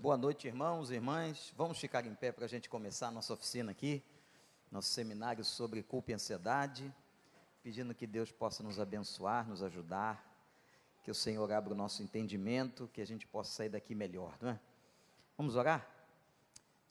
Boa 0.00 0.16
noite, 0.16 0.46
irmãos 0.46 0.92
e 0.92 0.94
irmãs. 0.94 1.52
Vamos 1.56 1.76
ficar 1.76 2.06
em 2.06 2.14
pé 2.14 2.30
para 2.30 2.44
a 2.44 2.48
gente 2.48 2.68
começar 2.68 3.08
a 3.08 3.10
nossa 3.10 3.32
oficina 3.32 3.72
aqui, 3.72 4.00
nosso 4.70 4.90
seminário 4.90 5.44
sobre 5.44 5.82
culpa 5.82 6.12
e 6.12 6.14
ansiedade, 6.14 6.94
pedindo 7.64 7.92
que 7.92 8.06
Deus 8.06 8.30
possa 8.30 8.62
nos 8.62 8.78
abençoar, 8.78 9.48
nos 9.48 9.60
ajudar, 9.60 10.24
que 11.02 11.10
o 11.10 11.14
Senhor 11.14 11.50
abra 11.50 11.74
o 11.74 11.76
nosso 11.76 12.00
entendimento, 12.00 12.88
que 12.92 13.00
a 13.00 13.04
gente 13.04 13.26
possa 13.26 13.50
sair 13.50 13.70
daqui 13.70 13.92
melhor, 13.92 14.38
não 14.40 14.50
é? 14.50 14.60
Vamos 15.36 15.56
orar? 15.56 15.84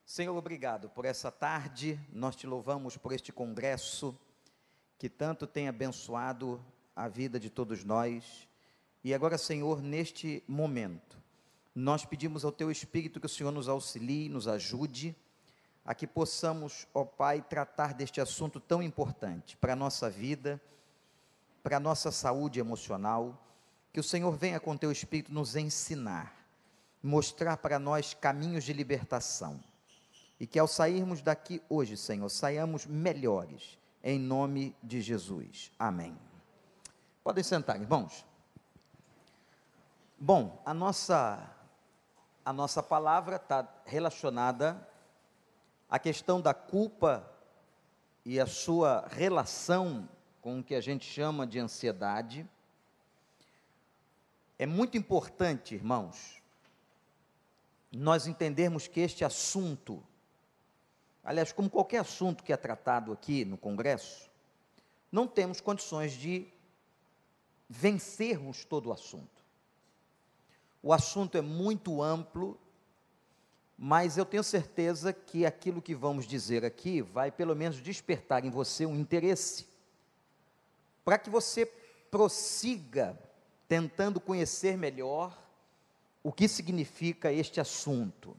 Senhor, 0.06 0.36
obrigado 0.36 0.90
por 0.90 1.06
essa 1.06 1.32
tarde, 1.32 1.98
nós 2.12 2.36
te 2.36 2.46
louvamos 2.46 2.98
por 2.98 3.14
este 3.14 3.32
congresso 3.32 4.20
que 4.98 5.08
tanto 5.08 5.48
tem 5.48 5.70
abençoado 5.70 6.62
a 6.94 7.08
vida 7.08 7.40
de 7.40 7.50
todos 7.50 7.86
nós. 7.86 8.50
E 9.02 9.14
agora, 9.14 9.38
Senhor, 9.38 9.82
neste 9.82 10.44
momento, 10.46 11.17
nós 11.80 12.04
pedimos 12.04 12.44
ao 12.44 12.52
Teu 12.52 12.72
Espírito 12.72 13.20
que 13.20 13.28
o 13.28 13.30
Senhor 13.30 13.52
nos 13.52 13.70
auxilie, 13.70 14.30
nos 14.30 14.48
ajude, 14.48 15.16
a 15.86 15.94
que 15.94 16.08
possamos, 16.08 16.88
ó 16.92 17.06
Pai, 17.06 17.40
tratar 17.40 17.94
deste 17.94 18.20
assunto 18.20 18.60
tão 18.60 18.82
importante 18.82 19.56
para 19.58 19.74
a 19.74 19.76
nossa 19.76 20.10
vida, 20.10 20.60
para 21.62 21.78
a 21.78 21.80
nossa 21.80 22.12
saúde 22.12 22.60
emocional. 22.60 23.40
Que 23.94 24.00
o 24.00 24.04
Senhor 24.04 24.32
venha 24.32 24.60
com 24.60 24.76
Teu 24.76 24.92
Espírito 24.92 25.32
nos 25.32 25.56
ensinar, 25.56 26.34
mostrar 27.02 27.58
para 27.58 27.78
nós 27.78 28.12
caminhos 28.12 28.64
de 28.64 28.74
libertação. 28.74 29.64
E 30.40 30.48
que 30.48 30.58
ao 30.58 30.68
sairmos 30.68 31.22
daqui 31.22 31.62
hoje, 31.70 31.96
Senhor, 31.96 32.28
saiamos 32.30 32.88
melhores, 32.88 33.78
em 34.04 34.18
nome 34.20 34.76
de 34.82 35.00
Jesus. 35.00 35.72
Amém. 35.78 36.18
Podem 37.24 37.44
sentar, 37.44 37.80
irmãos. 37.80 38.26
Bom, 40.20 40.60
a 40.66 40.74
nossa 40.74 41.56
a 42.48 42.54
nossa 42.54 42.82
palavra 42.82 43.36
está 43.36 43.68
relacionada 43.86 44.88
à 45.90 46.00
questão 46.00 46.40
da 46.40 46.54
culpa 46.54 47.30
e 48.24 48.40
a 48.40 48.48
sua 48.48 49.06
relação 49.10 50.08
com 50.40 50.62
o 50.62 50.64
que 50.64 50.74
a 50.74 50.80
gente 50.80 51.04
chama 51.04 51.46
de 51.46 51.60
ansiedade. 51.60 52.50
É 54.58 54.66
muito 54.66 54.96
importante, 54.96 55.76
irmãos, 55.76 56.42
nós 57.92 58.28
entendermos 58.28 58.88
que 58.88 59.02
este 59.02 59.26
assunto, 59.26 60.02
aliás, 61.26 61.52
como 61.52 61.70
qualquer 61.70 62.00
assunto 62.00 62.46
que 62.46 62.54
é 62.54 62.58
tratado 62.58 63.12
aqui 63.12 63.44
no 63.44 63.58
Congresso, 63.58 64.30
não 65.12 65.28
temos 65.28 65.60
condições 65.60 66.14
de 66.14 66.48
vencermos 67.68 68.64
todo 68.64 68.88
o 68.88 68.94
assunto. 68.94 69.37
O 70.82 70.94
assunto 70.94 71.38
é 71.38 71.42
muito 71.42 72.02
amplo, 72.02 72.60
mas 73.78 74.18
eu 74.18 74.26
tenho 74.26 74.44
certeza 74.44 75.14
que 75.14 75.46
aquilo 75.46 75.82
que 75.82 75.94
vamos 75.94 76.26
dizer 76.26 76.66
aqui 76.66 77.02
vai 77.02 77.32
pelo 77.32 77.56
menos 77.56 77.82
despertar 77.82 78.44
em 78.46 78.50
você 78.50 78.86
um 78.86 78.96
interesse, 78.96 79.68
para 81.04 81.18
que 81.18 81.30
você 81.30 81.66
prossiga 82.10 83.18
tentando 83.68 84.20
conhecer 84.20 84.78
melhor 84.78 85.38
o 86.24 86.32
que 86.32 86.48
significa 86.48 87.32
este 87.32 87.60
assunto. 87.60 88.36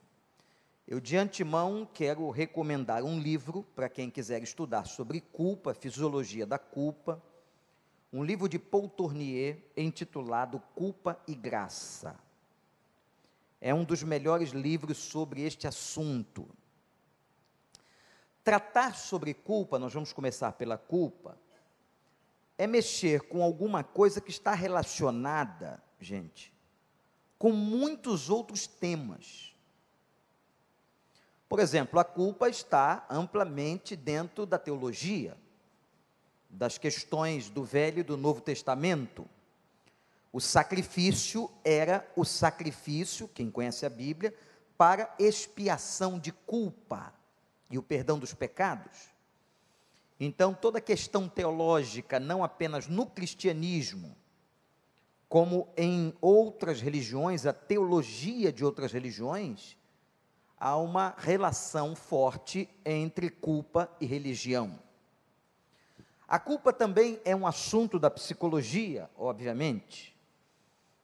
Eu 0.86 1.00
de 1.00 1.16
antemão 1.16 1.86
quero 1.92 2.28
recomendar 2.30 3.04
um 3.04 3.20
livro 3.20 3.62
para 3.74 3.88
quem 3.88 4.10
quiser 4.10 4.42
estudar 4.42 4.86
sobre 4.86 5.20
culpa, 5.20 5.74
fisiologia 5.74 6.46
da 6.46 6.58
culpa, 6.58 7.22
um 8.10 8.24
livro 8.24 8.48
de 8.48 8.58
Paul 8.58 8.88
Tournier 8.88 9.58
intitulado 9.76 10.60
Culpa 10.74 11.20
e 11.28 11.34
Graça. 11.34 12.27
É 13.60 13.74
um 13.74 13.84
dos 13.84 14.02
melhores 14.02 14.50
livros 14.50 14.98
sobre 14.98 15.42
este 15.42 15.66
assunto. 15.66 16.48
Tratar 18.44 18.94
sobre 18.94 19.34
culpa, 19.34 19.78
nós 19.78 19.92
vamos 19.92 20.12
começar 20.12 20.52
pela 20.52 20.78
culpa, 20.78 21.36
é 22.56 22.66
mexer 22.66 23.22
com 23.22 23.42
alguma 23.42 23.84
coisa 23.84 24.20
que 24.20 24.30
está 24.30 24.52
relacionada, 24.54 25.82
gente, 26.00 26.52
com 27.38 27.52
muitos 27.52 28.30
outros 28.30 28.66
temas. 28.66 29.54
Por 31.48 31.60
exemplo, 31.60 31.98
a 31.98 32.04
culpa 32.04 32.48
está 32.48 33.06
amplamente 33.08 33.94
dentro 33.96 34.44
da 34.44 34.58
teologia, 34.58 35.36
das 36.50 36.78
questões 36.78 37.48
do 37.48 37.64
Velho 37.64 38.00
e 38.00 38.02
do 38.02 38.16
Novo 38.16 38.40
Testamento. 38.40 39.26
O 40.38 40.40
sacrifício 40.40 41.50
era 41.64 42.08
o 42.14 42.24
sacrifício, 42.24 43.26
quem 43.26 43.50
conhece 43.50 43.84
a 43.84 43.90
Bíblia, 43.90 44.32
para 44.76 45.12
expiação 45.18 46.16
de 46.16 46.30
culpa 46.30 47.12
e 47.68 47.76
o 47.76 47.82
perdão 47.82 48.20
dos 48.20 48.34
pecados. 48.34 49.08
Então, 50.20 50.54
toda 50.54 50.80
questão 50.80 51.28
teológica, 51.28 52.20
não 52.20 52.44
apenas 52.44 52.86
no 52.86 53.04
cristianismo, 53.04 54.16
como 55.28 55.66
em 55.76 56.14
outras 56.20 56.80
religiões, 56.80 57.44
a 57.44 57.52
teologia 57.52 58.52
de 58.52 58.64
outras 58.64 58.92
religiões, 58.92 59.76
há 60.56 60.76
uma 60.76 61.16
relação 61.18 61.96
forte 61.96 62.70
entre 62.84 63.28
culpa 63.28 63.90
e 64.00 64.06
religião. 64.06 64.78
A 66.28 66.38
culpa 66.38 66.72
também 66.72 67.18
é 67.24 67.34
um 67.34 67.44
assunto 67.44 67.98
da 67.98 68.08
psicologia, 68.08 69.10
obviamente. 69.16 70.16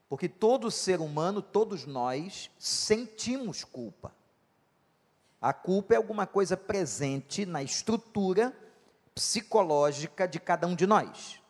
Porque 0.08 0.28
todo 0.28 0.70
ser 0.70 1.00
humano, 1.00 1.40
todos 1.40 1.86
nós, 1.86 2.50
sentimos 2.58 3.64
culpa. 3.64 4.14
A 5.40 5.52
culpa 5.52 5.94
é 5.94 5.96
alguma 5.96 6.26
coisa 6.26 6.56
presente 6.56 7.44
na 7.44 7.62
estrutura 7.62 8.56
psicológica 9.14 10.26
de 10.26 10.40
cada 10.40 10.66
um 10.66 10.74
de 10.74 10.86
nós. 10.86 11.40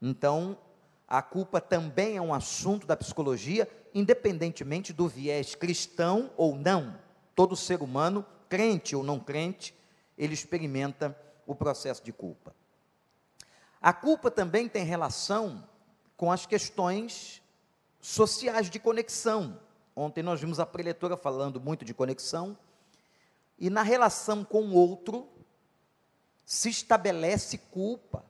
Então, 0.00 0.58
a 1.06 1.22
culpa 1.22 1.60
também 1.60 2.16
é 2.16 2.20
um 2.20 2.34
assunto 2.34 2.86
da 2.86 2.96
psicologia, 2.96 3.68
independentemente 3.94 4.92
do 4.92 5.08
viés 5.08 5.54
cristão 5.54 6.30
ou 6.36 6.56
não. 6.56 6.98
Todo 7.34 7.56
ser 7.56 7.82
humano, 7.82 8.24
crente 8.48 8.96
ou 8.96 9.02
não 9.02 9.20
crente, 9.20 9.74
ele 10.16 10.34
experimenta 10.34 11.16
o 11.46 11.54
processo 11.54 12.02
de 12.02 12.12
culpa. 12.12 12.54
A 13.80 13.92
culpa 13.92 14.30
também 14.30 14.68
tem 14.68 14.84
relação 14.84 15.68
com 16.16 16.32
as 16.32 16.46
questões 16.46 17.42
sociais 18.04 18.68
de 18.68 18.78
conexão. 18.78 19.58
Ontem 19.96 20.22
nós 20.22 20.38
vimos 20.38 20.60
a 20.60 20.66
preletora 20.66 21.16
falando 21.16 21.58
muito 21.58 21.86
de 21.86 21.94
conexão, 21.94 22.56
e 23.58 23.70
na 23.70 23.82
relação 23.82 24.44
com 24.44 24.62
o 24.62 24.74
outro 24.74 25.26
se 26.44 26.68
estabelece 26.68 27.56
culpa, 27.56 28.22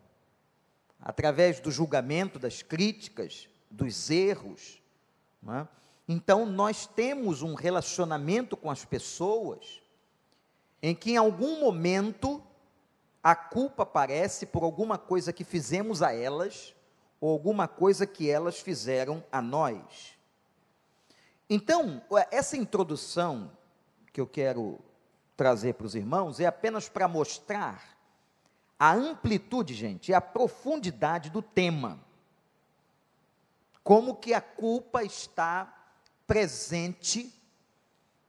através 1.01 1.59
do 1.59 1.73
julgamento, 1.73 2.39
das 2.39 2.63
críticas, 2.63 3.49
dos 3.69 4.11
erros. 4.11 4.81
É? 5.49 5.67
Então, 6.09 6.47
nós 6.47 6.87
temos 6.87 7.43
um 7.43 7.55
relacionamento 7.55 8.57
com 8.57 8.71
as 8.71 8.85
pessoas 8.85 9.83
em 10.81 10.95
que, 10.95 11.13
em 11.13 11.17
algum 11.17 11.59
momento, 11.61 12.41
a 13.23 13.35
culpa 13.35 13.83
aparece 13.83 14.47
por 14.47 14.63
alguma 14.63 14.99
coisa 14.99 15.33
que 15.33 15.43
fizemos 15.43 16.01
a 16.01 16.13
elas 16.13 16.75
ou 17.25 17.31
alguma 17.31 17.67
coisa 17.67 18.07
que 18.07 18.29
elas 18.29 18.61
fizeram 18.61 19.25
a 19.33 19.41
nós. 19.41 20.13
Então, 21.49 22.03
essa 22.31 22.55
introdução 22.55 23.51
que 24.13 24.21
eu 24.21 24.27
quero 24.27 24.79
trazer 25.35 25.73
para 25.73 25.87
os 25.87 25.95
irmãos 25.95 26.39
é 26.39 26.45
apenas 26.45 26.87
para 26.87 27.09
mostrar 27.09 27.97
a 28.79 28.93
amplitude, 28.93 29.73
gente, 29.73 30.11
e 30.11 30.15
a 30.15 30.21
profundidade 30.21 31.31
do 31.31 31.41
tema. 31.41 31.99
Como 33.83 34.17
que 34.17 34.35
a 34.35 34.41
culpa 34.43 35.03
está 35.03 35.95
presente 36.27 37.33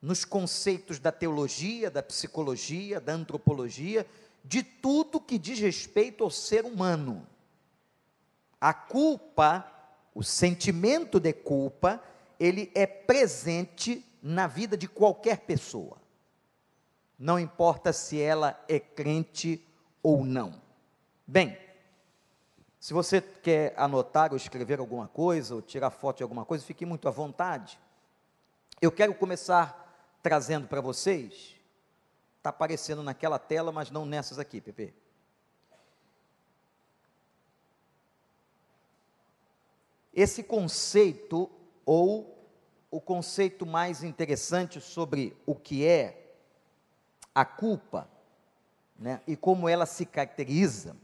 nos 0.02 0.24
conceitos 0.24 1.00
da 1.00 1.12
teologia, 1.12 1.92
da 1.92 2.02
psicologia, 2.02 3.02
da 3.02 3.12
antropologia, 3.12 4.08
de 4.42 4.64
tudo 4.64 5.20
que 5.20 5.38
diz 5.38 5.60
respeito 5.60 6.24
ao 6.24 6.32
ser 6.32 6.64
humano. 6.64 7.28
A 8.66 8.74
culpa, 8.74 9.64
o 10.16 10.24
sentimento 10.24 11.20
de 11.20 11.32
culpa, 11.32 12.02
ele 12.40 12.72
é 12.74 12.88
presente 12.88 14.04
na 14.24 14.48
vida 14.48 14.76
de 14.76 14.88
qualquer 14.88 15.42
pessoa. 15.42 16.02
Não 17.16 17.40
importa 17.40 17.94
se 17.94 18.20
ela 18.20 18.60
é 18.68 18.80
crente 18.80 19.64
ou 20.02 20.26
não. 20.26 20.60
Bem, 21.28 21.56
se 22.80 22.92
você 22.92 23.22
quer 23.22 23.76
anotar 23.78 24.32
ou 24.32 24.36
escrever 24.36 24.80
alguma 24.80 25.08
coisa, 25.08 25.54
ou 25.54 25.62
tirar 25.62 25.92
foto 25.92 26.18
de 26.18 26.24
alguma 26.24 26.44
coisa, 26.44 26.66
fique 26.66 26.88
muito 26.88 27.08
à 27.08 27.12
vontade. 27.12 27.80
Eu 28.82 28.92
quero 28.92 29.14
começar 29.14 30.18
trazendo 30.24 30.68
para 30.68 30.82
vocês, 30.82 31.56
está 32.38 32.50
aparecendo 32.50 33.04
naquela 33.04 33.38
tela, 33.38 33.72
mas 33.72 33.92
não 33.92 34.08
nessas 34.08 34.40
aqui, 34.40 34.60
Pepe. 34.60 35.05
Esse 40.16 40.42
conceito 40.42 41.50
ou 41.86 42.34
o 42.90 43.02
conceito 43.02 43.66
mais 43.66 44.02
interessante 44.04 44.80
sobre 44.80 45.36
o 45.46 45.54
que 45.54 45.86
é 45.86 46.34
a 47.34 47.44
culpa, 47.44 48.08
né, 48.98 49.22
e 49.28 49.36
como 49.36 49.68
ela 49.68 49.86
se 49.86 50.06
caracteriza, 50.06 50.96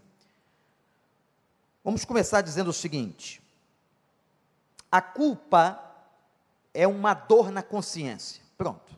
vamos 1.83 2.05
começar 2.05 2.41
dizendo 2.41 2.69
o 2.69 2.73
seguinte: 2.73 3.43
a 4.89 5.01
culpa 5.01 5.91
é 6.73 6.87
uma 6.87 7.13
dor 7.13 7.51
na 7.51 7.61
consciência. 7.61 8.41
Pronto. 8.57 8.97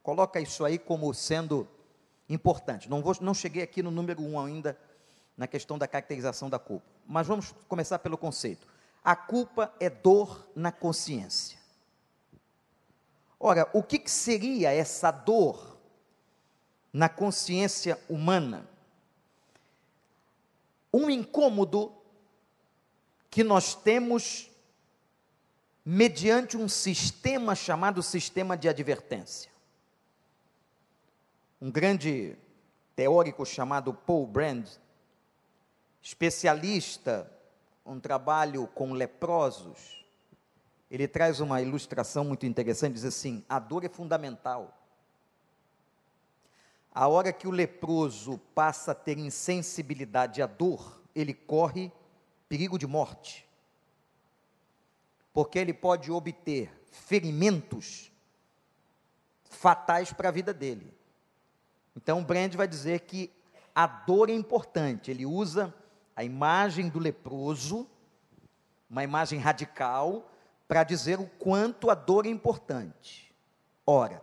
Coloca 0.00 0.38
isso 0.38 0.64
aí 0.64 0.78
como 0.78 1.12
sendo 1.12 1.66
importante. 2.28 2.88
Não, 2.88 3.02
vou, 3.02 3.16
não 3.20 3.34
cheguei 3.34 3.62
aqui 3.62 3.82
no 3.82 3.90
número 3.90 4.22
um 4.22 4.38
ainda 4.38 4.78
na 5.36 5.48
questão 5.48 5.76
da 5.76 5.88
caracterização 5.88 6.48
da 6.48 6.58
culpa. 6.58 6.93
Mas 7.06 7.26
vamos 7.26 7.54
começar 7.68 7.98
pelo 7.98 8.16
conceito. 8.16 8.66
A 9.02 9.14
culpa 9.14 9.74
é 9.78 9.90
dor 9.90 10.48
na 10.54 10.72
consciência. 10.72 11.58
Ora, 13.38 13.68
o 13.74 13.82
que, 13.82 13.98
que 13.98 14.10
seria 14.10 14.72
essa 14.72 15.10
dor 15.10 15.76
na 16.92 17.08
consciência 17.08 18.00
humana? 18.08 18.66
Um 20.92 21.10
incômodo 21.10 21.92
que 23.30 23.44
nós 23.44 23.74
temos 23.74 24.48
mediante 25.84 26.56
um 26.56 26.68
sistema 26.68 27.54
chamado 27.54 28.02
sistema 28.02 28.56
de 28.56 28.68
advertência. 28.68 29.50
Um 31.60 31.70
grande 31.70 32.36
teórico 32.96 33.44
chamado 33.44 33.92
Paul 33.92 34.26
Brand, 34.26 34.66
especialista 36.04 37.32
um 37.84 37.98
trabalho 37.98 38.66
com 38.68 38.92
leprosos, 38.92 40.04
ele 40.90 41.08
traz 41.08 41.40
uma 41.40 41.62
ilustração 41.62 42.24
muito 42.24 42.44
interessante, 42.44 42.92
diz 42.92 43.06
assim: 43.06 43.42
a 43.48 43.58
dor 43.58 43.84
é 43.84 43.88
fundamental. 43.88 44.78
A 46.92 47.08
hora 47.08 47.32
que 47.32 47.48
o 47.48 47.50
leproso 47.50 48.38
passa 48.54 48.92
a 48.92 48.94
ter 48.94 49.18
insensibilidade 49.18 50.42
à 50.42 50.46
dor, 50.46 51.02
ele 51.14 51.32
corre 51.32 51.90
perigo 52.48 52.78
de 52.78 52.86
morte. 52.86 53.48
Porque 55.32 55.58
ele 55.58 55.72
pode 55.72 56.12
obter 56.12 56.70
ferimentos 56.92 58.12
fatais 59.42 60.12
para 60.12 60.28
a 60.28 60.32
vida 60.32 60.52
dele. 60.52 60.94
Então, 61.96 62.22
Brand 62.22 62.54
vai 62.54 62.68
dizer 62.68 63.00
que 63.00 63.32
a 63.74 63.86
dor 63.86 64.30
é 64.30 64.34
importante. 64.34 65.10
Ele 65.10 65.26
usa 65.26 65.74
a 66.16 66.22
imagem 66.22 66.88
do 66.88 66.98
leproso, 66.98 67.88
uma 68.88 69.02
imagem 69.02 69.38
radical, 69.38 70.30
para 70.68 70.84
dizer 70.84 71.18
o 71.18 71.26
quanto 71.38 71.90
a 71.90 71.94
dor 71.94 72.26
é 72.26 72.28
importante. 72.28 73.34
Ora, 73.86 74.22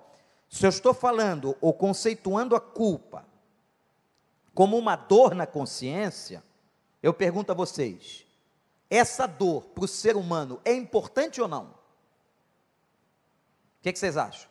se 0.50 0.66
eu 0.66 0.70
estou 0.70 0.94
falando 0.94 1.56
ou 1.62 1.74
conceituando 1.74 2.56
a 2.56 2.62
culpa 2.62 3.26
como 4.54 4.78
uma 4.78 4.96
dor 4.96 5.34
na 5.34 5.46
consciência, 5.46 6.44
eu 7.02 7.14
pergunto 7.14 7.52
a 7.52 7.56
vocês: 7.56 8.26
essa 8.90 9.28
dor 9.28 9.66
para 9.68 9.86
o 9.86 9.88
ser 9.88 10.16
humano 10.16 10.60
é 10.64 10.74
importante 10.74 11.42
ou 11.42 11.48
não? 11.48 11.66
O 11.66 13.84
que, 13.84 13.94
que 13.94 14.00
vocês 14.00 14.18
acham? 14.18 14.50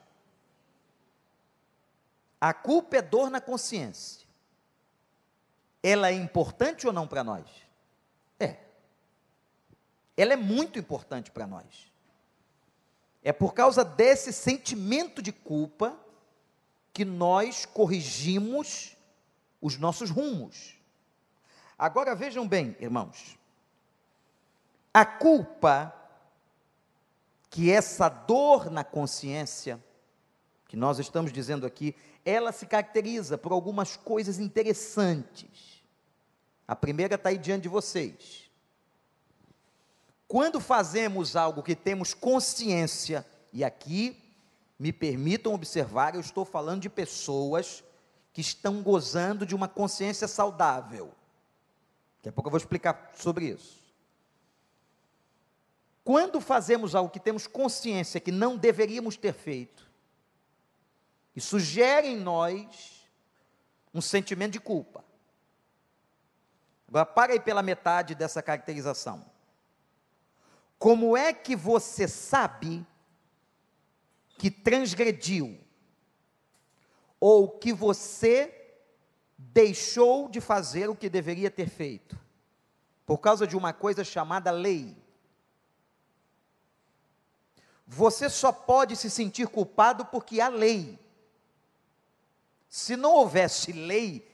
A 2.40 2.54
culpa 2.54 2.96
é 2.96 3.02
dor 3.02 3.30
na 3.30 3.40
consciência 3.40 4.19
ela 5.82 6.08
é 6.08 6.12
importante 6.12 6.86
ou 6.86 6.92
não 6.92 7.06
para 7.06 7.24
nós? 7.24 7.46
É. 8.38 8.56
Ela 10.16 10.34
é 10.34 10.36
muito 10.36 10.78
importante 10.78 11.30
para 11.30 11.46
nós. 11.46 11.90
É 13.22 13.32
por 13.32 13.54
causa 13.54 13.84
desse 13.84 14.32
sentimento 14.32 15.22
de 15.22 15.32
culpa 15.32 15.98
que 16.92 17.04
nós 17.04 17.64
corrigimos 17.64 18.96
os 19.60 19.76
nossos 19.78 20.10
rumos. 20.10 20.76
Agora 21.78 22.14
vejam 22.14 22.46
bem, 22.46 22.76
irmãos. 22.80 23.38
A 24.92 25.04
culpa, 25.04 25.94
que 27.48 27.70
essa 27.70 28.08
dor 28.08 28.70
na 28.70 28.84
consciência, 28.84 29.82
que 30.66 30.76
nós 30.76 30.98
estamos 30.98 31.32
dizendo 31.32 31.66
aqui, 31.66 31.94
ela 32.24 32.52
se 32.52 32.66
caracteriza 32.66 33.38
por 33.38 33.52
algumas 33.52 33.96
coisas 33.96 34.38
interessantes. 34.38 35.82
A 36.66 36.76
primeira 36.76 37.16
está 37.16 37.30
aí 37.30 37.38
diante 37.38 37.62
de 37.62 37.68
vocês. 37.68 38.50
Quando 40.28 40.60
fazemos 40.60 41.34
algo 41.34 41.62
que 41.62 41.74
temos 41.74 42.14
consciência, 42.14 43.26
e 43.52 43.64
aqui 43.64 44.16
me 44.78 44.92
permitam 44.92 45.52
observar, 45.52 46.14
eu 46.14 46.20
estou 46.20 46.44
falando 46.44 46.82
de 46.82 46.88
pessoas 46.88 47.82
que 48.32 48.40
estão 48.40 48.82
gozando 48.82 49.44
de 49.44 49.54
uma 49.54 49.66
consciência 49.66 50.28
saudável. 50.28 51.12
Daqui 52.18 52.28
a 52.28 52.32
pouco 52.32 52.48
eu 52.48 52.52
vou 52.52 52.58
explicar 52.58 53.10
sobre 53.16 53.46
isso. 53.46 53.80
Quando 56.04 56.40
fazemos 56.40 56.94
algo 56.94 57.10
que 57.10 57.20
temos 57.20 57.46
consciência 57.46 58.20
que 58.20 58.30
não 58.30 58.56
deveríamos 58.56 59.16
ter 59.16 59.32
feito, 59.32 59.89
isso 61.40 61.58
gera 61.58 62.06
em 62.06 62.18
nós 62.18 63.08
um 63.94 64.00
sentimento 64.02 64.52
de 64.52 64.60
culpa. 64.60 65.02
Agora, 66.86 67.06
para 67.06 67.32
aí 67.32 67.40
pela 67.40 67.62
metade 67.62 68.14
dessa 68.14 68.42
caracterização. 68.42 69.24
Como 70.78 71.16
é 71.16 71.32
que 71.32 71.56
você 71.56 72.06
sabe 72.06 72.86
que 74.36 74.50
transgrediu 74.50 75.58
ou 77.18 77.48
que 77.48 77.72
você 77.72 78.76
deixou 79.38 80.28
de 80.28 80.42
fazer 80.42 80.90
o 80.90 80.96
que 80.96 81.08
deveria 81.08 81.50
ter 81.50 81.70
feito? 81.70 82.18
Por 83.06 83.16
causa 83.16 83.46
de 83.46 83.56
uma 83.56 83.72
coisa 83.72 84.04
chamada 84.04 84.50
lei. 84.50 84.94
Você 87.86 88.28
só 88.28 88.52
pode 88.52 88.94
se 88.94 89.08
sentir 89.08 89.48
culpado 89.48 90.04
porque 90.04 90.38
há 90.38 90.48
lei. 90.48 90.98
Se 92.70 92.96
não 92.96 93.12
houvesse 93.14 93.72
lei, 93.72 94.24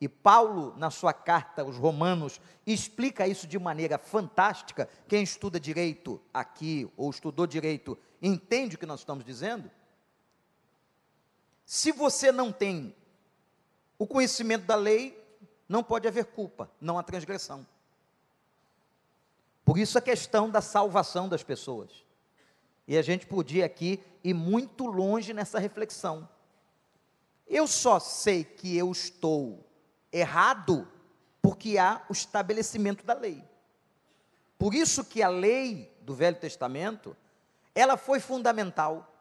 e 0.00 0.08
Paulo, 0.08 0.74
na 0.78 0.90
sua 0.90 1.12
carta 1.12 1.60
aos 1.60 1.76
Romanos, 1.76 2.40
explica 2.66 3.28
isso 3.28 3.46
de 3.46 3.58
maneira 3.58 3.98
fantástica. 3.98 4.88
Quem 5.06 5.22
estuda 5.22 5.60
direito 5.60 6.18
aqui, 6.32 6.90
ou 6.96 7.10
estudou 7.10 7.46
direito, 7.46 7.98
entende 8.20 8.76
o 8.76 8.78
que 8.78 8.86
nós 8.86 9.00
estamos 9.00 9.26
dizendo? 9.26 9.70
Se 11.66 11.92
você 11.92 12.32
não 12.32 12.50
tem 12.50 12.96
o 13.98 14.06
conhecimento 14.06 14.64
da 14.64 14.74
lei, 14.74 15.22
não 15.68 15.84
pode 15.84 16.08
haver 16.08 16.24
culpa, 16.24 16.70
não 16.80 16.98
há 16.98 17.02
transgressão. 17.02 17.66
Por 19.66 19.76
isso 19.78 19.98
a 19.98 20.00
questão 20.00 20.48
da 20.48 20.62
salvação 20.62 21.28
das 21.28 21.42
pessoas. 21.42 21.90
E 22.88 22.96
a 22.96 23.02
gente 23.02 23.26
podia 23.26 23.66
aqui 23.66 24.02
ir 24.24 24.32
muito 24.32 24.86
longe 24.86 25.34
nessa 25.34 25.58
reflexão. 25.58 26.26
Eu 27.46 27.66
só 27.66 28.00
sei 28.00 28.44
que 28.44 28.76
eu 28.76 28.90
estou 28.90 29.64
errado 30.12 30.88
porque 31.40 31.78
há 31.78 32.02
o 32.08 32.12
estabelecimento 32.12 33.04
da 33.04 33.14
lei. 33.14 33.44
Por 34.58 34.74
isso 34.74 35.04
que 35.04 35.22
a 35.22 35.28
lei 35.28 35.94
do 36.00 36.14
Velho 36.14 36.38
Testamento, 36.38 37.16
ela 37.74 37.96
foi 37.96 38.18
fundamental. 38.18 39.12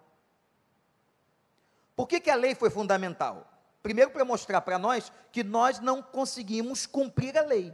Por 1.95 2.07
que, 2.07 2.19
que 2.19 2.29
a 2.29 2.35
lei 2.35 2.55
foi 2.55 2.69
fundamental? 2.69 3.47
Primeiro, 3.83 4.09
para 4.09 4.25
mostrar 4.25 4.61
para 4.61 4.79
nós 4.79 5.11
que 5.31 5.43
nós 5.43 5.79
não 5.79 6.01
conseguimos 6.01 6.85
cumprir 6.85 7.37
a 7.37 7.41
lei. 7.41 7.71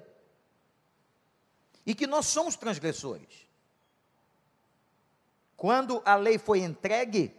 E 1.85 1.95
que 1.95 2.05
nós 2.05 2.25
somos 2.25 2.55
transgressores. 2.55 3.47
Quando 5.55 6.01
a 6.03 6.15
lei 6.15 6.37
foi 6.37 6.59
entregue, 6.59 7.33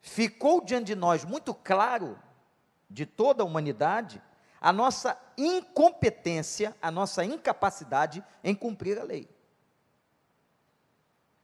ficou 0.00 0.60
diante 0.64 0.86
de 0.86 0.94
nós 0.94 1.24
muito 1.24 1.54
claro 1.54 2.18
de 2.88 3.06
toda 3.06 3.42
a 3.42 3.46
humanidade 3.46 4.22
a 4.60 4.72
nossa 4.72 5.18
incompetência, 5.38 6.76
a 6.82 6.90
nossa 6.90 7.24
incapacidade 7.24 8.22
em 8.44 8.54
cumprir 8.54 8.98
a 8.98 9.02
lei. 9.02 9.28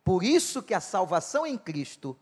Por 0.05 0.23
isso 0.23 0.63
que 0.63 0.75
a 0.75 0.81
salvação 0.81 1.47
em 1.47 1.57
Cristo, 1.57 2.17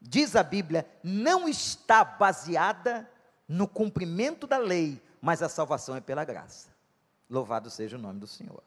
diz 0.00 0.34
a 0.34 0.42
Bíblia, 0.42 0.88
não 1.04 1.46
está 1.46 2.02
baseada 2.02 3.08
no 3.46 3.68
cumprimento 3.68 4.46
da 4.46 4.58
lei, 4.58 5.00
mas 5.20 5.42
a 5.42 5.48
salvação 5.48 5.94
é 5.94 6.00
pela 6.00 6.24
graça. 6.24 6.70
Louvado 7.28 7.70
seja 7.70 7.96
o 7.96 8.00
nome 8.00 8.18
do 8.18 8.26
Senhor. 8.26 8.62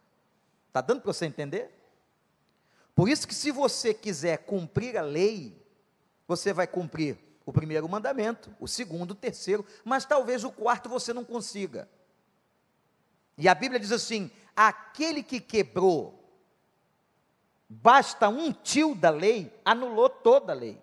Está 0.68 0.80
dando 0.80 1.02
para 1.02 1.12
você 1.12 1.26
entender? 1.26 1.78
Por 2.96 3.10
isso 3.10 3.28
que 3.28 3.34
se 3.34 3.52
você 3.52 3.94
quiser 3.94 4.38
cumprir 4.40 4.96
a 4.96 5.02
lei, 5.02 5.61
você 6.32 6.54
vai 6.54 6.66
cumprir 6.66 7.18
o 7.46 7.52
primeiro 7.52 7.90
mandamento, 7.90 8.56
o 8.58 8.66
segundo, 8.66 9.12
o 9.12 9.16
terceiro, 9.16 9.66
mas 9.84 10.06
talvez 10.06 10.46
o 10.46 10.52
quarto 10.52 10.88
você 10.88 11.12
não 11.12 11.26
consiga. 11.26 11.90
E 13.38 13.50
a 13.50 13.54
Bíblia 13.54 13.80
diz 13.80 13.92
assim: 13.92 14.32
aquele 14.56 15.22
que 15.22 15.42
quebrou 15.42 16.18
basta 17.68 18.30
um 18.30 18.54
tio 18.54 18.96
da 18.96 19.10
lei, 19.10 19.54
anulou 19.66 20.10
toda 20.10 20.54
a 20.54 20.56
lei, 20.56 20.82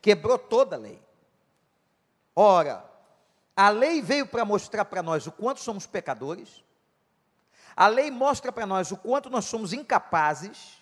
quebrou 0.00 0.38
toda 0.38 0.76
a 0.76 0.78
lei. 0.78 1.02
Ora, 2.34 2.82
a 3.54 3.68
lei 3.68 4.00
veio 4.00 4.26
para 4.26 4.46
mostrar 4.46 4.86
para 4.86 5.02
nós 5.02 5.26
o 5.26 5.32
quanto 5.32 5.60
somos 5.60 5.86
pecadores, 5.86 6.64
a 7.74 7.86
lei 7.86 8.10
mostra 8.10 8.50
para 8.50 8.64
nós 8.64 8.90
o 8.90 8.96
quanto 8.96 9.28
nós 9.28 9.44
somos 9.44 9.74
incapazes, 9.74 10.75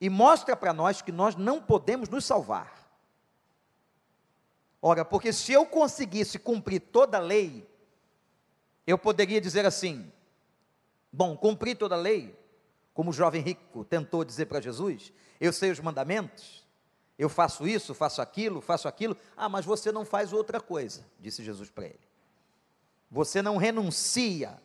e 0.00 0.10
mostra 0.10 0.56
para 0.56 0.72
nós 0.72 1.00
que 1.02 1.12
nós 1.12 1.36
não 1.36 1.60
podemos 1.60 2.08
nos 2.08 2.24
salvar. 2.24 2.86
Ora, 4.80 5.04
porque 5.04 5.32
se 5.32 5.52
eu 5.52 5.66
conseguisse 5.66 6.38
cumprir 6.38 6.80
toda 6.80 7.16
a 7.18 7.20
lei, 7.20 7.68
eu 8.86 8.96
poderia 8.98 9.40
dizer 9.40 9.66
assim: 9.66 10.12
bom, 11.12 11.36
cumpri 11.36 11.74
toda 11.74 11.94
a 11.94 11.98
lei, 11.98 12.38
como 12.94 13.10
o 13.10 13.12
jovem 13.12 13.42
rico 13.42 13.84
tentou 13.84 14.24
dizer 14.24 14.46
para 14.46 14.60
Jesus, 14.60 15.12
eu 15.40 15.52
sei 15.52 15.70
os 15.70 15.80
mandamentos, 15.80 16.64
eu 17.18 17.28
faço 17.28 17.66
isso, 17.66 17.94
faço 17.94 18.20
aquilo, 18.20 18.60
faço 18.60 18.86
aquilo. 18.86 19.16
Ah, 19.36 19.48
mas 19.48 19.64
você 19.64 19.90
não 19.90 20.04
faz 20.04 20.32
outra 20.32 20.60
coisa, 20.60 21.04
disse 21.18 21.42
Jesus 21.42 21.70
para 21.70 21.86
ele. 21.86 22.06
Você 23.10 23.40
não 23.40 23.56
renuncia 23.56 24.60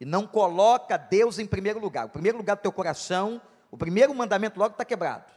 e 0.00 0.04
não 0.04 0.26
coloca 0.26 0.96
Deus 0.96 1.38
em 1.38 1.46
primeiro 1.46 1.80
lugar. 1.80 2.06
O 2.06 2.10
primeiro 2.10 2.36
lugar 2.36 2.56
do 2.56 2.60
teu 2.60 2.72
coração, 2.72 3.40
o 3.72 3.76
primeiro 3.78 4.14
mandamento 4.14 4.60
logo 4.60 4.72
está 4.72 4.84
quebrado. 4.84 5.32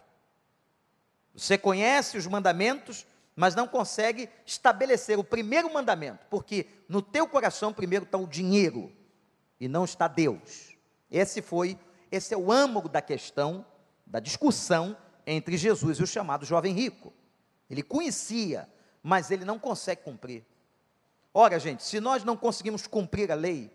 Você 1.33 1.57
conhece 1.57 2.17
os 2.17 2.27
mandamentos, 2.27 3.07
mas 3.33 3.55
não 3.55 3.65
consegue 3.65 4.29
estabelecer 4.45 5.17
o 5.17 5.23
primeiro 5.23 5.73
mandamento, 5.73 6.27
porque 6.29 6.67
no 6.89 7.01
teu 7.01 7.27
coração 7.29 7.71
primeiro 7.71 8.03
está 8.03 8.17
o 8.17 8.27
dinheiro 8.27 8.91
e 9.57 9.69
não 9.69 9.85
está 9.85 10.09
Deus. 10.09 10.75
Esse 11.09 11.41
foi, 11.41 11.79
esse 12.11 12.33
é 12.33 12.37
o 12.37 12.51
âmago 12.51 12.89
da 12.89 13.01
questão, 13.01 13.65
da 14.05 14.19
discussão 14.19 14.97
entre 15.25 15.55
Jesus 15.55 15.97
e 15.97 16.03
o 16.03 16.07
chamado 16.07 16.45
jovem 16.45 16.73
rico. 16.73 17.13
Ele 17.69 17.81
conhecia, 17.81 18.69
mas 19.01 19.31
ele 19.31 19.45
não 19.45 19.57
consegue 19.57 20.03
cumprir. 20.03 20.45
Ora, 21.33 21.57
gente, 21.57 21.83
se 21.83 22.01
nós 22.01 22.25
não 22.25 22.35
conseguimos 22.35 22.85
cumprir 22.85 23.31
a 23.31 23.35
lei, 23.35 23.71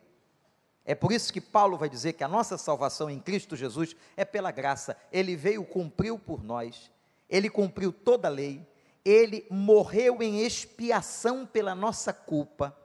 é 0.84 0.94
por 0.94 1.12
isso 1.12 1.32
que 1.32 1.40
Paulo 1.40 1.76
vai 1.76 1.88
dizer 1.88 2.14
que 2.14 2.24
a 2.24 2.28
nossa 2.28 2.56
salvação 2.56 3.10
em 3.10 3.20
Cristo 3.20 3.54
Jesus 3.54 3.94
é 4.16 4.24
pela 4.24 4.50
graça. 4.50 4.96
Ele 5.12 5.36
veio, 5.36 5.64
cumpriu 5.64 6.18
por 6.18 6.42
nós, 6.42 6.90
ele 7.28 7.50
cumpriu 7.50 7.92
toda 7.92 8.28
a 8.28 8.30
lei, 8.30 8.66
ele 9.04 9.46
morreu 9.50 10.22
em 10.22 10.40
expiação 10.44 11.46
pela 11.46 11.74
nossa 11.74 12.12
culpa, 12.12 12.76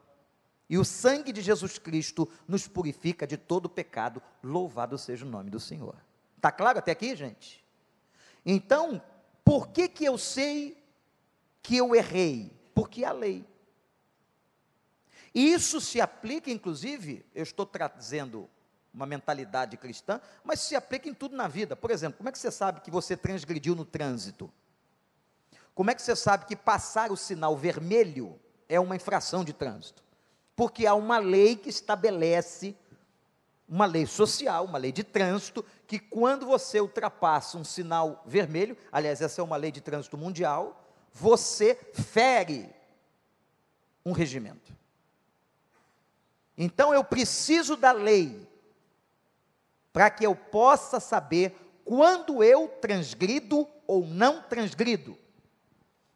e 0.70 0.78
o 0.78 0.86
sangue 0.86 1.32
de 1.32 1.42
Jesus 1.42 1.78
Cristo 1.78 2.28
nos 2.48 2.68
purifica 2.68 3.28
de 3.28 3.38
todo 3.38 3.70
pecado. 3.70 4.22
Louvado 4.44 4.98
seja 4.98 5.25
o 5.25 5.30
nome 5.30 5.50
do 5.50 5.60
Senhor. 5.60 5.96
Está 6.36 6.52
claro 6.52 6.80
até 6.80 6.92
aqui, 6.92 7.16
gente? 7.16 7.64
Então, 8.44 9.02
por 9.44 9.68
que 9.68 9.88
que 9.88 10.06
eu 10.06 10.18
sei 10.18 10.84
que 11.62 11.78
eu 11.78 11.96
errei? 11.96 12.52
Porque 12.74 13.06
a 13.06 13.12
lei. 13.12 13.46
Isso 15.36 15.82
se 15.82 16.00
aplica, 16.00 16.50
inclusive, 16.50 17.25
eu 17.36 17.44
estou 17.44 17.65
trazendo 17.65 18.50
uma 18.94 19.06
mentalidade 19.06 19.75
cristã, 19.75 20.22
mas 20.42 20.62
se 20.62 20.77
aplica 20.77 21.10
em 21.10 21.13
tudo 21.13 21.36
na 21.36 21.46
vida. 21.50 21.75
Por 21.75 21.92
exemplo, 21.92 22.20
como 22.20 22.30
é 22.30 22.32
que 22.32 22.39
você 22.39 22.50
sabe 22.50 22.80
que 22.80 22.89
você 22.89 23.18
transgrediu 23.18 23.75
no 23.75 23.84
trânsito? 23.84 24.50
Como 25.74 25.92
é 25.92 25.94
que 25.94 26.01
você 26.01 26.15
sabe 26.15 26.46
que 26.46 26.56
passar 26.56 27.12
o 27.12 27.18
sinal 27.18 27.58
vermelho 27.58 28.39
é 28.70 28.80
uma 28.80 28.96
infração 28.96 29.44
de 29.44 29.51
trânsito? 29.51 30.01
Porque 30.56 30.88
há 30.88 30.96
uma 30.96 31.18
lei 31.18 31.58
que 31.58 31.68
estabelece, 31.68 32.74
uma 33.68 33.86
lei 33.86 34.06
social, 34.06 34.63
uma 34.63 34.77
lei 34.77 34.94
de 34.94 35.04
trânsito, 35.04 35.65
que 35.86 36.00
quando 36.00 36.46
você 36.46 36.80
ultrapassa 36.80 37.58
um 37.58 37.65
sinal 37.65 38.24
vermelho, 38.25 38.77
aliás, 38.89 39.20
essa 39.20 39.42
é 39.42 39.44
uma 39.44 39.58
lei 39.58 39.74
de 39.74 39.82
trânsito 39.82 40.18
mundial, 40.18 40.82
você 41.12 41.75
fere 41.94 42.74
um 44.06 44.13
regimento. 44.13 44.85
Então 46.58 46.94
eu 46.94 47.04
preciso 47.04 47.76
da 47.76 47.92
lei 47.92 48.48
para 49.92 50.10
que 50.10 50.26
eu 50.26 50.36
possa 50.36 51.00
saber 51.00 51.56
quando 51.84 52.44
eu 52.44 52.68
transgrido 52.68 53.68
ou 53.88 54.06
não 54.06 54.42
transgrido. 54.42 55.18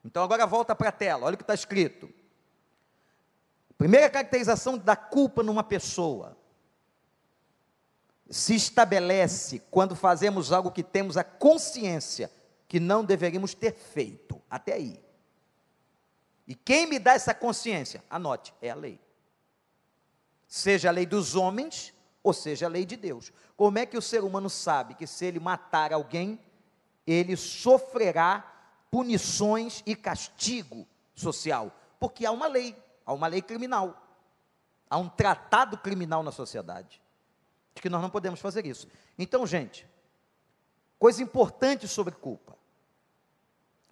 Então 0.03 0.24
agora 0.24 0.46
volta 0.46 0.75
para 0.75 0.89
a 0.89 0.93
tela, 0.93 1.25
olha 1.25 1.36
o 1.36 1.38
que 1.38 1.43
está 1.43 1.53
escrito. 1.53 2.10
Primeira 3.77 4.10
caracterização 4.10 4.77
da 4.77 4.96
culpa 4.96 5.41
numa 5.41 5.63
pessoa 5.63 6.38
se 8.29 8.53
estabelece 8.53 9.60
quando 9.72 9.96
fazemos 9.96 10.51
algo 10.51 10.72
que 10.72 10.84
temos 10.84 11.17
a 11.17 11.24
consciência 11.24 12.31
que 12.67 12.79
não 12.79 13.03
deveríamos 13.03 13.53
ter 13.53 13.74
feito. 13.74 14.41
Até 14.50 14.74
aí. 14.74 15.01
E 16.48 16.55
quem 16.55 16.86
me 16.88 17.00
dá 17.00 17.13
essa 17.13 17.34
consciência? 17.34 18.03
Anote, 18.10 18.53
é 18.62 18.69
a 18.69 18.75
lei. 18.75 19.00
Seja 20.50 20.89
a 20.89 20.91
lei 20.91 21.06
dos 21.06 21.36
homens, 21.36 21.94
ou 22.24 22.34
seja 22.34 22.65
a 22.65 22.70
lei 22.70 22.84
de 22.84 22.98
Deus. 22.98 23.32
Como 23.56 23.77
é 23.77 23.86
que 23.86 23.96
o 23.96 24.01
ser 24.01 24.24
humano 24.24 24.50
sabe 24.50 24.96
que 24.96 25.06
se 25.06 25.24
ele 25.24 25.39
matar 25.39 25.94
alguém, 25.94 26.39
ele 27.06 27.38
sofrerá 27.38 28.41
punições 28.89 29.84
e 29.86 29.96
castigo 29.96 30.88
social, 31.13 31.72
porque 32.00 32.25
há 32.25 32.32
uma 32.32 32.48
lei, 32.48 32.75
há 33.06 33.13
uma 33.13 33.27
lei 33.27 33.44
criminal, 33.44 34.01
há 34.89 34.98
um 34.98 35.08
tratado 35.08 35.77
criminal 35.77 36.24
na 36.24 36.32
sociedade, 36.32 37.00
de 37.75 37.82
que 37.82 37.89
nós 37.89 38.01
não 38.01 38.10
podemos 38.10 38.39
fazer 38.39 38.65
isso. 38.65 38.88
Então, 39.20 39.46
gente, 39.46 39.88
coisa 40.98 41.22
importante 41.22 41.88
sobre 41.88 42.15
culpa. 42.15 42.58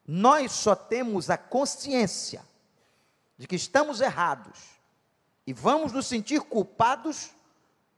Nós 0.07 0.53
só 0.53 0.73
temos 0.73 1.29
a 1.29 1.37
consciência 1.37 2.43
de 3.37 3.45
que 3.45 3.55
estamos 3.55 4.01
errados 4.01 4.76
e 5.47 5.53
vamos 5.53 5.93
nos 5.93 6.05
sentir 6.05 6.41
culpados 6.41 7.31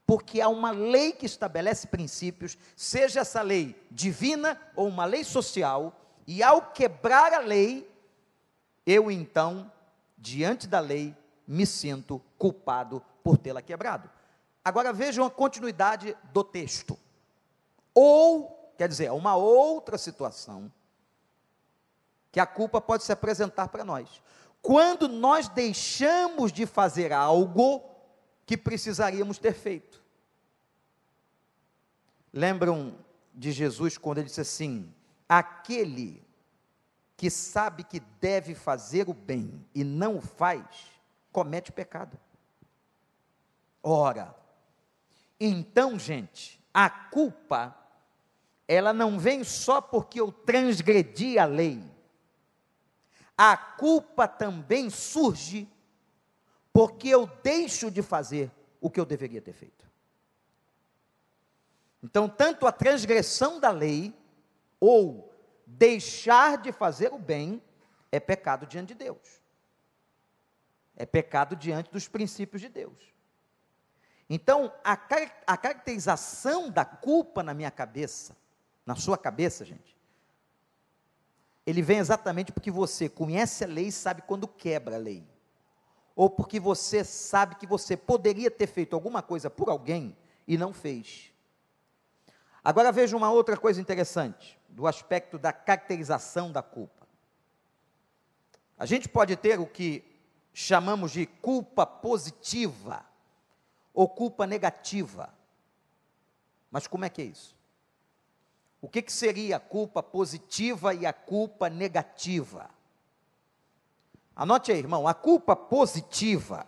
porque 0.06 0.40
há 0.40 0.48
uma 0.48 0.72
lei 0.72 1.12
que 1.12 1.26
estabelece 1.26 1.88
princípios, 1.88 2.58
seja 2.76 3.20
essa 3.20 3.42
lei 3.42 3.76
divina 3.92 4.60
ou 4.76 4.88
uma 4.88 5.06
lei 5.06 5.24
social, 5.24 6.00
e 6.26 6.42
ao 6.42 6.72
quebrar 6.72 7.34
a 7.34 7.40
lei, 7.40 7.88
eu 8.86 9.12
então, 9.12 9.72
diante 10.18 10.68
da 10.68 10.80
lei, 10.80 11.16
me 11.48 11.66
sinto 11.66 12.22
culpado 12.38 13.04
por 13.24 13.38
tê-la 13.38 13.62
quebrado. 13.62 14.10
Agora 14.64 14.94
vejam 14.94 15.26
a 15.26 15.32
continuidade 15.32 16.16
do 16.34 16.44
texto. 16.44 16.98
Ou, 17.94 18.74
quer 18.78 18.88
dizer, 18.88 19.12
uma 19.12 19.36
outra 19.36 19.98
situação 19.98 20.72
que 22.32 22.40
a 22.40 22.46
culpa 22.46 22.80
pode 22.80 23.04
se 23.04 23.12
apresentar 23.12 23.70
para 23.70 23.84
nós. 23.84 24.22
Quando 24.62 25.08
nós 25.08 25.48
deixamos 25.48 26.52
de 26.52 26.66
fazer 26.66 27.14
algo 27.14 27.90
que 28.46 28.58
precisaríamos 28.58 29.38
ter 29.38 29.54
feito. 29.54 30.04
Lembram 32.34 32.98
de 33.32 33.52
Jesus 33.52 33.98
quando 33.98 34.18
ele 34.18 34.28
disse 34.28 34.42
assim: 34.42 34.92
Aquele 35.28 36.28
que 37.16 37.30
sabe 37.30 37.84
que 37.84 38.00
deve 38.20 38.56
fazer 38.56 39.08
o 39.08 39.14
bem 39.14 39.64
e 39.76 39.84
não 39.84 40.18
o 40.18 40.22
faz, 40.22 40.66
comete 41.32 41.72
pecado. 41.72 42.18
Ora, 43.84 44.36
então, 45.40 46.00
gente, 46.00 46.60
a 46.74 46.90
culpa, 46.90 47.78
ela 48.68 48.92
não 48.92 49.20
vem 49.20 49.44
só 49.44 49.80
porque 49.80 50.20
eu 50.20 50.32
transgredi 50.32 51.38
a 51.38 51.46
lei. 51.46 51.84
A 53.42 53.56
culpa 53.56 54.28
também 54.28 54.90
surge 54.90 55.66
porque 56.74 57.08
eu 57.08 57.26
deixo 57.42 57.90
de 57.90 58.02
fazer 58.02 58.52
o 58.82 58.90
que 58.90 59.00
eu 59.00 59.06
deveria 59.06 59.42
ter 59.42 59.54
feito. 59.54 59.90
Então, 62.04 62.28
tanto 62.28 62.68
a 62.68 62.72
transgressão 62.74 63.58
da 63.58 63.72
lei, 63.72 64.14
ou 64.78 65.34
deixar 65.66 66.58
de 66.58 66.74
fazer 66.74 67.14
o 67.14 67.18
bem, 67.18 67.64
é 68.12 68.20
pecado 68.20 68.66
diante 68.66 68.90
de 68.90 68.96
Deus. 68.96 69.42
É 70.98 71.06
pecado 71.06 71.56
diante 71.56 71.90
dos 71.90 72.10
princípios 72.10 72.62
de 72.62 72.68
Deus. 72.68 72.98
Então, 74.30 74.74
a, 74.84 75.00
a 75.48 75.56
caracterização 75.56 76.70
da 76.70 76.84
culpa 76.84 77.42
na 77.42 77.54
minha 77.54 77.72
cabeça, 77.72 78.36
na 78.86 78.98
sua 78.98 79.18
cabeça, 79.18 79.64
gente, 79.64 79.98
ele 81.70 81.84
vem 81.84 82.00
exatamente 82.00 82.52
porque 82.52 82.72
você 82.72 83.08
conhece 83.08 83.64
a 83.64 83.68
lei 83.68 83.88
e 83.88 83.92
sabe 83.92 84.24
quando 84.24 84.48
quebra 84.48 84.96
a 84.96 85.00
lei. 85.00 85.24
Ou 86.16 86.28
porque 86.28 86.60
você 86.60 87.04
sabe 87.04 87.56
que 87.56 87.68
você 87.68 87.96
poderia 87.96 88.50
ter 88.50 88.66
feito 88.66 88.96
alguma 88.96 89.22
coisa 89.22 89.52
por 89.52 89.70
alguém 89.70 90.18
e 90.48 90.58
não 90.58 90.74
fez. 90.74 91.32
Agora 92.64 92.92
veja 92.92 93.16
uma 93.16 93.32
outra 93.32 93.56
coisa 93.56 93.80
interessante, 93.80 94.60
do 94.68 94.88
aspecto 94.88 95.38
da 95.38 95.54
caracterização 95.54 96.52
da 96.52 96.64
culpa. 96.64 97.08
A 98.76 98.88
gente 98.88 99.08
pode 99.08 99.36
ter 99.36 99.60
o 99.60 99.68
que 99.68 100.04
chamamos 100.52 101.12
de 101.12 101.28
culpa 101.28 101.86
positiva 101.86 103.06
ou 103.94 104.10
culpa 104.10 104.48
negativa. 104.48 105.32
Mas 106.72 106.88
como 106.88 107.06
é 107.06 107.10
que 107.10 107.22
é 107.22 107.26
isso? 107.26 107.59
O 108.82 108.88
que, 108.88 109.02
que 109.02 109.12
seria 109.12 109.58
a 109.58 109.60
culpa 109.60 110.02
positiva 110.02 110.94
e 110.94 111.06
a 111.06 111.12
culpa 111.12 111.70
negativa? 111.70 112.70
Anote 114.36 114.72
aí, 114.72 114.80
irmão, 114.80 115.08
a 115.08 115.14
culpa 115.14 115.56
positiva 115.56 116.66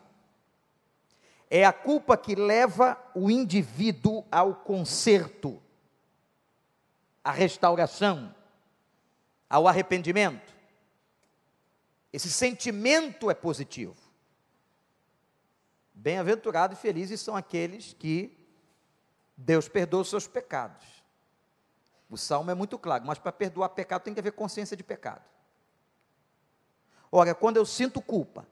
é 1.49 1.65
a 1.65 1.73
culpa 1.73 2.17
que 2.17 2.35
leva 2.35 2.97
o 3.13 3.29
indivíduo 3.29 4.25
ao 4.31 4.55
conserto, 4.55 5.61
à 7.23 7.31
restauração, 7.31 8.33
ao 9.49 9.67
arrependimento. 9.67 10.53
Esse 12.11 12.29
sentimento 12.29 13.29
é 13.29 13.33
positivo. 13.33 13.95
Bem-aventurados 15.93 16.77
e 16.77 16.81
felizes 16.81 17.21
são 17.21 17.35
aqueles 17.35 17.93
que 17.93 18.37
Deus 19.35 19.67
perdoa 19.67 20.01
os 20.01 20.09
seus 20.09 20.27
pecados. 20.27 21.00
O 22.11 22.17
salmo 22.17 22.51
é 22.51 22.53
muito 22.53 22.77
claro, 22.77 23.05
mas 23.05 23.17
para 23.17 23.31
perdoar 23.31 23.69
pecado 23.69 24.01
tem 24.01 24.13
que 24.13 24.19
haver 24.19 24.33
consciência 24.33 24.75
de 24.75 24.83
pecado. 24.83 25.23
Ora, 27.09 27.33
quando 27.33 27.55
eu 27.55 27.65
sinto 27.65 28.01
culpa 28.01 28.45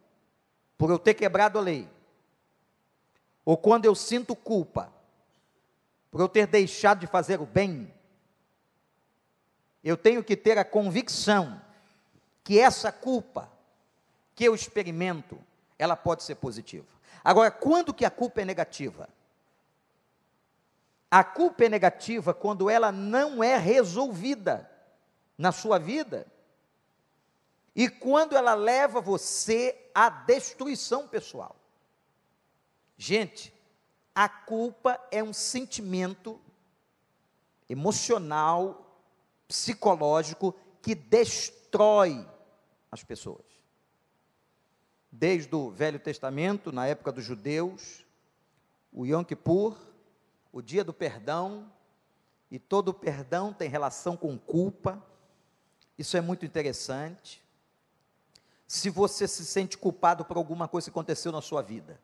por 0.78 0.90
eu 0.90 0.98
ter 0.98 1.14
quebrado 1.14 1.60
a 1.60 1.62
lei, 1.62 1.90
ou 3.44 3.58
quando 3.58 3.84
eu 3.84 3.94
sinto 3.94 4.34
culpa 4.34 4.90
por 6.10 6.22
eu 6.22 6.30
ter 6.30 6.48
deixado 6.48 7.00
de 7.00 7.08
fazer 7.08 7.42
o 7.42 7.46
bem, 7.46 7.94
eu 9.84 9.98
tenho 9.98 10.24
que 10.24 10.38
ter 10.38 10.58
a 10.58 10.64
convicção 10.64 11.62
que 12.46 12.58
essa 12.58 12.94
culpa 12.94 13.52
que 14.36 14.46
eu 14.46 14.56
experimento, 14.56 15.38
ela 15.78 15.98
pode 15.98 16.24
ser 16.24 16.36
positiva. 16.36 16.88
Agora, 17.22 17.52
quando 17.52 17.94
que 17.94 18.06
a 18.06 18.10
culpa 18.10 18.42
é 18.42 18.46
negativa? 18.46 19.10
A 21.12 21.24
culpa 21.24 21.66
é 21.66 21.70
negativa 21.70 22.34
quando 22.34 22.70
ela 22.70 22.92
não 22.92 23.44
é 23.44 23.58
resolvida 23.58 24.70
na 25.38 25.52
sua 25.52 25.80
vida 25.80 26.28
e 27.76 27.90
quando 27.90 28.36
ela 28.36 28.54
leva 28.54 29.02
você 29.02 29.90
à 29.96 30.10
destruição 30.10 31.08
pessoal. 31.08 31.56
Gente, 32.98 33.54
a 34.14 34.28
culpa 34.28 35.00
é 35.10 35.24
um 35.24 35.34
sentimento 35.34 36.40
emocional, 37.70 39.02
psicológico 39.48 40.54
que 40.82 40.94
destrói 40.94 42.28
as 42.92 43.04
pessoas. 43.04 43.46
Desde 45.12 45.56
o 45.56 45.72
Velho 45.72 46.00
Testamento, 46.00 46.72
na 46.72 46.86
época 46.86 47.12
dos 47.12 47.24
judeus, 47.24 48.06
o 48.92 49.06
Yom 49.06 49.24
Kippur, 49.24 49.78
o 50.60 50.64
dia 50.64 50.84
do 50.84 50.94
perdão, 50.94 51.72
e 52.52 52.60
todo 52.60 52.94
perdão 52.94 53.54
tem 53.54 53.70
relação 53.70 54.18
com 54.18 54.38
culpa. 54.38 55.04
Isso 55.98 56.18
é 56.18 56.22
muito 56.22 56.46
interessante. 56.46 57.44
Se 58.68 58.90
você 58.90 59.28
se 59.28 59.46
sente 59.46 59.78
culpado 59.78 60.26
por 60.26 60.38
alguma 60.38 60.68
coisa 60.68 60.86
que 60.86 60.92
aconteceu 60.92 61.32
na 61.32 61.42
sua 61.42 61.62
vida, 61.62 62.00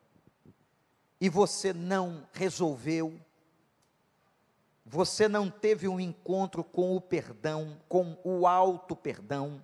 e 1.19 1.29
você 1.29 1.73
não 1.73 2.27
resolveu, 2.31 3.19
você 4.85 5.27
não 5.27 5.49
teve 5.49 5.87
um 5.87 5.99
encontro 5.99 6.63
com 6.63 6.95
o 6.95 7.01
perdão, 7.01 7.77
com 7.89 8.17
o 8.23 8.47
alto 8.47 8.95
perdão, 8.95 9.63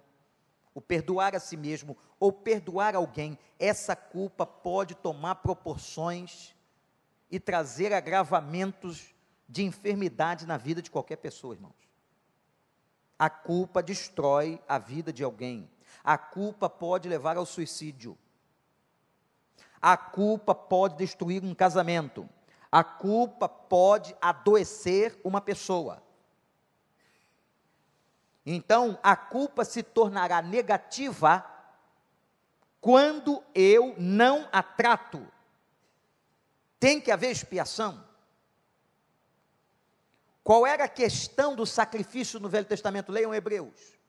o 0.73 0.81
perdoar 0.81 1.35
a 1.35 1.39
si 1.39 1.55
mesmo 1.55 1.97
ou 2.19 2.31
perdoar 2.31 2.95
alguém, 2.95 3.37
essa 3.57 3.95
culpa 3.95 4.45
pode 4.45 4.95
tomar 4.95 5.35
proporções 5.35 6.53
e 7.31 7.39
trazer 7.39 7.93
agravamentos 7.93 9.15
de 9.47 9.63
enfermidade 9.63 10.45
na 10.45 10.57
vida 10.57 10.81
de 10.81 10.91
qualquer 10.91 11.15
pessoa, 11.15 11.55
irmãos. 11.55 11.89
A 13.17 13.29
culpa 13.29 13.81
destrói 13.81 14.61
a 14.67 14.77
vida 14.77 15.13
de 15.13 15.23
alguém. 15.23 15.69
A 16.03 16.17
culpa 16.17 16.69
pode 16.69 17.07
levar 17.07 17.37
ao 17.37 17.45
suicídio. 17.45 18.17
A 19.81 19.95
culpa 19.95 20.53
pode 20.53 20.97
destruir 20.97 21.43
um 21.43 21.55
casamento. 21.55 22.27
A 22.71 22.83
culpa 22.83 23.47
pode 23.47 24.15
adoecer 24.21 25.19
uma 25.23 25.39
pessoa. 25.39 26.03
Então, 28.45 28.97
a 29.03 29.15
culpa 29.15 29.63
se 29.63 29.83
tornará 29.83 30.41
negativa 30.41 31.45
quando 32.79 33.43
eu 33.53 33.93
não 33.97 34.49
a 34.51 34.63
trato 34.63 35.25
tem 36.81 36.99
que 36.99 37.11
haver 37.11 37.29
expiação. 37.29 38.03
Qual 40.43 40.65
era 40.65 40.85
a 40.85 40.89
questão 40.89 41.55
do 41.55 41.63
sacrifício 41.63 42.39
no 42.39 42.49
Velho 42.49 42.65
Testamento? 42.65 43.11
Leiam 43.11 43.35
Hebreus. 43.35 43.99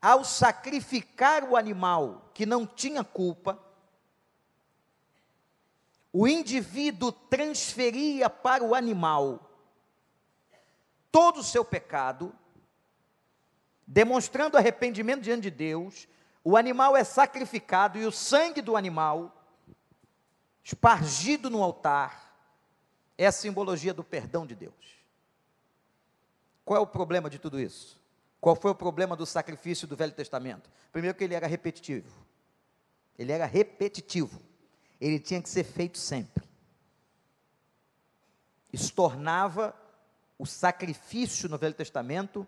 Ao 0.00 0.22
sacrificar 0.22 1.42
o 1.42 1.56
animal 1.56 2.30
que 2.34 2.44
não 2.44 2.66
tinha 2.66 3.02
culpa, 3.02 3.58
o 6.12 6.28
indivíduo 6.28 7.12
transferia 7.12 8.28
para 8.28 8.62
o 8.62 8.74
animal 8.74 9.50
todo 11.10 11.40
o 11.40 11.44
seu 11.44 11.64
pecado, 11.64 12.34
demonstrando 13.86 14.58
arrependimento 14.58 15.22
diante 15.22 15.44
de 15.44 15.50
Deus. 15.50 16.06
O 16.44 16.58
animal 16.58 16.94
é 16.94 17.04
sacrificado 17.04 17.98
e 17.98 18.04
o 18.04 18.12
sangue 18.12 18.60
do 18.60 18.76
animal 18.76 19.34
espargido 20.68 21.48
no 21.48 21.62
altar, 21.62 22.30
é 23.16 23.26
a 23.26 23.32
simbologia 23.32 23.94
do 23.94 24.04
perdão 24.04 24.46
de 24.46 24.54
Deus. 24.54 24.74
Qual 26.62 26.76
é 26.76 26.80
o 26.80 26.86
problema 26.86 27.30
de 27.30 27.38
tudo 27.38 27.58
isso? 27.58 27.98
Qual 28.38 28.54
foi 28.54 28.72
o 28.72 28.74
problema 28.74 29.16
do 29.16 29.24
sacrifício 29.24 29.88
do 29.88 29.96
Velho 29.96 30.12
Testamento? 30.12 30.68
Primeiro, 30.92 31.16
que 31.16 31.24
ele 31.24 31.34
era 31.34 31.46
repetitivo. 31.46 32.14
Ele 33.18 33.32
era 33.32 33.46
repetitivo. 33.46 34.42
Ele 35.00 35.18
tinha 35.18 35.40
que 35.40 35.48
ser 35.48 35.64
feito 35.64 35.96
sempre. 35.96 36.46
Isso 38.70 38.92
tornava 38.92 39.74
o 40.38 40.44
sacrifício 40.44 41.48
no 41.48 41.56
Velho 41.56 41.74
Testamento 41.74 42.46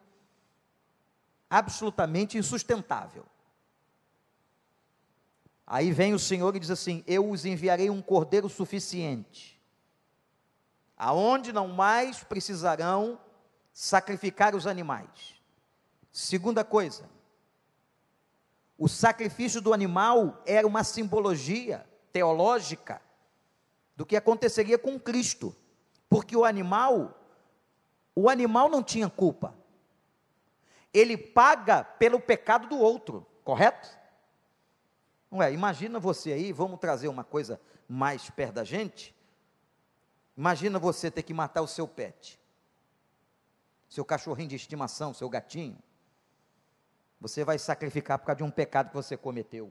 absolutamente 1.49 2.37
insustentável. 2.37 3.25
Aí 5.73 5.93
vem 5.93 6.13
o 6.13 6.19
Senhor 6.19 6.57
e 6.57 6.59
diz 6.59 6.69
assim: 6.69 7.05
Eu 7.07 7.31
os 7.31 7.45
enviarei 7.45 7.89
um 7.89 8.03
cordeiro 8.03 8.49
suficiente, 8.49 9.57
aonde 10.97 11.53
não 11.53 11.69
mais 11.69 12.25
precisarão 12.25 13.21
sacrificar 13.73 14.57
os 14.57 14.67
animais. 14.67 15.41
Segunda 16.11 16.65
coisa, 16.65 17.09
o 18.77 18.89
sacrifício 18.89 19.61
do 19.61 19.73
animal 19.73 20.43
era 20.45 20.67
uma 20.67 20.83
simbologia 20.83 21.87
teológica 22.13 23.01
do 23.95 24.05
que 24.05 24.17
aconteceria 24.17 24.77
com 24.77 24.99
Cristo, 24.99 25.55
porque 26.09 26.37
o 26.37 26.45
animal, 26.45 27.17
o 28.17 28.29
animal 28.29 28.69
não 28.69 28.83
tinha 28.83 29.09
culpa. 29.09 29.55
Ele 30.93 31.17
paga 31.17 31.85
pelo 31.85 32.19
pecado 32.19 32.67
do 32.67 32.77
outro, 32.77 33.25
correto? 33.45 34.00
Não 35.31 35.43
é? 35.43 35.53
Imagina 35.53 36.01
você 36.01 36.33
aí, 36.33 36.53
vamos 36.53 36.81
trazer 36.81 37.09
uma 37.09 37.23
coisa 37.23 37.61
mais 37.89 38.29
perto 38.31 38.55
da 38.55 38.65
gente. 38.65 39.15
Imagina 40.37 40.79
você 40.79 41.11
ter 41.11 41.23
que 41.23 41.35
matar 41.35 41.63
o 41.63 41.67
seu 41.67 41.87
pet, 41.87 42.41
seu 43.89 44.05
cachorrinho 44.05 44.49
de 44.49 44.57
estimação, 44.57 45.15
seu 45.15 45.29
gatinho. 45.29 45.79
Você 47.21 47.45
vai 47.45 47.59
sacrificar 47.59 48.19
por 48.19 48.27
causa 48.27 48.39
de 48.39 48.45
um 48.45 48.51
pecado 48.51 48.89
que 48.89 48.95
você 48.95 49.17
cometeu. 49.17 49.71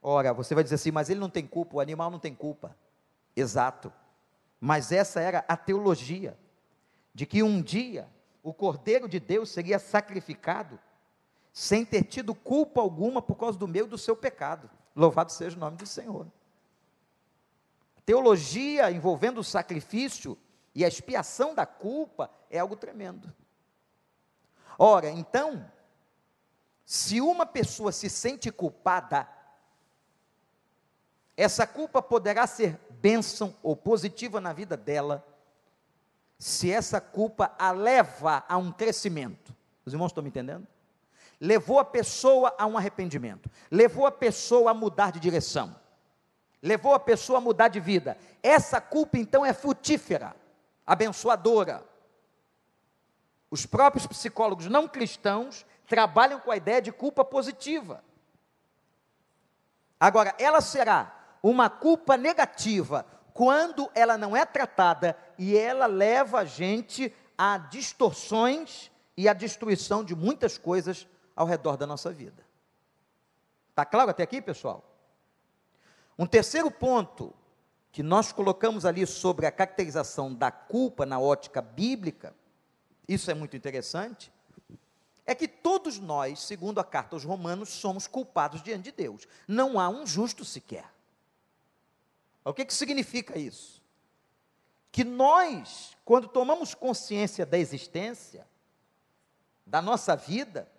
Ora, 0.00 0.32
você 0.32 0.54
vai 0.54 0.62
dizer 0.62 0.76
assim, 0.76 0.90
mas 0.90 1.10
ele 1.10 1.20
não 1.20 1.28
tem 1.28 1.46
culpa, 1.46 1.76
o 1.76 1.80
animal 1.80 2.10
não 2.10 2.18
tem 2.18 2.34
culpa. 2.34 2.76
Exato. 3.36 3.92
Mas 4.60 4.92
essa 4.92 5.20
era 5.20 5.44
a 5.48 5.56
teologia 5.56 6.38
de 7.12 7.26
que 7.26 7.42
um 7.42 7.60
dia 7.60 8.08
o 8.42 8.54
Cordeiro 8.54 9.08
de 9.08 9.20
Deus 9.20 9.50
seria 9.50 9.78
sacrificado 9.78 10.78
sem 11.52 11.84
ter 11.84 12.04
tido 12.04 12.34
culpa 12.34 12.80
alguma 12.80 13.20
por 13.20 13.36
causa 13.36 13.58
do 13.58 13.68
meu 13.68 13.86
e 13.86 13.88
do 13.88 13.98
seu 13.98 14.16
pecado. 14.16 14.70
Louvado 14.94 15.32
seja 15.32 15.56
o 15.56 15.60
nome 15.60 15.76
do 15.76 15.86
Senhor. 15.86 16.26
Teologia 18.04 18.90
envolvendo 18.90 19.38
o 19.38 19.44
sacrifício 19.44 20.36
e 20.74 20.84
a 20.84 20.88
expiação 20.88 21.54
da 21.54 21.66
culpa 21.66 22.30
é 22.48 22.58
algo 22.58 22.76
tremendo. 22.76 23.32
Ora, 24.78 25.10
então, 25.10 25.70
se 26.84 27.20
uma 27.20 27.44
pessoa 27.44 27.92
se 27.92 28.08
sente 28.08 28.50
culpada, 28.50 29.28
essa 31.36 31.66
culpa 31.66 32.02
poderá 32.02 32.46
ser 32.46 32.78
bênção 32.90 33.54
ou 33.62 33.76
positiva 33.76 34.40
na 34.40 34.52
vida 34.52 34.76
dela, 34.76 35.26
se 36.38 36.70
essa 36.72 37.00
culpa 37.00 37.54
a 37.58 37.70
leva 37.70 38.44
a 38.48 38.56
um 38.56 38.72
crescimento. 38.72 39.54
Os 39.84 39.92
irmãos 39.92 40.08
estão 40.08 40.22
me 40.22 40.30
entendendo? 40.30 40.66
Levou 41.40 41.78
a 41.78 41.84
pessoa 41.84 42.54
a 42.58 42.66
um 42.66 42.76
arrependimento, 42.76 43.50
levou 43.70 44.06
a 44.06 44.12
pessoa 44.12 44.72
a 44.72 44.74
mudar 44.74 45.10
de 45.10 45.18
direção, 45.18 45.74
levou 46.62 46.92
a 46.92 47.00
pessoa 47.00 47.38
a 47.38 47.40
mudar 47.40 47.68
de 47.68 47.80
vida. 47.80 48.18
Essa 48.42 48.80
culpa 48.80 49.16
então 49.16 49.44
é 49.44 49.52
frutífera, 49.52 50.36
abençoadora. 50.86 51.82
Os 53.50 53.64
próprios 53.64 54.06
psicólogos 54.06 54.66
não 54.66 54.86
cristãos 54.86 55.64
trabalham 55.88 56.38
com 56.38 56.50
a 56.50 56.56
ideia 56.56 56.82
de 56.82 56.92
culpa 56.92 57.24
positiva. 57.24 58.04
Agora, 59.98 60.34
ela 60.38 60.60
será 60.60 61.12
uma 61.42 61.68
culpa 61.68 62.16
negativa 62.16 63.04
quando 63.32 63.90
ela 63.94 64.16
não 64.18 64.36
é 64.36 64.44
tratada 64.44 65.16
e 65.38 65.56
ela 65.56 65.86
leva 65.86 66.40
a 66.40 66.44
gente 66.44 67.12
a 67.36 67.56
distorções 67.58 68.90
e 69.16 69.28
a 69.28 69.32
destruição 69.32 70.04
de 70.04 70.14
muitas 70.14 70.58
coisas 70.58 71.06
ao 71.40 71.46
redor 71.46 71.78
da 71.78 71.86
nossa 71.86 72.12
vida. 72.12 72.44
Está 73.70 73.82
claro 73.86 74.10
até 74.10 74.22
aqui, 74.22 74.42
pessoal? 74.42 74.84
Um 76.18 76.26
terceiro 76.26 76.70
ponto 76.70 77.32
que 77.90 78.02
nós 78.02 78.30
colocamos 78.30 78.84
ali 78.84 79.06
sobre 79.06 79.46
a 79.46 79.50
caracterização 79.50 80.34
da 80.34 80.50
culpa 80.50 81.06
na 81.06 81.18
ótica 81.18 81.62
bíblica, 81.62 82.34
isso 83.08 83.30
é 83.30 83.34
muito 83.34 83.56
interessante, 83.56 84.30
é 85.24 85.34
que 85.34 85.48
todos 85.48 85.98
nós, 85.98 86.40
segundo 86.40 86.78
a 86.78 86.84
carta 86.84 87.16
aos 87.16 87.24
Romanos, 87.24 87.70
somos 87.70 88.06
culpados 88.06 88.62
diante 88.62 88.84
de 88.84 88.92
Deus. 88.92 89.26
Não 89.48 89.80
há 89.80 89.88
um 89.88 90.06
justo 90.06 90.44
sequer. 90.44 90.92
O 92.44 92.52
que, 92.52 92.66
que 92.66 92.74
significa 92.74 93.38
isso? 93.38 93.80
Que 94.92 95.04
nós, 95.04 95.96
quando 96.04 96.28
tomamos 96.28 96.74
consciência 96.74 97.46
da 97.46 97.56
existência, 97.56 98.46
da 99.64 99.80
nossa 99.80 100.14
vida, 100.14 100.70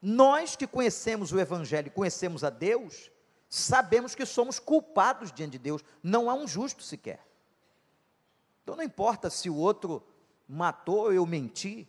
nós 0.00 0.54
que 0.54 0.66
conhecemos 0.66 1.32
o 1.32 1.40
Evangelho, 1.40 1.90
conhecemos 1.90 2.44
a 2.44 2.50
Deus, 2.50 3.10
sabemos 3.48 4.14
que 4.14 4.24
somos 4.24 4.58
culpados 4.58 5.32
diante 5.32 5.52
de 5.52 5.58
Deus, 5.58 5.84
não 6.02 6.30
há 6.30 6.34
um 6.34 6.46
justo 6.46 6.82
sequer. 6.82 7.26
Então 8.62 8.76
não 8.76 8.84
importa 8.84 9.30
se 9.30 9.50
o 9.50 9.56
outro 9.56 10.06
matou 10.46 11.04
ou 11.04 11.12
eu 11.12 11.26
menti, 11.26 11.88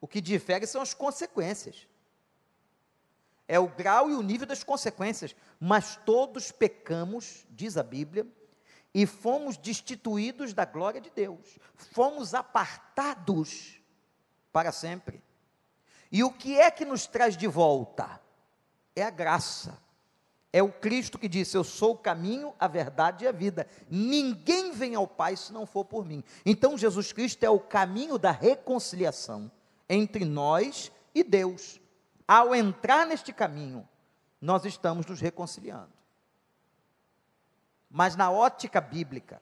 o 0.00 0.08
que 0.08 0.20
difere 0.20 0.66
são 0.66 0.80
as 0.80 0.94
consequências. 0.94 1.86
É 3.46 3.58
o 3.58 3.68
grau 3.68 4.10
e 4.10 4.14
o 4.14 4.22
nível 4.22 4.46
das 4.46 4.62
consequências, 4.62 5.34
mas 5.58 5.96
todos 5.96 6.52
pecamos, 6.52 7.46
diz 7.50 7.76
a 7.76 7.82
Bíblia, 7.82 8.26
e 8.92 9.06
fomos 9.06 9.56
destituídos 9.56 10.52
da 10.52 10.64
glória 10.64 11.00
de 11.00 11.10
Deus, 11.10 11.58
fomos 11.74 12.34
apartados 12.34 13.80
para 14.52 14.72
sempre. 14.72 15.22
E 16.10 16.24
o 16.24 16.32
que 16.32 16.58
é 16.58 16.70
que 16.70 16.84
nos 16.84 17.06
traz 17.06 17.36
de 17.36 17.46
volta? 17.46 18.20
É 18.96 19.02
a 19.02 19.10
graça. 19.10 19.78
É 20.52 20.62
o 20.62 20.72
Cristo 20.72 21.18
que 21.18 21.28
disse: 21.28 21.56
Eu 21.56 21.64
sou 21.64 21.92
o 21.92 21.98
caminho, 21.98 22.54
a 22.58 22.66
verdade 22.66 23.24
e 23.24 23.28
a 23.28 23.32
vida. 23.32 23.66
Ninguém 23.90 24.72
vem 24.72 24.94
ao 24.94 25.06
Pai 25.06 25.36
se 25.36 25.52
não 25.52 25.66
for 25.66 25.84
por 25.84 26.04
mim. 26.04 26.24
Então, 26.44 26.78
Jesus 26.78 27.12
Cristo 27.12 27.44
é 27.44 27.50
o 27.50 27.60
caminho 27.60 28.18
da 28.18 28.30
reconciliação 28.30 29.50
entre 29.88 30.24
nós 30.24 30.90
e 31.14 31.22
Deus. 31.22 31.80
Ao 32.26 32.54
entrar 32.54 33.06
neste 33.06 33.32
caminho, 33.32 33.86
nós 34.40 34.64
estamos 34.64 35.06
nos 35.06 35.20
reconciliando. 35.20 35.92
Mas 37.90 38.16
na 38.16 38.30
ótica 38.30 38.80
bíblica, 38.80 39.40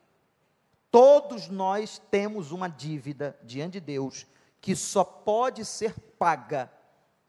todos 0.91 1.49
nós 1.49 2.01
temos 2.11 2.53
uma 2.53 2.69
dívida 2.69 3.37
diante 3.43 3.75
de 3.75 3.81
Deus 3.81 4.27
que 4.67 4.75
só 4.75 5.05
pode 5.05 5.65
ser 5.65 5.95
paga 6.19 6.69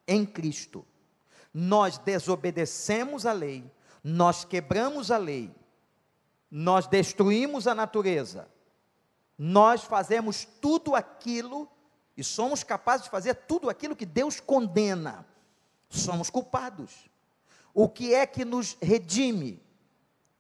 em 0.08 0.26
Cristo. 0.26 0.84
Nós 1.54 2.00
desobedecemos 2.00 3.28
a 3.28 3.32
lei, 3.32 3.64
nós 4.04 4.44
quebramos 4.44 5.12
a 5.12 5.18
lei, 5.18 5.54
nós 6.50 6.88
destruímos 6.88 7.68
a 7.68 7.76
natureza, 7.76 8.50
nós 9.38 9.84
fazemos 9.84 10.46
tudo 10.46 10.96
aquilo 10.96 11.70
e 12.18 12.24
somos 12.24 12.64
capazes 12.64 13.04
de 13.04 13.12
fazer 13.12 13.36
tudo 13.36 13.70
aquilo 13.70 13.96
que 13.96 14.04
Deus 14.04 14.40
condena. 14.40 15.24
Somos 15.90 16.32
culpados. 16.32 17.08
O 17.72 17.88
que 17.88 18.16
é 18.16 18.26
que 18.26 18.44
nos 18.44 18.76
redime? 18.82 19.62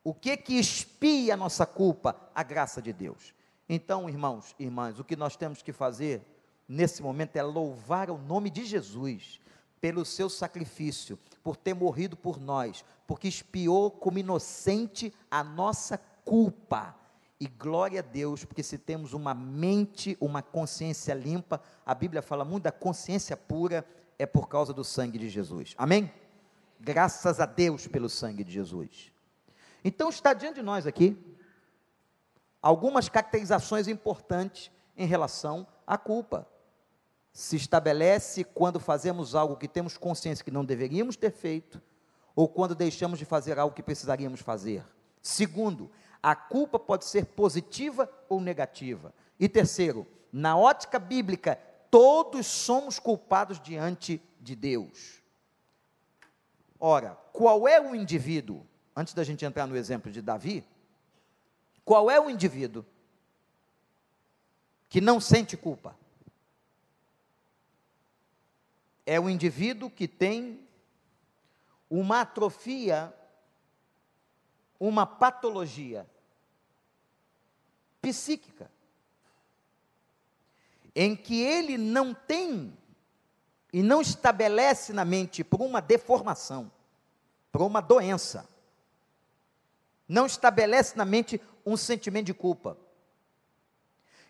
O 0.03 0.15
que 0.15 0.31
é 0.31 0.35
que 0.35 0.55
expia 0.57 1.35
a 1.35 1.37
nossa 1.37 1.63
culpa? 1.63 2.19
A 2.33 2.41
graça 2.41 2.81
de 2.81 2.91
Deus. 2.91 3.35
Então, 3.69 4.09
irmãos, 4.09 4.55
irmãs, 4.57 4.97
o 4.97 5.03
que 5.03 5.15
nós 5.15 5.35
temos 5.35 5.61
que 5.61 5.71
fazer 5.71 6.36
nesse 6.67 7.01
momento 7.01 7.35
é 7.35 7.43
louvar 7.43 8.09
o 8.09 8.17
nome 8.17 8.49
de 8.49 8.65
Jesus 8.65 9.39
pelo 9.79 10.03
seu 10.03 10.29
sacrifício, 10.29 11.17
por 11.43 11.55
ter 11.55 11.73
morrido 11.73 12.17
por 12.17 12.39
nós, 12.39 12.83
porque 13.05 13.27
expiou 13.27 13.89
como 13.89 14.17
inocente 14.17 15.13
a 15.29 15.43
nossa 15.43 15.97
culpa. 16.25 16.95
E 17.39 17.47
glória 17.47 17.99
a 17.99 18.03
Deus, 18.03 18.43
porque 18.43 18.63
se 18.63 18.79
temos 18.79 19.13
uma 19.13 19.33
mente, 19.33 20.17
uma 20.19 20.41
consciência 20.41 21.13
limpa, 21.13 21.61
a 21.85 21.93
Bíblia 21.93 22.21
fala 22.21 22.43
muito 22.43 22.63
da 22.63 22.71
consciência 22.71 23.37
pura, 23.37 23.85
é 24.17 24.25
por 24.25 24.49
causa 24.49 24.73
do 24.73 24.83
sangue 24.83 25.19
de 25.19 25.29
Jesus. 25.29 25.75
Amém? 25.77 26.11
Graças 26.79 27.39
a 27.39 27.45
Deus 27.45 27.87
pelo 27.87 28.09
sangue 28.09 28.43
de 28.43 28.51
Jesus. 28.51 29.11
Então 29.83 30.09
está 30.09 30.33
diante 30.33 30.55
de 30.55 30.63
nós 30.63 30.87
aqui 30.87 31.15
algumas 32.59 33.07
caracterizações 33.07 33.87
importantes 33.87 34.71
em 34.97 35.05
relação 35.05 35.65
à 35.85 35.97
culpa 35.97 36.47
se 37.37 37.55
estabelece 37.55 38.43
quando 38.43 38.79
fazemos 38.79 39.35
algo 39.35 39.57
que 39.57 39.67
temos 39.67 39.95
consciência 39.95 40.43
que 40.43 40.49
não 40.49 40.65
deveríamos 40.65 41.15
ter 41.15 41.29
feito, 41.29 41.79
ou 42.35 42.49
quando 42.49 42.73
deixamos 42.73 43.19
de 43.19 43.25
fazer 43.25 43.59
algo 43.59 43.75
que 43.75 43.83
precisaríamos 43.83 44.41
fazer. 44.41 44.83
Segundo, 45.21 45.91
a 46.21 46.35
culpa 46.35 46.79
pode 46.79 47.05
ser 47.05 47.27
positiva 47.27 48.09
ou 48.27 48.41
negativa. 48.41 49.13
E 49.39 49.47
terceiro, 49.47 50.07
na 50.33 50.57
ótica 50.57 50.97
bíblica, 50.97 51.59
todos 51.91 52.47
somos 52.47 52.97
culpados 52.97 53.61
diante 53.61 54.19
de 54.41 54.55
Deus. 54.55 55.21
Ora, 56.79 57.15
qual 57.31 57.67
é 57.67 57.79
o 57.79 57.93
indivíduo, 57.93 58.65
antes 58.95 59.13
da 59.13 59.23
gente 59.23 59.45
entrar 59.45 59.67
no 59.67 59.77
exemplo 59.77 60.11
de 60.11 60.23
Davi, 60.23 60.65
qual 61.85 62.09
é 62.09 62.19
o 62.19 62.31
indivíduo 62.31 62.83
que 64.89 64.99
não 64.99 65.21
sente 65.21 65.55
culpa? 65.55 65.95
É 69.07 69.17
o 69.17 69.29
indivíduo 69.29 69.89
que 69.89 70.05
tem 70.05 70.59
uma 71.89 72.21
atrofia, 72.21 73.15
uma 74.77 75.05
patologia 75.05 76.05
psíquica, 78.01 78.69
em 80.93 81.15
que 81.15 81.41
ele 81.41 81.77
não 81.77 82.13
tem 82.13 82.77
e 83.71 83.81
não 83.81 84.01
estabelece 84.01 84.91
na 84.91 85.05
mente 85.05 85.41
por 85.41 85.61
uma 85.61 85.79
deformação, 85.81 86.69
por 87.49 87.61
uma 87.61 87.79
doença, 87.79 88.45
não 90.05 90.25
estabelece 90.25 90.97
na 90.97 91.05
mente 91.05 91.39
um 91.65 91.77
sentimento 91.77 92.25
de 92.25 92.33
culpa. 92.33 92.77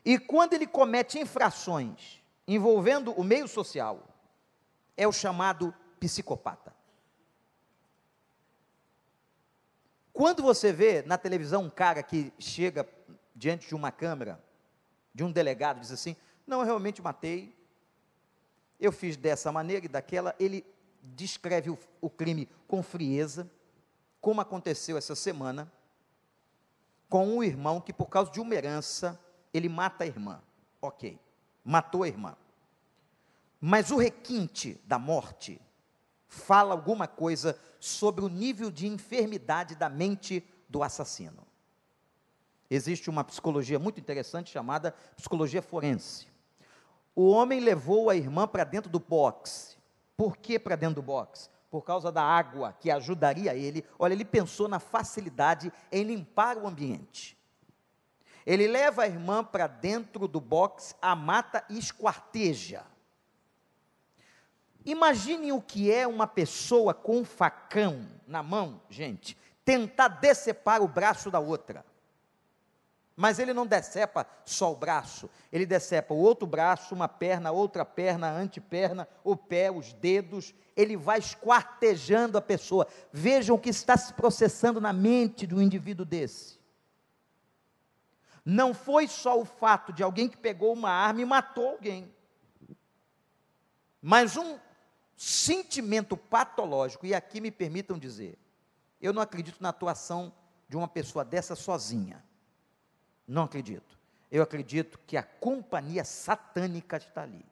E 0.05 0.19
quando 0.19 0.53
ele 0.53 0.67
comete 0.67 1.17
infrações 1.17 2.21
envolvendo 2.47 3.11
o 3.13 3.23
meio 3.23 3.47
social, 3.47 4.03
é 4.97 5.07
o 5.07 5.13
chamado 5.13 5.73
psicopata. 5.99 6.75
Quando 10.11 10.41
você 10.41 10.73
vê 10.73 11.03
na 11.03 11.17
televisão 11.17 11.63
um 11.63 11.69
cara 11.69 12.01
que 12.01 12.33
chega 12.39 12.89
diante 13.35 13.67
de 13.67 13.75
uma 13.75 13.91
câmera, 13.91 14.43
de 15.13 15.23
um 15.23 15.31
delegado, 15.31 15.79
diz 15.79 15.91
assim: 15.91 16.15
Não, 16.45 16.61
eu 16.61 16.65
realmente 16.65 17.01
matei, 17.03 17.55
eu 18.79 18.91
fiz 18.91 19.15
dessa 19.15 19.51
maneira 19.51 19.85
e 19.85 19.89
daquela, 19.89 20.35
ele 20.39 20.65
descreve 21.03 21.69
o, 21.69 21.77
o 22.01 22.09
crime 22.09 22.49
com 22.67 22.81
frieza, 22.81 23.49
como 24.19 24.41
aconteceu 24.41 24.97
essa 24.97 25.15
semana, 25.15 25.71
com 27.07 27.27
um 27.27 27.43
irmão 27.43 27.79
que, 27.79 27.93
por 27.93 28.07
causa 28.07 28.31
de 28.31 28.39
uma 28.39 28.55
herança, 28.55 29.19
ele 29.53 29.69
mata 29.69 30.03
a 30.03 30.07
irmã. 30.07 30.41
Ok, 30.81 31.19
matou 31.63 32.03
a 32.03 32.07
irmã. 32.07 32.35
Mas 33.59 33.91
o 33.91 33.97
requinte 33.97 34.79
da 34.85 34.99
morte 34.99 35.59
fala 36.27 36.73
alguma 36.73 37.07
coisa 37.07 37.59
sobre 37.79 38.23
o 38.23 38.29
nível 38.29 38.69
de 38.69 38.87
enfermidade 38.87 39.75
da 39.75 39.89
mente 39.89 40.43
do 40.69 40.83
assassino. 40.83 41.45
Existe 42.69 43.09
uma 43.09 43.23
psicologia 43.23 43.79
muito 43.79 43.99
interessante 43.99 44.51
chamada 44.51 44.93
psicologia 45.15 45.61
forense. 45.61 46.27
O 47.15 47.29
homem 47.29 47.59
levou 47.59 48.09
a 48.09 48.15
irmã 48.15 48.47
para 48.47 48.63
dentro 48.63 48.91
do 48.91 48.99
box. 48.99 49.77
Por 50.15 50.37
que 50.37 50.59
para 50.59 50.75
dentro 50.75 50.95
do 50.95 51.01
box? 51.01 51.49
Por 51.71 51.83
causa 51.83 52.11
da 52.11 52.21
água 52.21 52.73
que 52.79 52.91
ajudaria 52.91 53.55
ele. 53.55 53.85
Olha, 53.97 54.13
ele 54.13 54.25
pensou 54.25 54.67
na 54.67 54.79
facilidade 54.79 55.71
em 55.91 56.03
limpar 56.03 56.57
o 56.57 56.67
ambiente. 56.67 57.37
Ele 58.45 58.67
leva 58.67 59.03
a 59.03 59.07
irmã 59.07 59.43
para 59.43 59.67
dentro 59.67 60.27
do 60.27 60.39
box, 60.39 60.95
a 61.01 61.15
mata 61.15 61.65
e 61.69 61.77
esquarteja. 61.77 62.85
Imaginem 64.87 65.51
o 65.51 65.61
que 65.61 65.91
é 65.91 66.07
uma 66.07 66.25
pessoa 66.25 66.93
com 66.93 67.17
um 67.17 67.25
facão 67.25 68.07
na 68.25 68.41
mão, 68.41 68.79
gente, 68.89 69.37
tentar 69.65 70.07
decepar 70.07 70.81
o 70.81 70.87
braço 70.87 71.29
da 71.29 71.41
outra. 71.41 71.85
Mas 73.13 73.37
ele 73.37 73.53
não 73.53 73.67
decepa 73.67 74.25
só 74.45 74.71
o 74.71 74.77
braço, 74.77 75.29
ele 75.51 75.65
decepa 75.65 76.13
o 76.13 76.17
outro 76.17 76.47
braço, 76.47 76.95
uma 76.95 77.09
perna, 77.09 77.51
outra 77.51 77.83
perna, 77.83 78.31
anteperna, 78.31 79.05
o 79.25 79.35
pé, 79.35 79.69
os 79.69 79.91
dedos, 79.91 80.55
ele 80.73 80.95
vai 80.95 81.19
esquartejando 81.19 82.37
a 82.37 82.41
pessoa. 82.41 82.87
Vejam 83.11 83.57
o 83.57 83.59
que 83.59 83.69
está 83.69 83.97
se 83.97 84.13
processando 84.13 84.79
na 84.79 84.93
mente 84.93 85.45
de 85.45 85.53
um 85.53 85.61
indivíduo 85.61 86.05
desse. 86.05 86.57
Não 88.45 88.73
foi 88.73 89.05
só 89.05 89.37
o 89.37 89.43
fato 89.43 89.91
de 89.91 90.01
alguém 90.01 90.29
que 90.29 90.37
pegou 90.37 90.71
uma 90.71 90.91
arma 90.91 91.19
e 91.19 91.25
matou 91.25 91.71
alguém, 91.71 92.09
mas 94.01 94.37
um 94.37 94.57
sentimento 95.17 96.15
patológico, 96.15 97.05
e 97.05 97.15
aqui 97.15 97.41
me 97.41 97.49
permitam 97.49 97.97
dizer, 97.97 98.37
eu 99.01 99.11
não 99.11 99.21
acredito 99.21 99.59
na 99.59 99.69
atuação 99.69 100.31
de 100.69 100.77
uma 100.77 100.87
pessoa 100.87 101.25
dessa 101.25 101.55
sozinha. 101.55 102.23
Não 103.27 103.43
acredito. 103.43 103.97
Eu 104.31 104.43
acredito 104.43 104.99
que 105.07 105.17
a 105.17 105.23
companhia 105.23 106.03
satânica 106.03 106.97
está 106.97 107.23
ali. 107.23 107.43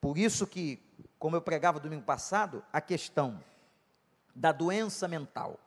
Por 0.00 0.16
isso 0.16 0.46
que, 0.46 0.80
como 1.18 1.36
eu 1.36 1.42
pregava 1.42 1.78
domingo 1.78 2.02
passado, 2.02 2.64
a 2.72 2.80
questão 2.80 3.42
da 4.34 4.52
doença 4.52 5.06
mental 5.06 5.60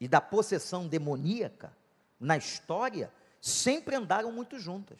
e 0.00 0.08
da 0.08 0.20
possessão 0.20 0.86
demoníaca 0.88 1.74
na 2.18 2.36
história 2.36 3.12
sempre 3.40 3.94
andaram 3.94 4.32
muito 4.32 4.58
juntas. 4.58 4.98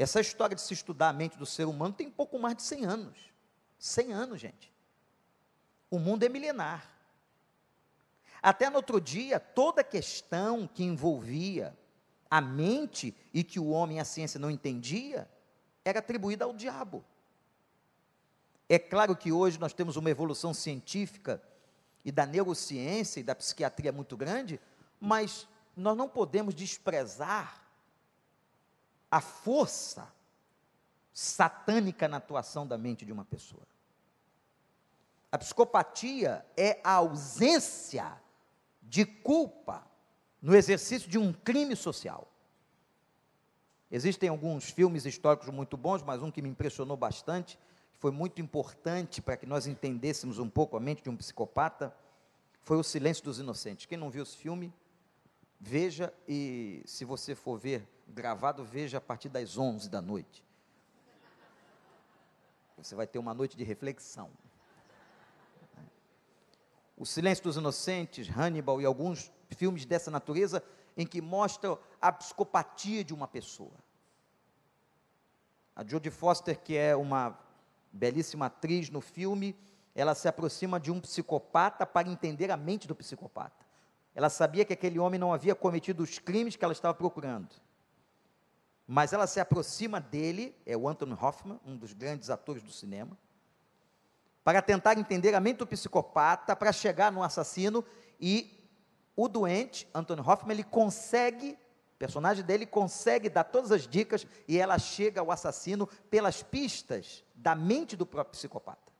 Essa 0.00 0.18
história 0.18 0.56
de 0.56 0.62
se 0.62 0.72
estudar 0.72 1.10
a 1.10 1.12
mente 1.12 1.36
do 1.36 1.44
ser 1.44 1.66
humano 1.66 1.92
tem 1.92 2.08
pouco 2.08 2.38
mais 2.38 2.56
de 2.56 2.62
100 2.62 2.86
anos. 2.86 3.18
100 3.78 4.12
anos, 4.14 4.40
gente. 4.40 4.72
O 5.90 5.98
mundo 5.98 6.22
é 6.22 6.28
milenar. 6.30 6.90
Até 8.40 8.70
no 8.70 8.76
outro 8.76 8.98
dia, 8.98 9.38
toda 9.38 9.84
questão 9.84 10.66
que 10.66 10.82
envolvia 10.82 11.76
a 12.30 12.40
mente 12.40 13.14
e 13.34 13.44
que 13.44 13.60
o 13.60 13.68
homem 13.68 14.00
a 14.00 14.04
ciência 14.06 14.40
não 14.40 14.50
entendia, 14.50 15.30
era 15.84 15.98
atribuída 15.98 16.46
ao 16.46 16.54
diabo. 16.54 17.04
É 18.70 18.78
claro 18.78 19.14
que 19.14 19.30
hoje 19.30 19.60
nós 19.60 19.74
temos 19.74 19.96
uma 19.96 20.08
evolução 20.08 20.54
científica 20.54 21.42
e 22.02 22.10
da 22.10 22.24
neurociência 22.24 23.20
e 23.20 23.22
da 23.22 23.34
psiquiatria 23.34 23.92
muito 23.92 24.16
grande, 24.16 24.58
mas 24.98 25.46
nós 25.76 25.94
não 25.94 26.08
podemos 26.08 26.54
desprezar 26.54 27.69
a 29.10 29.20
força 29.20 30.12
satânica 31.12 32.06
na 32.06 32.18
atuação 32.18 32.66
da 32.66 32.78
mente 32.78 33.04
de 33.04 33.12
uma 33.12 33.24
pessoa. 33.24 33.66
A 35.32 35.38
psicopatia 35.38 36.44
é 36.56 36.80
a 36.82 36.94
ausência 36.94 38.20
de 38.82 39.04
culpa 39.04 39.86
no 40.40 40.54
exercício 40.54 41.08
de 41.08 41.18
um 41.18 41.32
crime 41.32 41.76
social. 41.76 42.26
Existem 43.90 44.28
alguns 44.28 44.70
filmes 44.70 45.04
históricos 45.04 45.48
muito 45.48 45.76
bons, 45.76 46.02
mas 46.02 46.22
um 46.22 46.30
que 46.30 46.40
me 46.40 46.48
impressionou 46.48 46.96
bastante, 46.96 47.58
que 47.92 47.98
foi 47.98 48.10
muito 48.10 48.40
importante 48.40 49.20
para 49.20 49.36
que 49.36 49.46
nós 49.46 49.66
entendêssemos 49.66 50.38
um 50.38 50.48
pouco 50.48 50.76
a 50.76 50.80
mente 50.80 51.02
de 51.02 51.10
um 51.10 51.16
psicopata, 51.16 51.94
foi 52.62 52.76
O 52.76 52.84
Silêncio 52.84 53.24
dos 53.24 53.38
Inocentes. 53.38 53.86
Quem 53.86 53.98
não 53.98 54.10
viu 54.10 54.22
esse 54.22 54.36
filme, 54.36 54.72
veja 55.58 56.12
e 56.28 56.82
se 56.86 57.04
você 57.04 57.34
for 57.34 57.58
ver 57.58 57.86
gravado, 58.10 58.64
veja 58.64 58.98
a 58.98 59.00
partir 59.00 59.28
das 59.28 59.56
11 59.56 59.88
da 59.88 60.00
noite. 60.00 60.44
Você 62.76 62.94
vai 62.94 63.06
ter 63.06 63.18
uma 63.18 63.34
noite 63.34 63.56
de 63.56 63.64
reflexão. 63.64 64.30
O 66.96 67.06
Silêncio 67.06 67.44
dos 67.44 67.56
Inocentes, 67.56 68.28
Hannibal 68.28 68.80
e 68.80 68.84
alguns 68.84 69.32
filmes 69.48 69.84
dessa 69.84 70.10
natureza 70.10 70.62
em 70.96 71.06
que 71.06 71.20
mostram 71.20 71.78
a 72.00 72.12
psicopatia 72.12 73.02
de 73.04 73.14
uma 73.14 73.26
pessoa. 73.26 73.72
A 75.74 75.84
Jodie 75.84 76.10
Foster, 76.10 76.58
que 76.58 76.76
é 76.76 76.94
uma 76.94 77.38
belíssima 77.92 78.46
atriz 78.46 78.90
no 78.90 79.00
filme, 79.00 79.56
ela 79.94 80.14
se 80.14 80.28
aproxima 80.28 80.78
de 80.78 80.90
um 80.90 81.00
psicopata 81.00 81.86
para 81.86 82.08
entender 82.08 82.50
a 82.50 82.56
mente 82.56 82.86
do 82.86 82.94
psicopata. 82.94 83.64
Ela 84.14 84.28
sabia 84.28 84.64
que 84.64 84.72
aquele 84.72 84.98
homem 84.98 85.18
não 85.18 85.32
havia 85.32 85.54
cometido 85.54 86.02
os 86.02 86.18
crimes 86.18 86.56
que 86.56 86.64
ela 86.64 86.72
estava 86.72 86.94
procurando. 86.94 87.48
Mas 88.92 89.12
ela 89.12 89.28
se 89.28 89.38
aproxima 89.38 90.00
dele, 90.00 90.52
é 90.66 90.76
o 90.76 90.88
Anthony 90.88 91.12
Hoffman, 91.12 91.60
um 91.64 91.76
dos 91.76 91.92
grandes 91.92 92.28
atores 92.28 92.60
do 92.60 92.72
cinema, 92.72 93.16
para 94.42 94.60
tentar 94.60 94.98
entender 94.98 95.32
a 95.32 95.38
mente 95.38 95.58
do 95.58 95.66
psicopata, 95.68 96.56
para 96.56 96.72
chegar 96.72 97.12
no 97.12 97.22
assassino 97.22 97.84
e 98.20 98.68
o 99.14 99.28
doente, 99.28 99.88
Anthony 99.94 100.20
Hoffman, 100.20 100.56
ele 100.56 100.64
consegue, 100.64 101.52
o 101.94 101.98
personagem 102.00 102.44
dele 102.44 102.66
consegue 102.66 103.30
dar 103.30 103.44
todas 103.44 103.70
as 103.70 103.86
dicas 103.86 104.26
e 104.48 104.58
ela 104.58 104.76
chega 104.76 105.20
ao 105.20 105.30
assassino 105.30 105.86
pelas 106.10 106.42
pistas 106.42 107.22
da 107.32 107.54
mente 107.54 107.94
do 107.94 108.04
próprio 108.04 108.32
psicopata. 108.32 108.92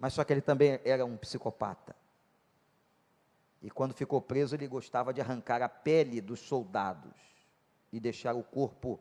Mas 0.00 0.14
só 0.14 0.24
que 0.24 0.32
ele 0.32 0.40
também 0.40 0.80
era 0.84 1.06
um 1.06 1.16
psicopata. 1.16 1.94
E 3.62 3.70
quando 3.70 3.94
ficou 3.94 4.20
preso, 4.20 4.56
ele 4.56 4.66
gostava 4.66 5.14
de 5.14 5.20
arrancar 5.20 5.62
a 5.62 5.68
pele 5.68 6.20
dos 6.20 6.40
soldados 6.40 7.35
e 7.92 8.00
deixar 8.00 8.34
o 8.34 8.42
corpo 8.42 9.00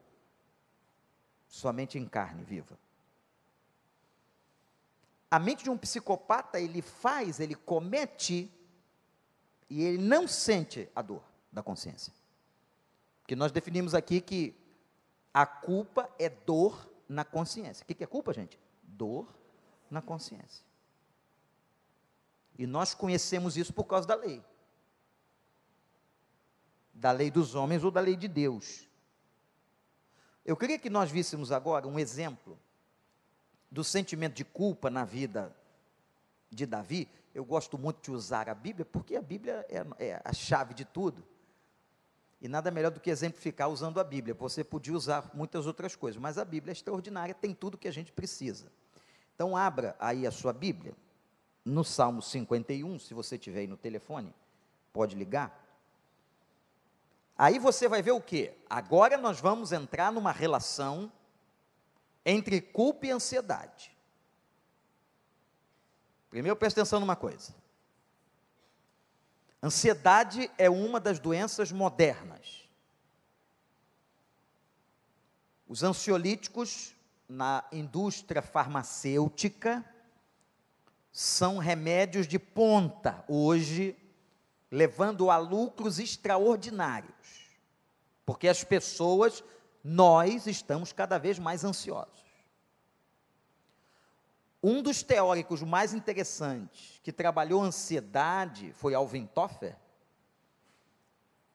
somente 1.48 1.98
em 1.98 2.08
carne 2.08 2.44
viva. 2.44 2.78
A 5.30 5.40
mente 5.40 5.64
de 5.64 5.70
um 5.70 5.78
psicopata, 5.78 6.60
ele 6.60 6.82
faz, 6.82 7.40
ele 7.40 7.56
comete, 7.56 8.52
e 9.70 9.84
ele 9.84 9.98
não 9.98 10.28
sente 10.28 10.90
a 10.96 11.02
dor 11.02 11.24
da 11.52 11.64
consciência. 11.64 12.14
Porque 13.22 13.36
nós 13.36 13.52
definimos 13.52 13.96
aqui 13.96 14.22
que 14.22 14.56
a 15.34 15.46
culpa 15.46 16.10
é 16.20 16.30
dor 16.30 16.90
na 17.10 17.26
consciência. 17.26 17.84
O 17.84 17.86
que 17.88 18.04
é 18.04 18.08
culpa, 18.08 18.32
gente? 18.34 18.60
Dor 18.84 19.28
na 19.90 20.02
consciência. 20.02 20.64
E 22.58 22.66
nós 22.66 22.94
conhecemos 22.94 23.58
isso 23.58 23.74
por 23.74 23.86
causa 23.86 24.08
da 24.08 24.16
lei. 24.16 24.44
Da 26.96 27.12
lei 27.12 27.30
dos 27.30 27.54
homens 27.54 27.84
ou 27.84 27.92
da 27.92 28.00
lei 28.00 28.16
de 28.16 28.28
Deus. 28.28 28.88
Eu 30.44 30.58
queria 30.58 30.80
que 30.80 30.90
nós 30.90 31.12
víssemos 31.12 31.52
agora 31.52 31.88
um 31.88 32.00
exemplo 32.00 32.58
do 33.70 33.84
sentimento 33.84 34.34
de 34.34 34.46
culpa 34.46 34.90
na 34.90 35.04
vida 35.04 35.56
de 36.50 36.66
Davi, 36.66 37.10
eu 37.34 37.44
gosto 37.44 37.78
muito 37.78 38.02
de 38.02 38.12
usar 38.12 38.48
a 38.48 38.56
Bíblia, 38.56 38.86
porque 38.86 39.18
a 39.18 39.22
Bíblia 39.22 39.66
é, 39.68 39.86
é, 40.06 40.22
a 40.24 40.32
chave 40.32 40.74
de 40.74 40.86
tudo. 40.86 41.22
E 42.42 42.48
nada 42.48 42.72
melhor 42.72 42.92
do 42.92 43.00
que 43.02 43.10
exemplificar 43.10 43.70
usando 43.70 44.00
a 44.00 44.04
Bíblia. 44.04 44.34
Você 44.36 44.64
podia 44.64 44.94
usar 44.94 45.30
muitas 45.34 45.68
outras 45.68 45.96
coisas, 45.98 46.22
mas 46.22 46.38
a 46.38 46.46
Bíblia 46.46 46.72
é 46.72 46.74
extraordinária, 46.74 47.36
tem 47.36 47.54
tudo 47.54 47.78
que 47.78 47.90
a 47.90 47.92
gente 47.92 48.14
precisa. 48.14 48.72
Então, 49.36 49.58
abra 49.58 49.98
aí 50.00 50.26
a 50.26 50.32
sua 50.32 50.54
Bíblia, 50.54 50.96
no 51.66 51.84
Salmo 51.84 52.22
51, 52.22 53.00
se 53.00 53.14
você 53.14 53.38
tiver 53.38 53.62
aí 53.62 53.68
no 53.68 53.76
telefone, 53.76 54.34
pode 54.94 55.16
ligar. 55.16 55.65
Aí 57.38 57.60
você 57.60 57.88
vai 57.88 58.02
ver 58.02 58.12
o 58.12 58.22
que? 58.22 58.54
Agora 58.70 59.18
nós 59.18 59.40
vamos 59.40 59.72
entrar 59.72 60.12
numa 60.12 60.32
relação 60.32 61.12
entre 62.26 62.62
culpa 62.62 63.08
e 63.08 63.12
ansiedade. 63.12 63.96
Primeiro, 66.30 66.56
preste 66.56 66.80
atenção 66.80 67.00
numa 67.00 67.16
coisa. 67.16 67.54
Ansiedade 69.62 70.50
é 70.58 70.70
uma 70.70 71.00
das 71.00 71.20
doenças 71.20 71.72
modernas. 71.72 72.70
Os 75.68 75.84
ansiolíticos 75.84 76.96
na 77.28 77.64
indústria 77.72 78.42
farmacêutica 78.42 79.84
são 81.12 81.58
remédios 81.58 82.28
de 82.28 82.38
ponta 82.38 83.24
hoje, 83.28 83.98
levando 84.76 85.32
a 85.32 85.38
lucros 85.38 86.00
extraordinários. 86.00 87.48
Porque 88.26 88.48
as 88.48 88.64
pessoas 88.64 89.44
nós 89.84 90.48
estamos 90.48 90.92
cada 90.92 91.18
vez 91.18 91.40
mais 91.40 91.64
ansiosos. 91.64 92.26
Um 94.62 94.82
dos 94.82 95.02
teóricos 95.02 95.62
mais 95.62 95.94
interessantes 95.94 97.00
que 97.04 97.14
trabalhou 97.14 97.62
ansiedade 97.62 98.74
foi 98.74 98.94
Alvin 98.94 99.26
Toffler. 99.28 99.78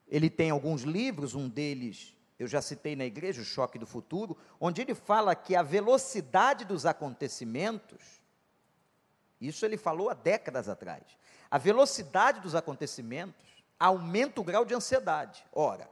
Ele 0.09 0.31
tem 0.31 0.51
alguns 0.51 0.83
livros, 0.83 1.35
um 1.35 1.49
deles 1.49 2.17
eu 2.39 2.47
já 2.47 2.63
citei 2.63 2.97
na 2.97 3.05
igreja, 3.05 3.43
O 3.43 3.45
Choque 3.45 3.79
do 3.79 3.87
Futuro, 3.87 4.35
onde 4.59 4.81
ele 4.81 4.95
fala 4.95 5.35
que 5.35 5.55
a 5.55 5.63
velocidade 5.63 6.65
dos 6.65 6.87
acontecimentos, 6.87 8.23
isso 9.39 9.67
ele 9.67 9.77
falou 9.77 10.09
há 10.09 10.15
décadas 10.15 10.67
atrás, 10.67 11.03
a 11.51 11.59
velocidade 11.59 12.41
dos 12.41 12.55
acontecimentos 12.55 13.65
aumenta 13.79 14.41
o 14.41 14.45
grau 14.45 14.65
de 14.65 14.75
ansiedade. 14.75 15.45
Ora, 15.53 15.91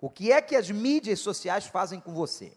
o 0.00 0.08
que 0.08 0.30
é 0.30 0.40
que 0.40 0.54
as 0.54 0.70
mídias 0.70 1.20
sociais 1.20 1.66
fazem 1.66 2.00
com 2.00 2.14
você? 2.14 2.56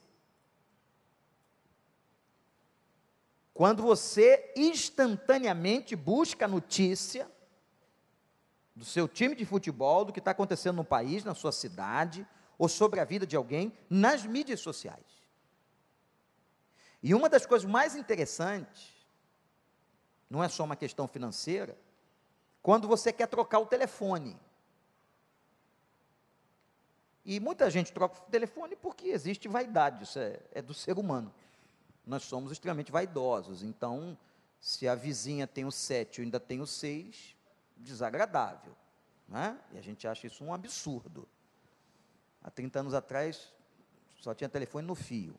Quando 3.54 3.84
você 3.84 4.52
instantaneamente 4.56 5.96
busca 5.96 6.48
notícia 6.48 7.30
do 8.76 8.86
seu 8.86 9.08
time 9.08 9.36
de 9.36 9.46
futebol, 9.46 10.06
do 10.06 10.13
que 10.13 10.19
está 10.19 10.32
acontecendo 10.32 10.78
no 10.78 10.86
país, 10.86 11.24
na 11.24 11.36
sua 11.36 11.52
cidade, 11.52 12.28
ou 12.58 12.67
sobre 12.67 13.00
a 13.00 13.06
vida 13.06 13.28
de 13.28 13.36
alguém, 13.36 13.72
nas 13.89 14.26
mídias 14.26 14.60
sociais. 14.60 15.06
E 17.02 17.13
uma 17.13 17.30
das 17.30 17.46
coisas 17.46 17.69
mais 17.69 17.96
interessantes, 17.96 18.92
não 20.34 20.43
é 20.43 20.50
só 20.50 20.63
uma 20.63 20.76
questão 20.76 21.08
financeira, 21.08 21.78
quando 22.62 22.88
você 22.88 23.13
quer 23.13 23.28
trocar 23.28 23.60
o 23.60 23.65
telefone. 23.65 24.38
E 27.24 27.39
muita 27.39 27.69
gente 27.69 27.93
troca 27.93 28.19
o 28.19 28.32
telefone 28.32 28.76
porque 28.76 29.08
existe 29.08 29.48
vaidade, 29.48 30.04
isso 30.04 30.19
é, 30.19 30.41
é 30.52 30.62
do 30.62 30.74
ser 30.74 31.00
humano 31.00 31.34
nós 32.06 32.24
somos 32.24 32.52
extremamente 32.52 32.91
vaidosos. 32.91 33.63
Então, 33.63 34.17
se 34.60 34.88
a 34.88 34.96
vizinha 34.96 35.48
tem 35.48 35.65
o 35.65 35.72
7 35.72 36.19
e 36.19 36.24
ainda 36.24 36.39
tem 36.39 36.62
o 36.62 36.67
6, 36.67 37.36
desagradável. 37.78 38.76
Né? 39.28 39.58
E 39.72 39.78
a 39.78 39.82
gente 39.82 40.08
acha 40.08 40.28
isso 40.28 40.43
um 40.43 40.54
absurdo. 40.54 41.28
Há 42.43 42.52
30 42.52 42.82
anos 42.82 42.93
atrás, 42.93 43.54
só 44.19 44.34
tinha 44.34 44.50
telefone 44.50 44.86
no 44.86 44.96
fio. 44.96 45.36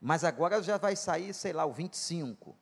Mas 0.00 0.24
agora 0.24 0.62
já 0.62 0.78
vai 0.78 0.96
sair, 0.96 1.34
sei 1.34 1.52
lá, 1.52 1.66
o 1.66 1.72
25. 1.72 2.56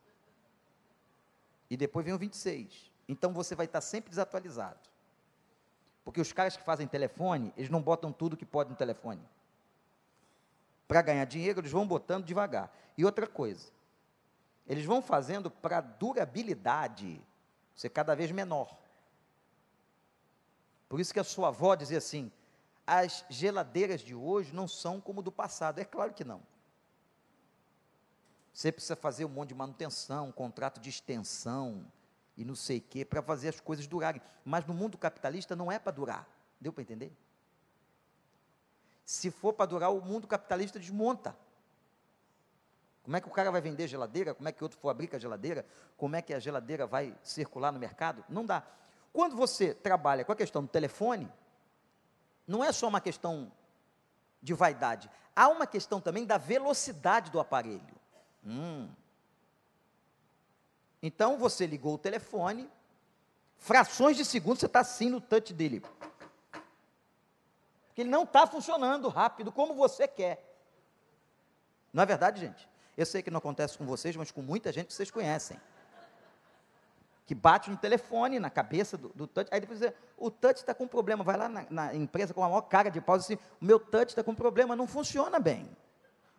E 1.71 1.77
depois 1.77 2.05
vem 2.05 2.15
o 2.15 2.19
26. 2.19 2.91
Então 3.09 3.33
você 3.33 3.55
vai 3.55 3.67
estar 3.67 3.81
sempre 3.81 4.11
desatualizado. 4.11 4.79
Porque 6.05 6.21
os 6.21 6.33
caras 6.33 6.57
que 6.57 6.63
fazem 6.63 6.87
telefone, 6.87 7.53
eles 7.57 7.71
não 7.71 7.83
botam 7.83 8.13
tudo 8.13 8.37
que 8.37 8.47
pode 8.47 8.71
no 8.71 8.77
telefone 8.77 9.23
para 10.89 11.03
ganhar 11.03 11.27
dinheiro, 11.27 11.61
eles 11.61 11.71
vão 11.71 11.87
botando 11.87 12.25
devagar. 12.25 12.75
E 12.97 13.05
outra 13.05 13.27
coisa, 13.27 13.71
eles 14.67 14.87
vão 14.87 15.03
fazendo 15.03 15.51
para 15.51 15.79
a 15.79 15.83
durabilidade 15.83 17.21
ser 17.77 17.91
cada 17.91 18.17
vez 18.17 18.33
menor. 18.33 18.75
Por 20.89 20.99
isso 20.99 21.13
que 21.13 21.21
a 21.21 21.25
sua 21.25 21.49
avó 21.49 21.75
dizia 21.75 21.99
assim: 21.99 22.33
as 22.87 23.23
geladeiras 23.29 24.01
de 24.01 24.15
hoje 24.15 24.55
não 24.55 24.67
são 24.67 24.99
como 24.99 25.21
do 25.21 25.31
passado. 25.31 25.79
É 25.79 25.85
claro 25.85 26.15
que 26.15 26.25
não. 26.25 26.41
Você 28.59 28.73
precisa 28.73 28.97
fazer 28.97 29.25
um 29.25 29.29
monte 29.29 29.51
de 29.51 29.55
manutenção, 29.55 30.27
um 30.27 30.33
contrato 30.33 30.81
de 30.81 30.91
extensão 30.91 31.87
e 32.37 32.45
não 32.45 32.57
sei 32.57 32.79
o 32.79 32.81
quê, 32.81 33.05
para 33.05 33.23
fazer 33.23 33.51
as 33.51 33.61
coisas 33.61 33.87
durarem. 33.87 34.21
Mas 34.45 34.67
no 34.67 34.75
mundo 34.75 34.99
capitalista 34.99 35.55
não 35.55 35.71
é 35.71 35.79
para 35.79 35.93
durar. 35.93 36.29
Deu 36.61 36.73
para 36.73 36.83
entender? 36.83 37.17
Se 39.05 39.31
for 39.31 39.53
para 39.53 39.67
durar, 39.67 39.95
o 39.95 40.01
mundo 40.01 40.27
capitalista 40.27 40.77
desmonta. 40.77 41.39
Como 43.05 43.17
é 43.17 43.21
que 43.21 43.29
o 43.29 43.31
cara 43.31 43.53
vai 43.53 43.61
vender 43.61 43.87
geladeira? 43.87 44.35
Como 44.35 44.49
é 44.49 44.51
que 44.51 44.65
outro 44.65 44.81
fabrica 44.81 45.21
geladeira? 45.21 45.65
Como 45.97 46.17
é 46.17 46.21
que 46.21 46.35
a 46.35 46.41
geladeira 46.41 46.85
vai 46.85 47.17
circular 47.23 47.71
no 47.71 47.79
mercado? 47.79 48.25
Não 48.29 48.45
dá. 48.45 48.65
Quando 49.13 49.37
você 49.37 49.73
trabalha 49.73 50.25
com 50.25 50.33
a 50.33 50.37
questão 50.37 50.63
do 50.63 50.69
telefone, 50.69 51.31
não 52.45 52.65
é 52.65 52.73
só 52.73 52.89
uma 52.89 53.01
questão 53.01 53.53
de 54.43 54.53
vaidade, 54.53 55.09
há 55.37 55.47
uma 55.49 55.65
questão 55.65 56.01
também 56.01 56.27
da 56.27 56.39
velocidade 56.39 57.31
do 57.31 57.39
aparelho. 57.39 57.98
Hum. 58.49 58.89
Então 61.03 61.39
você 61.39 61.67
ligou 61.67 61.95
o 61.95 61.99
telefone, 61.99 62.69
frações 63.57 64.17
de 64.17 64.25
segundo 64.25 64.59
você 64.59 64.67
está 64.67 64.81
assim 64.81 65.09
no 65.09 65.21
touch 65.21 65.53
dele 65.55 65.83
que 67.99 68.03
ele 68.03 68.11
não 68.11 68.23
está 68.23 68.47
funcionando 68.47 69.09
rápido 69.09 69.51
como 69.51 69.75
você 69.75 70.07
quer. 70.07 70.41
Não 71.93 72.05
é 72.05 72.07
verdade, 72.07 72.41
gente? 72.41 72.69
Eu 72.97 73.05
sei 73.05 73.25
que 73.25 73.29
não 73.29 73.39
acontece 73.39 73.77
com 73.77 73.85
vocês, 73.85 74.15
mas 74.15 74.31
com 74.31 74.41
muita 74.41 74.71
gente 74.71 74.87
que 74.87 74.95
vocês 74.95 75.11
conhecem. 75.11 75.61
Que 77.27 77.35
bate 77.35 77.69
no 77.69 77.77
telefone, 77.77 78.39
na 78.39 78.51
cabeça 78.51 78.97
do, 78.97 79.09
do 79.09 79.27
touch. 79.27 79.49
Aí 79.53 79.59
depois 79.59 79.81
diz, 79.81 79.93
o 80.17 80.31
touch 80.31 80.61
está 80.61 80.73
com 80.73 80.87
problema. 80.87 81.25
Vai 81.25 81.37
lá 81.37 81.49
na, 81.49 81.67
na, 81.69 81.93
empresa 81.93 82.33
com 82.33 82.45
a 82.45 82.49
maior 82.49 82.61
cara 82.61 82.89
de 82.89 83.01
pausa 83.01 83.25
assim, 83.25 83.35
o 83.61 83.65
meu 83.65 83.81
touch 83.81 84.13
está 84.13 84.23
com 84.23 84.33
problema, 84.33 84.77
não 84.77 84.87
funciona 84.87 85.41
bem. 85.41 85.69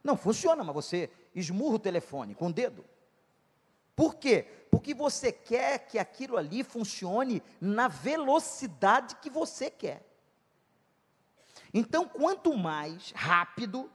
Não 0.04 0.16
funciona, 0.18 0.64
mas 0.64 0.74
você 0.74 1.10
esmurra 1.36 1.76
o 1.76 1.80
telefone 1.80 2.36
com 2.36 2.48
o 2.48 2.54
dedo. 2.54 2.86
Por 3.96 4.16
quê? 4.16 4.48
Porque 4.72 4.94
você 4.94 5.32
quer 5.32 5.80
que 5.80 6.00
aquilo 6.00 6.38
ali 6.38 6.64
funcione 6.64 7.44
na 7.60 7.88
velocidade 7.88 9.16
que 9.16 9.30
você 9.30 9.70
quer. 9.70 10.06
Então, 11.74 12.08
quanto 12.08 12.56
mais 12.56 13.12
rápido, 13.16 13.92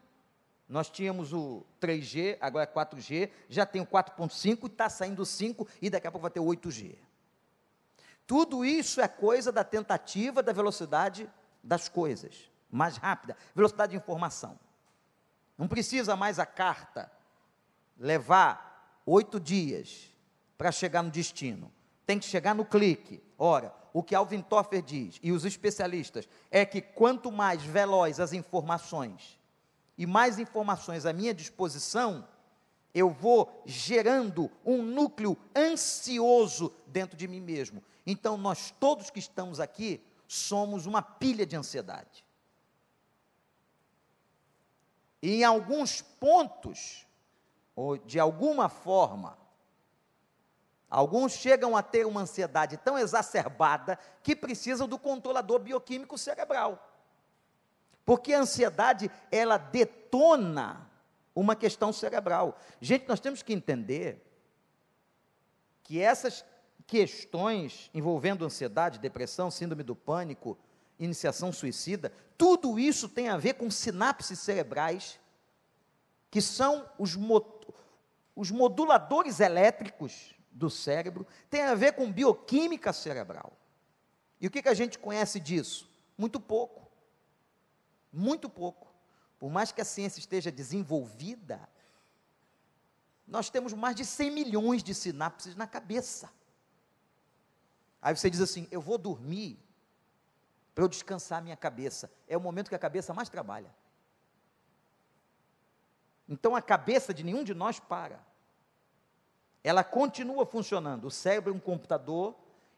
nós 0.68 0.90
tínhamos 0.90 1.32
o 1.32 1.64
3G, 1.80 2.36
agora 2.40 2.64
é 2.64 2.66
4G, 2.66 3.30
já 3.48 3.64
tem 3.64 3.80
o 3.80 3.86
4.5, 3.86 4.70
está 4.70 4.88
saindo 4.88 5.22
o 5.22 5.26
5 5.26 5.66
e 5.80 5.90
daqui 5.90 6.06
a 6.06 6.12
pouco 6.12 6.22
vai 6.22 6.30
ter 6.30 6.40
o 6.40 6.46
8G. 6.46 6.96
Tudo 8.26 8.64
isso 8.64 9.00
é 9.00 9.08
coisa 9.08 9.52
da 9.52 9.62
tentativa 9.62 10.42
da 10.42 10.52
velocidade 10.52 11.30
das 11.62 11.88
coisas, 11.88 12.50
mais 12.70 12.96
rápida, 12.96 13.36
velocidade 13.54 13.92
de 13.92 13.96
informação. 13.96 14.58
Não 15.56 15.68
precisa 15.68 16.16
mais 16.16 16.38
a 16.38 16.46
carta 16.46 17.10
levar 17.98 19.02
oito 19.06 19.38
dias 19.38 20.10
para 20.58 20.72
chegar 20.72 21.02
no 21.02 21.10
destino. 21.10 21.72
Tem 22.06 22.18
que 22.18 22.24
chegar 22.24 22.54
no 22.54 22.64
clique. 22.64 23.22
Ora, 23.38 23.74
o 23.92 24.02
que 24.02 24.14
Alvin 24.14 24.42
Toffer 24.42 24.82
diz, 24.82 25.18
e 25.22 25.30
os 25.30 25.44
especialistas, 25.44 26.28
é 26.50 26.66
que 26.66 26.80
quanto 26.80 27.30
mais 27.30 27.62
veloz 27.62 28.18
as 28.18 28.32
informações 28.32 29.38
e 29.96 30.06
mais 30.06 30.38
informações 30.40 31.06
à 31.06 31.12
minha 31.12 31.32
disposição, 31.32 32.26
eu 32.92 33.10
vou 33.10 33.62
gerando 33.64 34.50
um 34.64 34.82
núcleo 34.82 35.36
ansioso 35.54 36.72
dentro 36.86 37.16
de 37.16 37.28
mim 37.28 37.40
mesmo. 37.40 37.82
Então, 38.04 38.36
nós 38.36 38.74
todos 38.78 39.10
que 39.10 39.18
estamos 39.18 39.60
aqui 39.60 40.04
somos 40.26 40.86
uma 40.86 41.00
pilha 41.00 41.46
de 41.46 41.56
ansiedade. 41.56 42.23
E 45.24 45.37
em 45.37 45.44
alguns 45.44 46.02
pontos, 46.02 47.06
ou 47.74 47.96
de 47.96 48.20
alguma 48.20 48.68
forma, 48.68 49.38
Alguns 50.90 51.32
chegam 51.32 51.76
a 51.76 51.82
ter 51.82 52.06
uma 52.06 52.20
ansiedade 52.20 52.76
tão 52.76 52.96
exacerbada 52.96 53.98
que 54.22 54.37
precisam 54.37 54.87
do 54.87 54.96
controlador 54.96 55.58
bioquímico 55.58 56.16
cerebral. 56.16 56.88
Porque 58.04 58.32
a 58.32 58.38
ansiedade, 58.38 59.10
ela 59.32 59.56
detona 59.56 60.88
uma 61.34 61.56
questão 61.56 61.92
cerebral. 61.92 62.56
Gente, 62.80 63.08
nós 63.08 63.18
temos 63.18 63.42
que 63.42 63.52
entender 63.52 64.24
que 65.82 66.00
essas 66.00 66.44
questões 66.87 67.90
envolvendo 67.92 68.44
ansiedade, 68.44 69.00
depressão, 69.00 69.50
síndrome 69.50 69.82
do 69.82 69.96
pânico, 69.96 70.56
iniciação 70.98 71.52
suicida, 71.52 72.12
tudo 72.37 72.78
isso 72.78 73.09
tem 73.09 73.28
a 73.28 73.37
ver 73.37 73.54
com 73.54 73.70
sinapses 73.70 74.38
cerebrais, 74.38 75.18
que 76.30 76.40
são 76.40 76.88
os, 76.98 77.16
os 78.35 78.50
moduladores 78.50 79.40
elétricos 79.40 80.35
do 80.50 80.70
cérebro, 80.70 81.26
tem 81.50 81.62
a 81.62 81.74
ver 81.74 81.92
com 81.92 82.11
bioquímica 82.11 82.92
cerebral. 82.92 83.52
E 84.40 84.46
o 84.46 84.50
que, 84.50 84.62
que 84.62 84.68
a 84.68 84.74
gente 84.74 84.98
conhece 84.98 85.40
disso? 85.40 85.88
Muito 86.16 86.38
pouco. 86.38 86.90
Muito 88.12 88.48
pouco. 88.48 88.92
Por 89.38 89.50
mais 89.50 89.72
que 89.72 89.80
a 89.80 89.85
ciência 89.85 90.20
esteja 90.20 90.50
desenvolvida, 90.50 91.68
nós 93.26 93.50
temos 93.50 93.72
mais 93.72 93.96
de 93.96 94.04
100 94.04 94.30
milhões 94.30 94.83
de 94.83 94.94
sinapses 94.94 95.57
na 95.57 95.66
cabeça. 95.66 96.30
Aí 98.00 98.14
você 98.14 98.28
diz 98.28 98.40
assim: 98.40 98.68
eu 98.70 98.80
vou 98.80 98.98
dormir 98.98 99.59
para 100.74 100.84
eu 100.84 100.88
descansar 100.88 101.38
a 101.38 101.42
minha 101.42 101.56
cabeça. 101.56 102.10
É 102.28 102.37
o 102.37 102.40
momento 102.40 102.68
que 102.68 102.74
a 102.74 102.78
cabeça 102.78 103.14
mais 103.14 103.28
trabalha. 103.28 103.70
Então 106.28 106.56
a 106.56 106.62
cabeça 106.62 107.12
de 107.12 107.22
nenhum 107.22 107.44
de 107.44 107.55
nós 107.55 107.78
para 107.78 108.18
ela 109.64 109.82
continua 109.82 110.44
funcionando. 110.44 111.07
O 111.07 111.11
cérebro 111.11 111.51
é 111.51 111.57
um 111.57 111.59
computador 111.59 112.36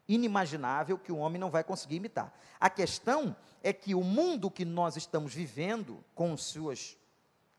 inimaginável 0.08 0.96
que 0.96 1.10
o 1.10 1.16
homem 1.16 1.40
não 1.40 1.50
vai 1.50 1.64
conseguir 1.64 1.96
imitar. 1.96 2.32
A 2.60 2.70
questão 2.70 3.34
é 3.60 3.72
que 3.72 3.92
o 3.92 4.04
mundo 4.04 4.48
que 4.48 4.64
nós 4.64 4.96
estamos 4.96 5.34
vivendo, 5.34 6.02
com 6.14 6.36
suas 6.36 6.96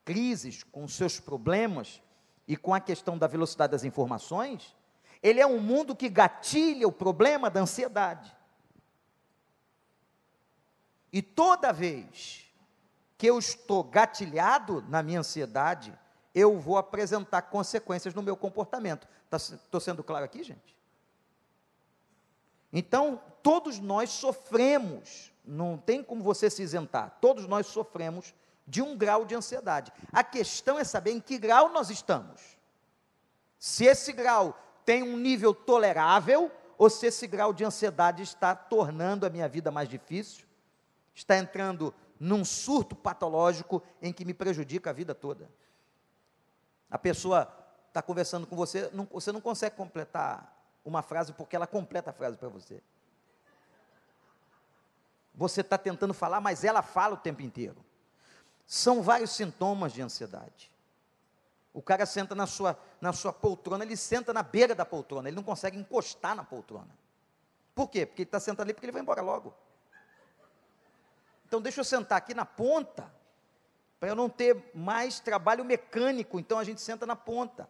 crises, 0.05 0.63
com 0.63 0.87
seus 0.87 1.19
problemas 1.19 2.01
e 2.47 2.55
com 2.55 2.73
a 2.73 2.79
questão 2.79 3.17
da 3.17 3.27
velocidade 3.27 3.71
das 3.71 3.83
informações, 3.83 4.73
ele 5.21 5.41
é 5.41 5.45
um 5.45 5.59
mundo 5.59 5.93
que 5.93 6.07
gatilha 6.07 6.87
o 6.87 6.91
problema 6.91 7.49
da 7.49 7.59
ansiedade. 7.59 8.33
E 11.11 11.21
toda 11.21 11.71
vez 11.71 12.45
que 13.17 13.27
eu 13.27 13.39
estou 13.39 13.83
gatilhado 13.83 14.83
na 14.89 15.01
minha 15.01 15.19
ansiedade, 15.19 15.97
eu 16.35 16.59
vou 16.59 16.77
apresentar 16.77 17.43
consequências 17.43 18.13
no 18.13 18.21
meu 18.21 18.37
comportamento. 18.37 19.07
Estou 19.31 19.59
tá, 19.71 19.79
sendo 19.79 20.03
claro 20.03 20.25
aqui, 20.25 20.43
gente? 20.43 20.77
Então, 22.71 23.21
todos 23.41 23.79
nós 23.79 24.09
sofremos, 24.11 25.31
não 25.43 25.77
tem 25.77 26.03
como 26.03 26.21
você 26.21 26.49
se 26.49 26.61
isentar, 26.61 27.17
todos 27.21 27.47
nós 27.47 27.65
sofremos 27.67 28.35
de 28.67 28.81
um 28.81 28.97
grau 28.97 29.25
de 29.25 29.33
ansiedade. 29.33 29.91
A 30.11 30.23
questão 30.23 30.77
é 30.77 30.83
saber 30.83 31.11
em 31.11 31.19
que 31.19 31.37
grau 31.37 31.69
nós 31.69 31.89
estamos. 31.89 32.57
Se 33.57 33.85
esse 33.85 34.11
grau 34.11 34.57
tem 34.85 35.01
um 35.01 35.17
nível 35.17 35.53
tolerável 35.53 36.51
ou 36.77 36.89
se 36.89 37.07
esse 37.07 37.25
grau 37.25 37.51
de 37.51 37.63
ansiedade 37.63 38.21
está 38.21 38.53
tornando 38.53 39.25
a 39.25 39.29
minha 39.29 39.47
vida 39.47 39.71
mais 39.71 39.89
difícil, 39.89 40.46
está 41.17 41.35
entrando 41.35 41.93
num 42.19 42.45
surto 42.45 42.95
patológico 42.95 43.81
em 44.01 44.13
que 44.13 44.23
me 44.23 44.33
prejudica 44.33 44.91
a 44.91 44.93
vida 44.93 45.15
toda. 45.15 45.49
A 46.89 46.97
pessoa 46.97 47.51
está 47.87 48.01
conversando 48.01 48.45
com 48.45 48.55
você, 48.55 48.89
não, 48.93 49.05
você 49.11 49.31
não 49.31 49.41
consegue 49.41 49.75
completar 49.75 50.55
uma 50.85 51.01
frase 51.01 51.33
porque 51.33 51.55
ela 51.55 51.65
completa 51.65 52.11
a 52.11 52.13
frase 52.13 52.37
para 52.37 52.47
você. 52.47 52.81
Você 55.33 55.61
está 55.61 55.77
tentando 55.77 56.13
falar, 56.13 56.39
mas 56.39 56.63
ela 56.63 56.81
fala 56.81 57.15
o 57.15 57.17
tempo 57.17 57.41
inteiro. 57.41 57.83
São 58.65 59.01
vários 59.01 59.31
sintomas 59.31 59.93
de 59.93 60.01
ansiedade. 60.01 60.71
O 61.73 61.81
cara 61.81 62.05
senta 62.05 62.33
na 62.33 62.47
sua, 62.47 62.77
na 63.01 63.13
sua 63.13 63.33
poltrona, 63.33 63.83
ele 63.83 63.97
senta 63.97 64.33
na 64.33 64.41
beira 64.41 64.73
da 64.73 64.85
poltrona, 64.85 65.29
ele 65.29 65.35
não 65.35 65.43
consegue 65.43 65.77
encostar 65.77 66.35
na 66.35 66.43
poltrona. 66.43 66.89
Por 67.75 67.89
quê? 67.89 68.05
Porque 68.05 68.23
ele 68.23 68.27
está 68.27 68.39
sentado 68.39 68.65
ali 68.65 68.73
porque 68.73 68.85
ele 68.85 68.91
vai 68.91 69.01
embora 69.01 69.21
logo. 69.21 69.53
Então 71.47 71.61
deixa 71.61 71.79
eu 71.79 71.85
sentar 71.85 72.17
aqui 72.17 72.33
na 72.33 72.45
ponta, 72.45 73.09
para 73.99 74.09
eu 74.09 74.15
não 74.15 74.29
ter 74.29 74.69
mais 74.75 75.19
trabalho 75.19 75.63
mecânico, 75.63 76.39
então 76.39 76.59
a 76.59 76.63
gente 76.63 76.81
senta 76.81 77.05
na 77.05 77.15
ponta. 77.15 77.69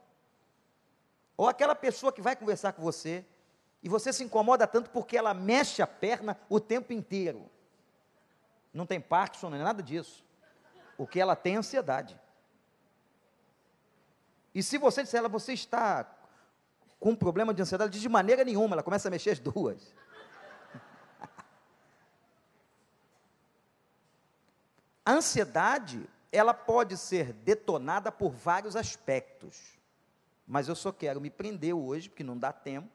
Ou 1.37 1.47
aquela 1.47 1.75
pessoa 1.75 2.11
que 2.11 2.21
vai 2.21 2.35
conversar 2.35 2.73
com 2.73 2.81
você, 2.81 3.23
e 3.83 3.87
você 3.87 4.11
se 4.11 4.23
incomoda 4.23 4.65
tanto 4.65 4.89
porque 4.89 5.15
ela 5.15 5.31
mexe 5.33 5.81
a 5.83 5.87
perna 5.87 6.35
o 6.49 6.59
tempo 6.59 6.91
inteiro. 6.91 7.49
Não 8.73 8.85
tem 8.85 8.99
Parkinson, 8.99 9.51
não 9.51 9.57
é 9.57 9.63
nada 9.63 9.83
disso. 9.83 10.25
O 10.97 11.05
que 11.05 11.19
ela 11.19 11.35
tem 11.35 11.55
é 11.55 11.57
ansiedade. 11.59 12.19
E 14.55 14.63
se 14.63 14.79
você 14.79 15.03
disser 15.03 15.19
ela, 15.19 15.29
você 15.29 15.53
está 15.53 16.11
com 16.99 17.11
um 17.11 17.15
problema 17.15 17.53
de 17.53 17.61
ansiedade, 17.61 18.01
de 18.01 18.09
maneira 18.09 18.43
nenhuma, 18.43 18.73
ela 18.73 18.81
começa 18.81 19.07
a 19.07 19.11
mexer 19.11 19.29
as 19.29 19.39
duas. 19.39 19.93
A 25.07 25.13
ansiedade, 25.13 26.05
ela 26.33 26.53
pode 26.53 26.97
ser 26.97 27.31
detonada 27.31 28.11
por 28.11 28.31
vários 28.31 28.75
aspectos. 28.75 29.79
Mas 30.45 30.67
eu 30.67 30.75
só 30.75 30.91
quero 30.91 31.21
me 31.21 31.29
prender 31.29 31.73
hoje, 31.73 32.09
porque 32.09 32.25
não 32.25 32.37
dá 32.37 32.51
tempo. 32.51 32.89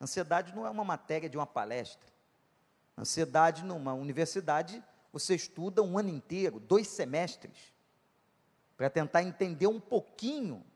Ansiedade 0.00 0.52
não 0.52 0.66
é 0.66 0.70
uma 0.70 0.82
matéria 0.82 1.30
de 1.30 1.36
uma 1.36 1.46
palestra. 1.46 2.10
Ansiedade 2.98 3.64
numa 3.64 3.94
universidade, 3.94 4.82
você 5.12 5.36
estuda 5.36 5.80
um 5.80 5.96
ano 5.96 6.08
inteiro, 6.08 6.58
dois 6.58 6.88
semestres, 6.88 7.72
para 8.76 8.90
tentar 8.90 9.22
entender 9.22 9.68
um 9.68 9.78
pouquinho 9.78 10.66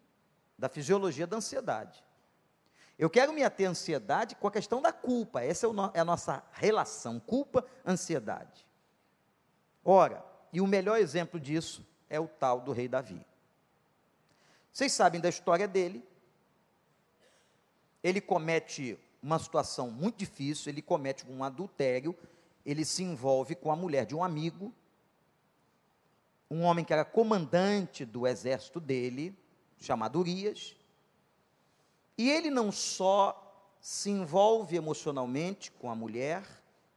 da 0.57 0.69
fisiologia 0.69 1.27
da 1.27 1.39
ansiedade. 1.39 2.05
Eu 2.97 3.11
quero 3.11 3.33
me 3.33 3.43
ater 3.43 3.67
à 3.67 3.71
ansiedade 3.71 4.37
com 4.37 4.47
a 4.47 4.53
questão 4.53 4.81
da 4.81 4.93
culpa. 4.93 5.43
Essa 5.43 5.67
é, 5.93 5.99
a 5.99 6.05
nossa 6.05 6.41
relação, 6.53 7.19
culpa-ansiedade. 7.19 8.65
Ora, 9.85 10.31
e 10.53 10.61
o 10.61 10.67
melhor 10.67 10.99
exemplo 10.99 11.41
disso 11.41 11.85
é 12.11 12.21
o 12.21 12.29
tal 12.29 12.61
do 12.61 12.73
rei 12.73 12.87
Davi. 12.87 13.25
Vocês 14.73 14.93
sabem 14.93 15.21
da 15.21 15.29
história 15.29 15.67
dele. 15.67 16.03
Ele 18.03 18.21
comete 18.21 18.99
uma 19.23 19.39
situação 19.39 19.91
muito 19.91 20.19
difícil, 20.19 20.71
ele 20.71 20.83
comete 20.83 21.25
um 21.29 21.45
adultério, 21.45 22.17
ele 22.67 22.85
se 22.85 23.03
envolve 23.03 23.55
com 23.55 23.71
a 23.71 23.77
mulher 23.77 24.05
de 24.05 24.15
um 24.15 24.25
amigo, 24.25 24.73
um 26.51 26.63
homem 26.63 26.85
que 26.85 26.93
era 26.93 27.05
comandante 27.05 28.05
do 28.05 28.27
exército 28.27 28.81
dele, 28.81 29.35
chamado 29.79 30.19
Urias, 30.19 30.77
e 32.19 32.31
ele 32.31 32.51
não 32.51 32.71
só 32.71 33.39
se 33.81 34.11
envolve 34.11 34.77
emocionalmente 34.77 35.71
com 35.73 35.91
a 35.91 35.95
mulher, 35.95 36.45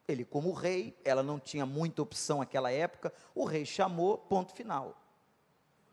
ele 0.08 0.24
como 0.24 0.52
rei, 0.52 0.98
ela 1.04 1.24
não 1.24 1.40
tinha 1.40 1.66
muita 1.66 2.02
opção 2.02 2.40
naquela 2.40 2.72
época, 2.72 3.14
o 3.34 3.46
rei 3.46 3.66
chamou, 3.66 4.18
ponto 4.18 4.54
final 4.54 4.96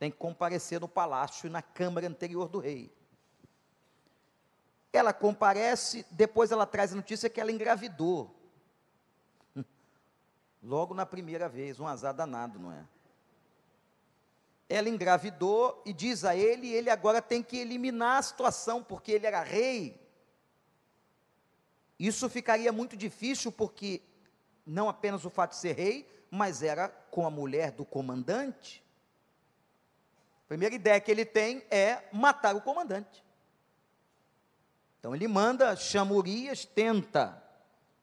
tem 0.02 0.10
que 0.10 0.16
comparecer 0.16 0.80
no 0.80 0.88
palácio 0.88 1.46
e 1.46 1.48
na 1.48 1.62
câmara 1.62 2.08
anterior 2.08 2.48
do 2.48 2.58
rei. 2.58 2.92
Ela 4.92 5.12
comparece, 5.12 6.04
depois 6.10 6.50
ela 6.50 6.66
traz 6.66 6.92
a 6.92 6.96
notícia 6.96 7.30
que 7.30 7.40
ela 7.40 7.52
engravidou. 7.52 8.34
Logo 10.60 10.92
na 10.92 11.06
primeira 11.06 11.48
vez, 11.48 11.78
um 11.78 11.86
azar 11.86 12.12
danado, 12.12 12.58
não 12.58 12.72
é? 12.72 12.84
Ela 14.68 14.88
engravidou 14.88 15.80
e 15.86 15.92
diz 15.92 16.24
a 16.24 16.34
ele, 16.34 16.72
ele 16.72 16.90
agora 16.90 17.22
tem 17.22 17.40
que 17.40 17.58
eliminar 17.58 18.18
a 18.18 18.22
situação, 18.22 18.82
porque 18.82 19.12
ele 19.12 19.28
era 19.28 19.44
rei. 19.44 20.01
Isso 22.05 22.28
ficaria 22.28 22.72
muito 22.72 22.96
difícil, 22.96 23.53
porque 23.53 24.00
não 24.66 24.88
apenas 24.88 25.24
o 25.24 25.30
fato 25.30 25.50
de 25.50 25.57
ser 25.57 25.76
rei, 25.76 26.09
mas 26.30 26.62
era 26.62 26.88
com 26.88 27.26
a 27.26 27.30
mulher 27.30 27.70
do 27.72 27.84
comandante 27.84 28.82
primeira 30.53 30.74
ideia 30.74 31.00
que 31.00 31.11
ele 31.11 31.24
tem 31.24 31.64
é 31.70 32.05
matar 32.12 32.55
o 32.55 32.61
comandante. 32.61 33.24
Então 35.00 35.14
ele 35.16 35.26
manda, 35.26 35.74
chama 35.74 36.12
Urias, 36.12 36.66
tenta 36.66 37.42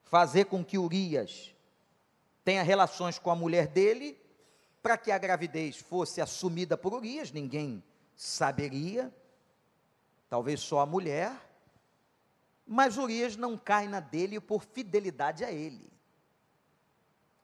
fazer 0.06 0.46
com 0.46 0.66
que 0.66 0.76
Urias 0.76 1.54
tenha 2.44 2.64
relações 2.64 3.20
com 3.20 3.30
a 3.30 3.36
mulher 3.36 3.68
dele, 3.68 4.20
para 4.82 4.98
que 4.98 5.12
a 5.12 5.18
gravidez 5.20 5.78
fosse 5.78 6.22
assumida 6.22 6.76
por 6.76 6.92
Urias, 6.92 7.32
ninguém 7.32 7.84
saberia, 8.16 9.14
talvez 10.28 10.60
só 10.60 10.80
a 10.80 10.88
mulher, 10.88 11.32
mas 12.72 13.00
Urias 13.00 13.36
não 13.36 13.58
cai 13.58 13.88
na 13.88 14.00
dele 14.00 14.40
por 14.40 14.64
fidelidade 14.64 15.44
a 15.44 15.52
ele. 15.52 15.92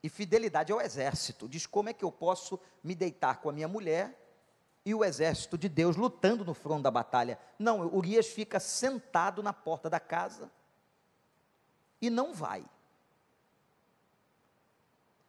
E 0.00 0.08
fidelidade 0.08 0.72
ao 0.72 0.80
exército. 0.80 1.48
Diz: 1.48 1.66
como 1.66 1.88
é 1.88 1.92
que 1.92 2.04
eu 2.04 2.12
posso 2.12 2.60
me 2.80 2.94
deitar 2.94 3.40
com 3.40 3.50
a 3.50 3.52
minha 3.52 3.66
mulher 3.66 4.16
e 4.84 4.94
o 4.94 5.04
exército 5.04 5.58
de 5.58 5.68
Deus 5.68 5.96
lutando 5.96 6.44
no 6.44 6.54
front 6.54 6.80
da 6.80 6.92
batalha. 6.92 7.40
Não, 7.58 7.92
Urias 7.92 8.28
fica 8.28 8.60
sentado 8.60 9.42
na 9.42 9.52
porta 9.52 9.90
da 9.90 9.98
casa 9.98 10.48
e 12.00 12.08
não 12.08 12.32
vai. 12.32 12.64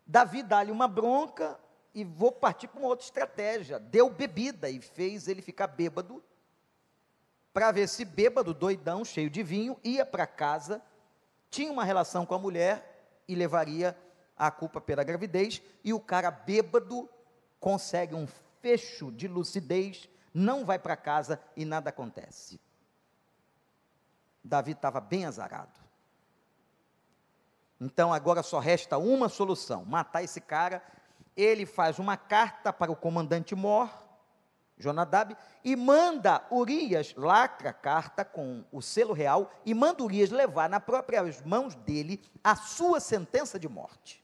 Davi 0.05 0.43
dá-lhe 0.43 0.71
uma 0.71 0.87
bronca 0.87 1.59
e 1.91 2.03
vou 2.03 2.31
partir 2.31 2.67
para 2.67 2.79
uma 2.79 2.89
outra 2.89 3.03
estratégia. 3.03 3.79
Deu 3.79 4.11
bebida 4.11 4.69
e 4.69 4.79
fez 4.79 5.27
ele 5.27 5.41
ficar 5.41 5.65
bêbado, 5.65 6.23
para 7.57 7.71
ver 7.71 7.89
se 7.89 8.05
bêbado, 8.05 8.53
doidão, 8.53 9.03
cheio 9.03 9.31
de 9.31 9.41
vinho, 9.41 9.79
ia 9.83 10.05
para 10.05 10.27
casa, 10.27 10.79
tinha 11.49 11.71
uma 11.71 11.83
relação 11.83 12.23
com 12.23 12.35
a 12.35 12.37
mulher 12.37 13.09
e 13.27 13.33
levaria 13.33 13.97
a 14.37 14.51
culpa 14.51 14.79
pela 14.79 15.03
gravidez, 15.03 15.59
e 15.83 15.91
o 15.91 15.99
cara 15.99 16.29
bêbado 16.29 17.09
consegue 17.59 18.13
um 18.13 18.27
fecho 18.61 19.11
de 19.11 19.27
lucidez, 19.27 20.07
não 20.31 20.65
vai 20.65 20.77
para 20.77 20.95
casa 20.95 21.41
e 21.55 21.65
nada 21.65 21.89
acontece. 21.89 22.61
Davi 24.43 24.73
estava 24.73 25.01
bem 25.01 25.25
azarado. 25.25 25.79
Então 27.81 28.13
agora 28.13 28.43
só 28.43 28.59
resta 28.59 28.99
uma 28.99 29.29
solução: 29.29 29.83
matar 29.83 30.21
esse 30.21 30.39
cara. 30.39 30.83
Ele 31.35 31.65
faz 31.65 31.97
uma 31.97 32.17
carta 32.17 32.71
para 32.71 32.91
o 32.91 32.95
comandante 32.95 33.55
Mor, 33.55 33.89
Jonadab, 34.77 35.35
e 35.63 35.75
manda 35.75 36.45
Urias, 36.51 37.13
lacra 37.15 37.71
a 37.71 37.73
carta 37.73 38.23
com 38.23 38.63
o 38.71 38.81
selo 38.81 39.13
real, 39.13 39.51
e 39.65 39.73
manda 39.73 40.03
Urias 40.03 40.29
levar 40.29 40.69
nas 40.69 40.83
próprias 40.83 41.41
mãos 41.41 41.73
dele 41.75 42.21
a 42.43 42.55
sua 42.55 42.99
sentença 42.99 43.57
de 43.57 43.67
morte. 43.67 44.23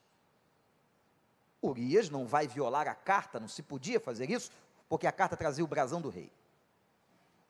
Urias 1.61 2.09
não 2.09 2.27
vai 2.27 2.47
violar 2.47 2.87
a 2.87 2.93
carta, 2.93 3.39
não 3.39 3.47
se 3.47 3.63
podia 3.63 3.99
fazer 3.99 4.29
isso, 4.29 4.51
porque 4.87 5.07
a 5.07 5.11
carta 5.11 5.35
trazia 5.35 5.63
o 5.63 5.67
brasão 5.67 5.99
do 5.99 6.09
rei. 6.09 6.31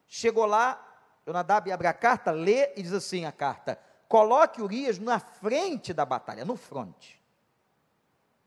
Chegou 0.08 0.45
lá, 0.45 0.80
Jonadab 1.26 1.72
abre 1.72 1.88
a 1.88 1.93
carta, 1.93 2.32
lê 2.32 2.74
e 2.76 2.84
diz 2.84 2.93
assim 2.93 3.26
a 3.26 3.32
carta: 3.32 3.78
coloque 4.08 4.62
Urias 4.62 4.97
na 4.97 5.20
frente 5.20 5.91
da 5.93 6.06
batalha, 6.06 6.45
no 6.45 6.56
fronte. 6.56 7.22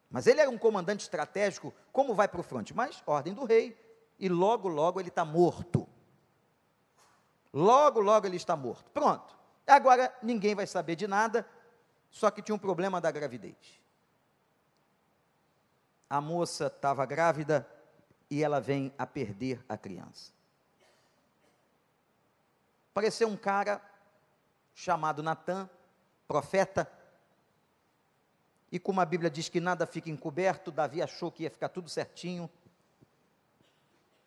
Mas 0.08 0.26
ele 0.26 0.40
era 0.40 0.48
um 0.48 0.56
comandante 0.56 1.00
estratégico, 1.00 1.74
como 1.92 2.14
vai 2.14 2.28
para 2.28 2.40
o 2.40 2.44
fronte? 2.44 2.72
Mas 2.72 3.02
ordem 3.04 3.34
do 3.34 3.44
rei, 3.44 3.76
e 4.18 4.28
logo, 4.28 4.68
logo 4.68 5.00
ele 5.00 5.08
está 5.08 5.24
morto. 5.24 5.88
Logo, 7.52 8.00
logo 8.00 8.26
ele 8.26 8.36
está 8.36 8.56
morto. 8.56 8.90
Pronto. 8.90 9.36
Agora 9.66 10.14
ninguém 10.22 10.54
vai 10.54 10.66
saber 10.66 10.96
de 10.96 11.06
nada, 11.06 11.46
só 12.10 12.30
que 12.30 12.42
tinha 12.42 12.54
um 12.54 12.58
problema 12.58 13.00
da 13.00 13.10
gravidez 13.10 13.86
a 16.08 16.20
moça 16.20 16.66
estava 16.66 17.04
grávida 17.04 17.68
e 18.30 18.42
ela 18.42 18.60
vem 18.60 18.92
a 18.96 19.06
perder 19.06 19.64
a 19.68 19.76
criança. 19.76 20.32
Apareceu 22.90 23.28
um 23.28 23.36
cara 23.36 23.80
chamado 24.74 25.22
Natan, 25.22 25.68
profeta, 26.26 26.90
e 28.70 28.78
como 28.78 29.00
a 29.00 29.04
Bíblia 29.04 29.30
diz 29.30 29.48
que 29.48 29.60
nada 29.60 29.86
fica 29.86 30.10
encoberto, 30.10 30.70
Davi 30.70 31.00
achou 31.02 31.30
que 31.30 31.44
ia 31.44 31.50
ficar 31.50 31.68
tudo 31.68 31.88
certinho. 31.88 32.50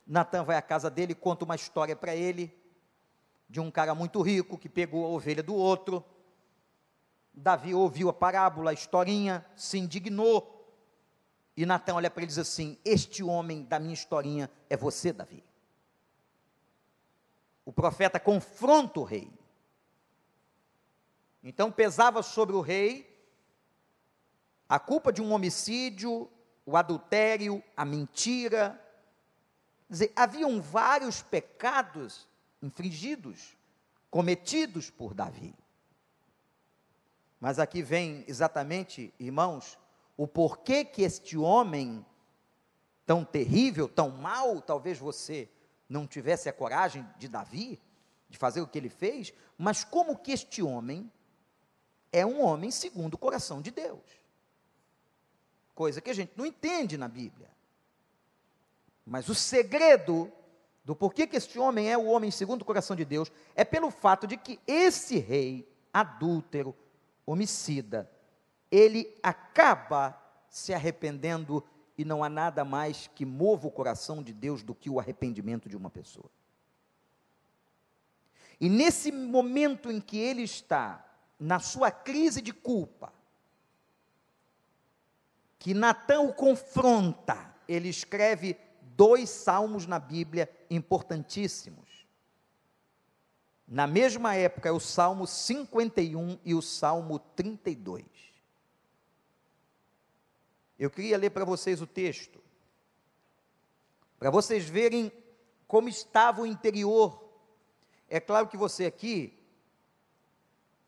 Natan 0.10 0.43
vai 0.43 0.57
à 0.57 0.62
casa 0.62 0.89
dele, 0.89 1.14
conta 1.14 1.45
uma 1.45 1.55
história 1.55 1.95
para 1.95 2.16
ele, 2.16 2.51
de 3.47 3.60
um 3.60 3.70
cara 3.70 3.93
muito 3.93 4.22
rico 4.22 4.57
que 4.57 4.68
pegou 4.68 5.05
a 5.05 5.10
ovelha 5.10 5.43
do 5.43 5.53
outro. 5.53 6.03
Davi 7.32 7.76
ouviu 7.76 8.10
a 8.10 8.14
parábola, 8.14 8.72
a 8.72 8.74
historinha, 8.74 9.45
se 9.55 9.78
indignou. 9.78 10.55
E 11.55 11.66
Natan 11.66 11.95
olha 11.95 12.10
para 12.10 12.24
ele 12.24 12.26
e 12.26 12.34
diz 12.34 12.39
assim: 12.39 12.78
Este 12.84 13.24
homem 13.24 13.64
da 13.64 13.80
minha 13.80 13.93
historinha 13.93 14.49
é 14.68 14.76
você, 14.76 15.14
Davi. 15.14 15.43
O 17.64 17.72
profeta 17.72 18.20
confronta 18.20 18.99
o 18.99 19.03
rei. 19.03 19.32
Então 21.43 21.72
pesava 21.72 22.24
sobre 22.24 22.55
o 22.55 22.62
rei 22.62 23.10
a 24.70 24.78
culpa 24.78 25.12
de 25.12 25.20
um 25.20 25.34
homicídio, 25.34 26.30
o 26.64 26.78
adultério, 26.78 27.64
a 27.76 27.84
mentira. 27.84 28.80
Dizer, 29.89 30.11
haviam 30.15 30.61
vários 30.61 31.21
pecados 31.21 32.27
infringidos, 32.61 33.57
cometidos 34.11 34.89
por 34.89 35.13
Davi. 35.13 35.55
Mas 37.39 37.57
aqui 37.57 37.81
vem 37.81 38.23
exatamente, 38.27 39.13
irmãos, 39.17 39.79
o 40.15 40.27
porquê 40.27 40.83
que 40.83 41.01
este 41.01 41.37
homem 41.37 42.05
tão 43.05 43.23
terrível, 43.23 43.87
tão 43.87 44.09
mau, 44.09 44.61
talvez 44.61 44.99
você 44.99 45.49
não 45.87 46.05
tivesse 46.05 46.47
a 46.47 46.53
coragem 46.53 47.07
de 47.17 47.27
Davi, 47.27 47.81
de 48.29 48.37
fazer 48.37 48.61
o 48.61 48.67
que 48.67 48.77
ele 48.77 48.89
fez, 48.89 49.33
mas 49.57 49.83
como 49.83 50.17
que 50.17 50.31
este 50.31 50.61
homem 50.61 51.11
é 52.11 52.25
um 52.25 52.41
homem 52.43 52.69
segundo 52.69 53.15
o 53.15 53.17
coração 53.17 53.61
de 53.61 53.71
Deus. 53.71 54.03
Coisa 55.73 56.01
que 56.01 56.09
a 56.09 56.13
gente 56.13 56.33
não 56.35 56.45
entende 56.45 56.97
na 56.97 57.07
Bíblia. 57.07 57.49
Mas 59.10 59.28
o 59.28 59.34
segredo 59.34 60.32
do 60.86 60.95
porquê 60.95 61.26
que 61.26 61.36
este 61.36 61.57
homem 61.57 61.91
é 61.91 61.97
o 61.97 62.05
homem 62.05 62.30
segundo 62.30 62.62
o 62.62 62.66
coração 62.66 62.95
de 62.95 63.03
Deus 63.03 63.32
é 63.55 63.66
pelo 63.66 63.89
fato 63.89 64.28
de 64.28 64.38
que 64.38 64.60
esse 64.68 65.18
rei 65.18 65.68
adúltero, 65.91 66.76
homicida, 67.26 68.07
ele 68.70 69.18
acaba 69.24 70.16
se 70.47 70.76
arrependendo 70.76 71.64
e 71.97 72.05
não 72.05 72.24
há 72.24 72.30
nada 72.30 72.64
mais 72.64 73.07
que 73.16 73.26
mova 73.26 73.68
o 73.68 73.72
coração 73.72 74.22
de 74.22 74.32
Deus 74.32 74.62
do 74.62 74.76
que 74.76 74.91
o 74.91 74.99
arrependimento 74.99 75.68
de 75.68 75.76
uma 75.76 75.89
pessoa. 75.89 76.30
E 78.62 78.70
nesse 78.70 79.12
momento 79.12 79.91
em 79.91 79.99
que 79.99 80.20
ele 80.20 80.43
está 80.43 81.03
na 81.39 81.60
sua 81.60 81.89
crise 81.89 82.43
de 82.43 82.53
culpa, 82.53 83.12
que 85.57 85.74
Natan 85.74 86.22
o 86.22 86.34
confronta, 86.34 87.55
ele 87.68 87.89
escreve 87.89 88.55
dois 88.99 89.29
salmos 89.29 89.87
na 89.87 89.97
Bíblia 89.97 90.51
importantíssimos. 90.69 92.05
Na 93.65 93.87
mesma 93.87 94.35
época, 94.35 94.67
é 94.67 94.71
o 94.73 94.79
Salmo 94.79 95.25
51 95.25 96.37
e 96.43 96.53
o 96.53 96.61
Salmo 96.61 97.17
32. 97.17 98.03
Eu 100.77 100.89
queria 100.89 101.17
ler 101.17 101.29
para 101.29 101.45
vocês 101.45 101.81
o 101.81 101.87
texto, 101.87 102.43
para 104.17 104.29
vocês 104.29 104.65
verem 104.65 105.09
como 105.65 105.87
estava 105.87 106.41
o 106.41 106.45
interior. 106.45 107.23
É 108.09 108.19
claro 108.19 108.49
que 108.49 108.57
você 108.57 108.85
aqui 108.85 109.33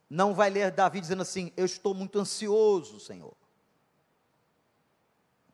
não 0.10 0.34
vai 0.34 0.50
ler 0.50 0.70
Davi 0.70 1.00
dizendo 1.00 1.22
assim: 1.22 1.54
Eu 1.56 1.66
estou 1.66 1.94
muito 1.94 2.20
ansioso, 2.20 3.00
Senhor. 3.00 3.41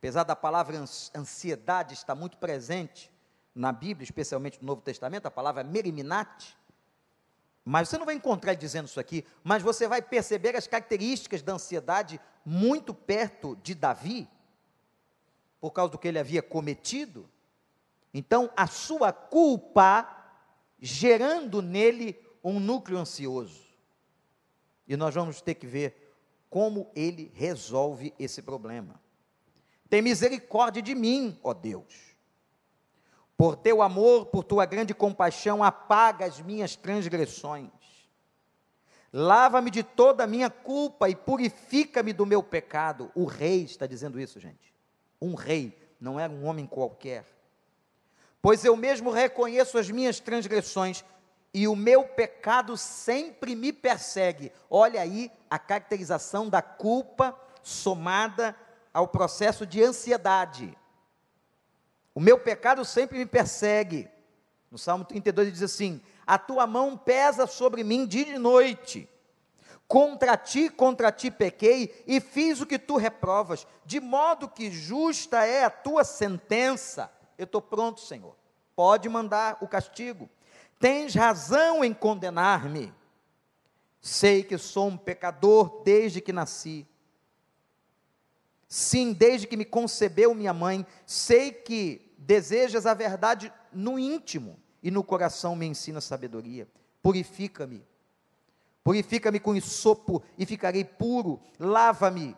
Apesar 0.07 0.23
da 0.23 0.37
palavra 0.37 0.85
ansiedade 1.13 1.93
estar 1.93 2.15
muito 2.15 2.37
presente 2.37 3.11
na 3.53 3.73
Bíblia, 3.73 4.05
especialmente 4.05 4.57
no 4.61 4.65
Novo 4.65 4.81
Testamento, 4.81 5.25
a 5.25 5.31
palavra 5.31 5.65
meriminate. 5.65 6.57
Mas 7.65 7.89
você 7.89 7.97
não 7.97 8.05
vai 8.05 8.15
encontrar 8.15 8.53
ele 8.53 8.61
dizendo 8.61 8.87
isso 8.87 9.01
aqui, 9.01 9.25
mas 9.43 9.61
você 9.61 9.85
vai 9.85 10.01
perceber 10.01 10.55
as 10.55 10.65
características 10.65 11.41
da 11.41 11.51
ansiedade 11.51 12.21
muito 12.45 12.93
perto 12.93 13.57
de 13.57 13.75
Davi, 13.75 14.29
por 15.59 15.71
causa 15.71 15.91
do 15.91 15.97
que 15.97 16.07
ele 16.07 16.19
havia 16.19 16.41
cometido. 16.41 17.29
Então, 18.13 18.49
a 18.55 18.65
sua 18.65 19.11
culpa 19.11 20.07
gerando 20.79 21.61
nele 21.61 22.17
um 22.41 22.61
núcleo 22.61 22.97
ansioso. 22.97 23.61
E 24.87 24.95
nós 24.95 25.13
vamos 25.13 25.41
ter 25.41 25.55
que 25.55 25.67
ver 25.67 26.15
como 26.49 26.89
ele 26.95 27.29
resolve 27.35 28.13
esse 28.17 28.41
problema. 28.41 29.05
Tem 29.89 30.01
misericórdia 30.01 30.81
de 30.81 30.93
mim, 30.93 31.39
ó 31.43 31.53
Deus. 31.53 32.15
Por 33.37 33.55
teu 33.55 33.81
amor, 33.81 34.25
por 34.25 34.43
tua 34.43 34.65
grande 34.65 34.93
compaixão, 34.93 35.63
apaga 35.63 36.25
as 36.25 36.41
minhas 36.41 36.75
transgressões. 36.75 37.69
Lava-me 39.13 39.71
de 39.71 39.83
toda 39.83 40.23
a 40.23 40.27
minha 40.27 40.49
culpa 40.49 41.09
e 41.09 41.15
purifica-me 41.15 42.11
do 42.13 42.25
meu 42.25 42.43
pecado. 42.43 43.11
O 43.15 43.25
rei 43.25 43.63
está 43.63 43.85
dizendo 43.85 44.19
isso, 44.19 44.39
gente. 44.39 44.73
Um 45.21 45.35
rei, 45.35 45.77
não 45.99 46.19
era 46.19 46.31
um 46.31 46.45
homem 46.45 46.65
qualquer. 46.65 47.25
Pois 48.41 48.65
eu 48.65 48.75
mesmo 48.75 49.11
reconheço 49.11 49.77
as 49.77 49.89
minhas 49.89 50.19
transgressões 50.19 51.03
e 51.53 51.67
o 51.67 51.75
meu 51.75 52.03
pecado 52.03 52.75
sempre 52.75 53.55
me 53.55 53.71
persegue. 53.71 54.51
Olha 54.69 55.01
aí 55.01 55.31
a 55.49 55.57
caracterização 55.57 56.49
da 56.49 56.61
culpa 56.61 57.37
somada 57.63 58.55
ao 58.97 59.07
processo 59.07 59.63
de 59.63 59.83
ansiedade. 59.83 60.75
O 62.15 62.19
meu 62.19 62.39
pecado 62.39 62.83
sempre 62.83 63.19
me 63.19 63.27
persegue. 63.27 64.09
No 64.71 64.77
Salmo 64.79 65.05
32 65.05 65.49
ele 65.49 65.53
diz 65.53 65.61
assim: 65.61 66.01
A 66.25 66.39
tua 66.39 66.65
mão 66.65 66.97
pesa 66.97 67.45
sobre 67.45 67.83
mim 67.83 68.07
dia 68.07 68.27
e 68.27 68.39
noite. 68.39 69.07
Contra 69.87 70.35
ti, 70.35 70.67
contra 70.67 71.11
ti 71.11 71.29
pequei 71.29 72.03
e 72.07 72.19
fiz 72.19 72.59
o 72.59 72.65
que 72.65 72.79
tu 72.79 72.97
reprovas, 72.97 73.67
de 73.85 73.99
modo 73.99 74.49
que 74.49 74.71
justa 74.71 75.45
é 75.45 75.63
a 75.63 75.69
tua 75.69 76.03
sentença. 76.03 77.11
Eu 77.37 77.43
estou 77.43 77.61
pronto, 77.61 78.01
Senhor. 78.01 78.35
Pode 78.75 79.07
mandar 79.07 79.59
o 79.61 79.67
castigo. 79.67 80.27
Tens 80.79 81.13
razão 81.13 81.85
em 81.85 81.93
condenar-me. 81.93 82.91
Sei 84.01 84.43
que 84.43 84.57
sou 84.57 84.87
um 84.87 84.97
pecador 84.97 85.83
desde 85.83 86.19
que 86.19 86.33
nasci. 86.33 86.87
Sim, 88.67 89.13
desde 89.13 89.47
que 89.47 89.57
me 89.57 89.65
concebeu 89.65 90.33
minha 90.33 90.53
mãe, 90.53 90.85
sei 91.05 91.51
que 91.51 92.13
desejas 92.17 92.85
a 92.85 92.93
verdade 92.93 93.51
no 93.71 93.97
íntimo 93.97 94.59
e 94.83 94.91
no 94.91 95.03
coração 95.03 95.55
me 95.55 95.65
ensina 95.65 96.01
sabedoria. 96.01 96.67
Purifica-me. 97.01 97.85
Purifica-me 98.83 99.39
com 99.39 99.59
sopo 99.61 100.23
e 100.37 100.45
ficarei 100.45 100.83
puro. 100.83 101.39
Lava-me 101.59 102.35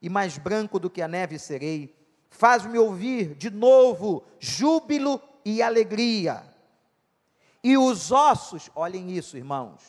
e 0.00 0.08
mais 0.08 0.36
branco 0.36 0.78
do 0.78 0.90
que 0.90 1.00
a 1.00 1.08
neve 1.08 1.38
serei. 1.38 1.94
Faz-me 2.28 2.78
ouvir 2.78 3.34
de 3.34 3.50
novo 3.50 4.24
júbilo 4.38 5.20
e 5.44 5.62
alegria 5.62 6.54
e 7.64 7.78
os 7.78 8.12
ossos, 8.12 8.70
olhem 8.74 9.10
isso, 9.16 9.38
irmãos, 9.38 9.82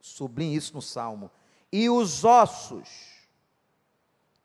sublinhe 0.00 0.56
isso 0.56 0.74
no 0.74 0.82
salmo. 0.82 1.30
E 1.70 1.88
os 1.88 2.24
ossos 2.24 2.88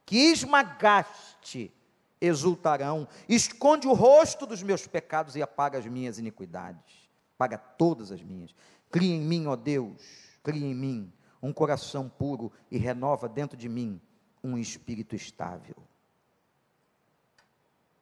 que 0.07 0.31
esmagaste 0.31 1.71
exultarão. 2.19 3.07
Esconde 3.27 3.87
o 3.87 3.93
rosto 3.93 4.47
dos 4.47 4.63
meus 4.63 4.87
pecados 4.87 5.35
e 5.35 5.41
apaga 5.41 5.77
as 5.77 5.85
minhas 5.85 6.17
iniquidades. 6.17 7.09
Paga 7.37 7.57
todas 7.57 8.11
as 8.11 8.23
minhas. 8.23 8.55
Cria 8.89 9.13
em 9.13 9.21
mim, 9.21 9.47
ó 9.47 9.55
Deus, 9.55 10.01
cria 10.41 10.65
em 10.65 10.73
mim 10.73 11.13
um 11.43 11.51
coração 11.51 12.09
puro 12.09 12.51
e 12.71 12.77
renova 12.77 13.27
dentro 13.27 13.57
de 13.57 13.67
mim 13.67 14.01
um 14.41 14.57
espírito 14.57 15.13
estável. 15.13 15.75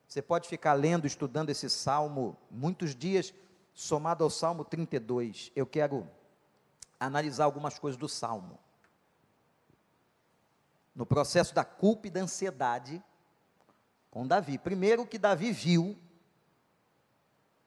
Você 0.08 0.22
pode 0.22 0.47
ficar 0.47 0.74
lendo, 0.74 1.08
estudando 1.08 1.49
esse 1.49 1.70
salmo 1.70 2.38
muitos 2.51 2.95
dias 2.95 3.34
somado 3.74 4.24
ao 4.24 4.30
Salmo 4.30 4.64
32, 4.64 5.51
eu 5.56 5.66
quero 5.66 6.08
analisar 6.97 7.43
algumas 7.43 7.78
coisas 7.78 7.97
do 7.97 8.08
Salmo. 8.08 8.58
No 10.96 11.06
processo 11.06 11.54
da 11.54 11.66
culpa 11.66 12.08
e 12.08 12.10
da 12.10 12.22
ansiedade 12.22 13.04
com 14.10 14.26
Davi. 14.26 14.58
Primeiro 14.58 15.06
que 15.06 15.18
Davi 15.18 15.52
viu 15.52 15.98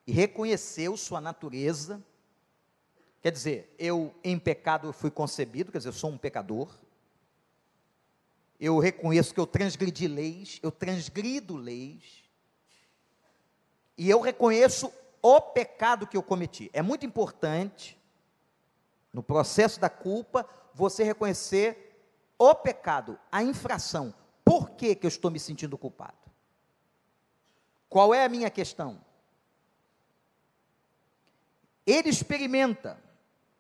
e 0.07 0.13
reconheceu 0.13 0.97
sua 0.97 1.21
natureza. 1.21 2.03
Quer 3.21 3.31
dizer, 3.31 3.75
eu 3.79 4.15
em 4.25 4.39
pecado 4.39 4.91
fui 4.95 5.11
concebido, 5.11 5.71
quer 5.71 5.77
dizer, 5.77 5.91
eu 5.91 5.93
sou 5.93 6.09
um 6.09 6.17
pecador. 6.17 6.75
Eu 8.59 8.79
reconheço 8.79 9.35
que 9.35 9.41
eu 9.41 9.47
transgredi 9.47 10.09
leis, 10.09 10.59
eu 10.63 10.73
transgrido 10.73 11.55
leis. 11.55 12.25
E 13.99 14.09
eu 14.09 14.21
reconheço 14.21 14.91
o 15.21 15.41
pecado 15.41 16.07
que 16.07 16.17
eu 16.17 16.23
cometi. 16.23 16.71
É 16.73 16.81
muito 16.81 17.05
importante, 17.05 17.99
no 19.13 19.23
processo 19.23 19.79
da 19.79 19.91
culpa, 19.91 20.49
você 20.73 21.05
reconhecer 21.05 21.88
o 22.39 22.55
pecado, 22.55 23.19
a 23.31 23.43
infração. 23.43 24.15
Por 24.45 24.71
que, 24.71 24.95
que 24.95 25.05
eu 25.05 25.09
estou 25.09 25.31
me 25.31 25.41
sentindo 25.41 25.77
culpado? 25.77 26.17
Qual 27.89 28.15
é 28.15 28.25
a 28.25 28.29
minha 28.29 28.49
questão? 28.49 29.01
ele 31.89 32.11
experimenta, 32.11 33.03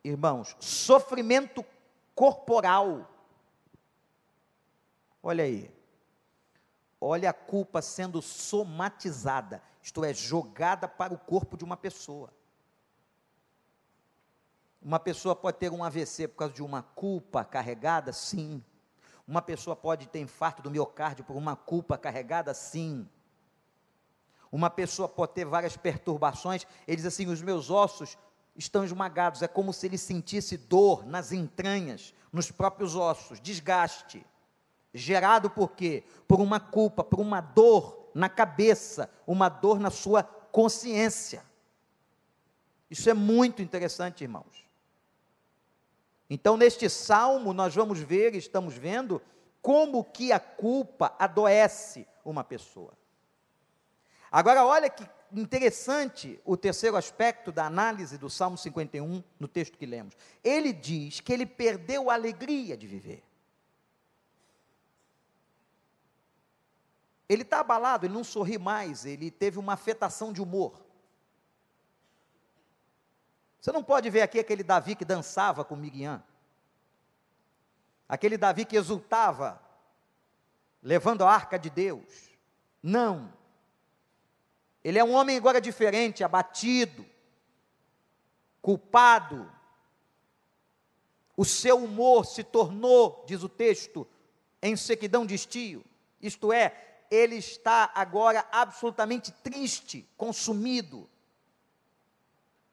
irmãos, 0.05 0.55
sofrimento 0.61 1.65
corporal. 2.15 3.11
Olha 5.23 5.45
aí. 5.45 5.75
Olha 7.01 7.31
a 7.31 7.33
culpa 7.33 7.81
sendo 7.81 8.21
somatizada, 8.21 9.63
isto 9.81 10.05
é, 10.05 10.13
jogada 10.13 10.87
para 10.87 11.15
o 11.15 11.19
corpo 11.19 11.57
de 11.57 11.65
uma 11.65 11.77
pessoa. 11.77 12.31
Uma 14.83 15.01
pessoa 15.01 15.35
pode 15.35 15.57
ter 15.57 15.73
um 15.73 15.83
AVC 15.83 16.29
por 16.29 16.37
causa 16.37 16.53
de 16.53 16.63
uma 16.63 16.83
culpa 16.83 17.45
carregada? 17.45 18.13
Sim. 18.13 18.63
Uma 19.29 19.43
pessoa 19.43 19.77
pode 19.77 20.09
ter 20.09 20.21
infarto 20.21 20.63
do 20.63 20.71
miocárdio 20.71 21.23
por 21.23 21.37
uma 21.37 21.55
culpa 21.55 21.99
carregada? 21.99 22.55
Sim. 22.55 23.07
Uma 24.51 24.71
pessoa 24.71 25.07
pode 25.07 25.33
ter 25.33 25.45
várias 25.45 25.77
perturbações, 25.77 26.67
ele 26.87 26.97
diz 26.97 27.05
assim: 27.05 27.27
os 27.27 27.43
meus 27.43 27.69
ossos 27.69 28.17
estão 28.57 28.83
esmagados, 28.83 29.43
é 29.43 29.47
como 29.47 29.71
se 29.71 29.85
ele 29.85 29.99
sentisse 29.99 30.57
dor 30.57 31.05
nas 31.07 31.31
entranhas, 31.31 32.15
nos 32.33 32.51
próprios 32.51 32.97
ossos, 32.97 33.39
desgaste. 33.39 34.25
Gerado 34.95 35.51
por 35.51 35.73
quê? 35.73 36.05
Por 36.27 36.41
uma 36.41 36.59
culpa, 36.59 37.05
por 37.05 37.21
uma 37.21 37.43
dor 37.43 38.11
na 38.15 38.31
cabeça, 38.31 39.11
uma 39.27 39.51
dor 39.51 39.79
na 39.79 39.91
sua 39.91 40.23
consciência. 40.23 41.45
Isso 42.91 43.11
é 43.11 43.15
muito 43.15 43.61
interessante, 43.61 44.25
irmãos. 44.25 44.68
Então, 46.31 46.57
neste 46.57 46.89
salmo, 46.91 47.53
nós 47.53 47.75
vamos 47.75 48.01
ver, 48.01 48.35
estamos 48.35 48.75
vendo, 48.75 49.21
como 49.63 50.05
que 50.05 50.31
a 50.31 50.39
culpa 50.39 51.15
adoece 51.19 52.07
uma 52.25 52.45
pessoa. 52.45 52.93
Agora, 54.31 54.65
olha 54.65 54.91
que 54.91 55.09
interessante 55.33 56.41
o 56.45 56.57
terceiro 56.57 56.97
aspecto 56.97 57.51
da 57.51 57.67
análise 57.67 58.19
do 58.19 58.29
Salmo 58.29 58.57
51, 58.57 59.23
no 59.39 59.49
texto 59.49 59.79
que 59.79 59.87
lemos. 59.87 60.15
Ele 60.43 60.73
diz 60.73 61.21
que 61.21 61.33
ele 61.33 61.47
perdeu 61.47 62.11
a 62.11 62.15
alegria 62.15 62.77
de 62.77 62.87
viver. 62.87 63.23
Ele 67.29 67.43
está 67.43 67.61
abalado, 67.61 68.07
ele 68.07 68.15
não 68.15 68.25
sorri 68.25 68.57
mais, 68.57 69.05
ele 69.05 69.31
teve 69.31 69.59
uma 69.59 69.75
afetação 69.75 70.33
de 70.33 70.41
humor. 70.41 70.88
Você 73.61 73.73
não 73.73 73.83
pode 73.83 74.09
ver 74.09 74.23
aqui 74.23 74.39
aquele 74.39 74.63
Davi 74.63 74.95
que 74.95 75.05
dançava 75.05 75.65
com 75.65 75.75
Miguian. 75.75 76.23
Aquele 78.09 78.39
Davi 78.39 78.65
que 78.65 78.77
exultava, 78.77 79.61
levando 80.83 81.25
a 81.25 81.31
arca 81.31 81.59
de 81.59 81.69
Deus. 81.69 82.31
Não. 82.83 83.33
Ele 84.83 84.99
é 84.99 85.05
um 85.05 85.13
homem 85.13 85.37
agora 85.37 85.61
diferente, 85.61 86.25
abatido, 86.25 87.05
culpado. 88.63 89.51
O 91.37 91.45
seu 91.45 91.85
humor 91.85 92.25
se 92.25 92.43
tornou, 92.43 93.25
diz 93.27 93.43
o 93.43 93.49
texto, 93.49 94.07
em 94.63 94.77
sequidão 94.77 95.27
de 95.27 95.35
estio. 95.35 95.85
Isto 96.21 96.53
é, 96.53 97.03
ele 97.11 97.37
está 97.37 97.91
agora 97.95 98.47
absolutamente 98.51 99.33
triste, 99.33 100.09
consumido, 100.17 101.09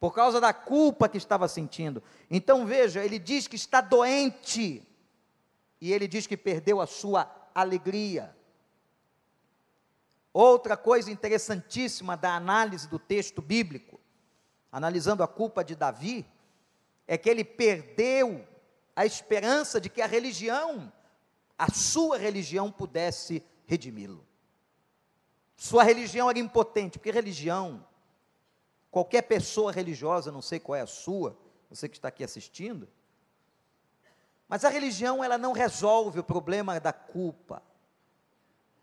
por 0.06 0.14
causa 0.14 0.39
da 0.39 0.53
culpa 0.53 1.10
que 1.10 1.18
estava 1.18 1.47
sentindo. 1.47 2.03
Então 2.30 2.64
veja, 2.64 3.03
ele 3.03 3.18
diz 3.18 3.47
que 3.47 3.56
está 3.56 3.82
doente, 3.82 4.88
e 5.82 5.91
ele 5.91 6.08
diz 6.08 6.28
que 6.28 6.38
perdeu 6.38 6.80
a 6.80 6.86
sua 6.86 7.28
alegria. 7.56 8.38
Outra 10.32 10.78
coisa 10.78 11.10
interessantíssima 11.10 12.16
da 12.16 12.36
análise 12.36 12.88
do 12.88 12.99
texto 12.99 13.41
bíblico, 13.41 13.99
analisando 14.72 15.24
a 15.24 15.28
culpa 15.28 15.64
de 15.64 15.76
Davi, 15.76 16.24
é 17.08 17.18
que 17.18 17.28
ele 17.28 17.43
perdeu 17.43 18.47
a 18.95 19.08
esperança 19.08 19.82
de 19.82 19.89
que 19.89 20.03
a 20.03 20.06
religião, 20.06 20.93
a 21.58 21.72
sua 21.72 22.16
religião, 22.20 22.72
pudesse 22.72 23.43
redimi-lo. 23.66 24.24
Sua 25.56 25.82
religião 25.82 26.30
era 26.30 26.38
impotente, 26.38 26.99
porque 26.99 27.10
religião, 27.10 27.84
qualquer 28.96 29.24
pessoa 29.24 29.74
religiosa, 29.74 30.32
não 30.32 30.41
sei 30.41 30.58
qual 30.58 30.78
é 30.78 30.80
a 30.80 30.88
sua, 30.88 31.38
você 31.70 31.89
que 31.89 31.98
está 31.98 32.08
aqui 32.08 32.24
assistindo, 32.24 32.88
mas 34.48 34.64
a 34.64 34.70
religião 34.70 35.22
ela 35.22 35.38
não 35.38 35.52
resolve 35.52 36.22
o 36.22 36.24
problema 36.24 36.80
da 36.80 36.93
culpa. 36.93 37.62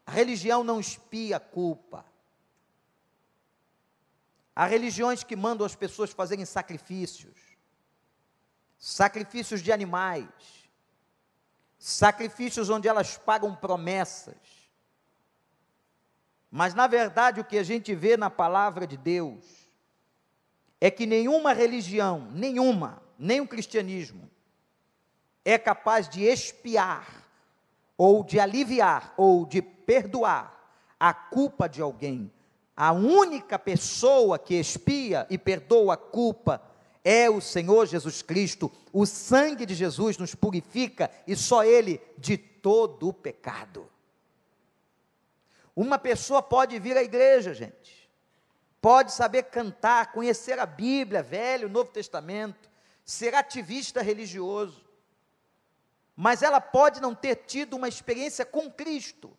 A 0.05 0.11
religião 0.11 0.63
não 0.63 0.79
espia 0.79 1.39
a 1.39 1.41
culpa. 1.41 2.05
Há 4.55 4.67
religiões 4.67 5.25
que 5.25 5.35
mandam 5.35 5.65
as 5.65 5.75
pessoas 5.75 6.11
fazerem 6.11 6.45
sacrifícios, 6.45 7.39
sacrifícios 8.77 9.63
de 9.63 9.73
animais, 9.73 10.29
sacrifícios 11.79 12.69
onde 12.69 12.87
elas 12.87 13.17
pagam 13.17 13.57
promessas. 13.57 14.37
Mas, 16.51 16.75
na 16.75 16.87
verdade, 16.87 17.41
o 17.41 17.45
que 17.47 17.57
a 17.57 17.63
gente 17.63 17.95
vê 17.95 18.15
na 18.19 18.29
palavra 18.29 18.87
de 18.87 18.99
Deus 18.99 19.62
é 20.83 20.91
que 20.91 21.07
nenhuma 21.07 21.53
religião, 21.53 22.29
nenhuma, 22.35 23.01
nem 23.17 23.41
o 23.41 23.47
cristianismo, 23.47 24.29
é 25.45 25.57
capaz 25.57 26.09
de 26.09 26.25
expiar, 26.25 27.25
ou 27.97 28.25
de 28.25 28.41
aliviar, 28.41 29.15
ou 29.17 29.47
de 29.47 29.63
perdoar 29.63 30.53
a 30.99 31.15
culpa 31.15 31.69
de 31.69 31.81
alguém, 31.81 32.33
a 32.77 32.91
única 32.91 33.61
pessoa 33.61 34.41
que 34.41 34.57
expia 34.57 35.25
e 35.31 35.39
perdoa 35.39 35.95
a 35.95 35.97
culpa 35.97 36.61
é 37.05 37.31
o 37.31 37.41
Senhor 37.41 37.87
Jesus 37.87 38.21
Cristo. 38.21 38.69
O 38.93 39.07
sangue 39.07 39.65
de 39.65 39.77
Jesus 39.77 40.19
nos 40.19 40.35
purifica 40.35 41.09
e 41.29 41.37
só 41.37 41.63
Ele 41.63 42.01
de 42.19 42.37
todo 42.37 43.09
o 43.09 43.13
pecado. 43.13 43.89
Uma 45.77 45.97
pessoa 45.97 46.43
pode 46.43 46.77
vir 46.81 46.97
à 46.97 47.05
igreja, 47.05 47.55
gente, 47.55 48.02
pode 48.83 49.13
saber 49.13 49.45
cantar, 49.45 50.11
conhecer 50.11 50.59
a 50.59 50.67
Bíblia, 50.67 51.23
Velho, 51.23 51.69
Novo 51.69 51.93
Testamento, 51.93 52.69
ser 53.05 53.33
ativista 53.33 54.03
religioso, 54.03 54.85
mas 56.17 56.43
ela 56.43 56.61
pode 56.61 57.01
não 57.01 57.15
ter 57.15 57.37
tido 57.37 57.77
uma 57.77 57.89
experiência 57.89 58.45
com 58.45 58.69
Cristo 58.69 59.35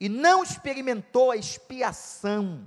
e 0.00 0.08
não 0.08 0.42
experimentou 0.42 1.30
a 1.30 1.36
expiação 1.36 2.66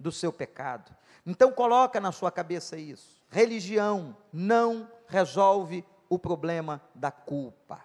do 0.00 0.10
seu 0.10 0.32
pecado. 0.32 0.96
Então 1.26 1.52
coloca 1.52 2.00
na 2.00 2.10
sua 2.10 2.32
cabeça 2.32 2.78
isso. 2.78 3.22
Religião 3.28 4.16
não 4.32 4.90
resolve 5.06 5.84
o 6.08 6.18
problema 6.18 6.80
da 6.94 7.10
culpa. 7.10 7.82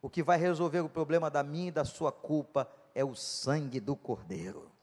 O 0.00 0.08
que 0.08 0.22
vai 0.22 0.38
resolver 0.38 0.80
o 0.80 0.88
problema 0.88 1.28
da 1.28 1.42
minha 1.42 1.68
e 1.68 1.72
da 1.72 1.84
sua 1.84 2.12
culpa 2.12 2.70
é 2.94 3.04
o 3.04 3.16
sangue 3.16 3.80
do 3.80 3.96
Cordeiro. 3.96 4.75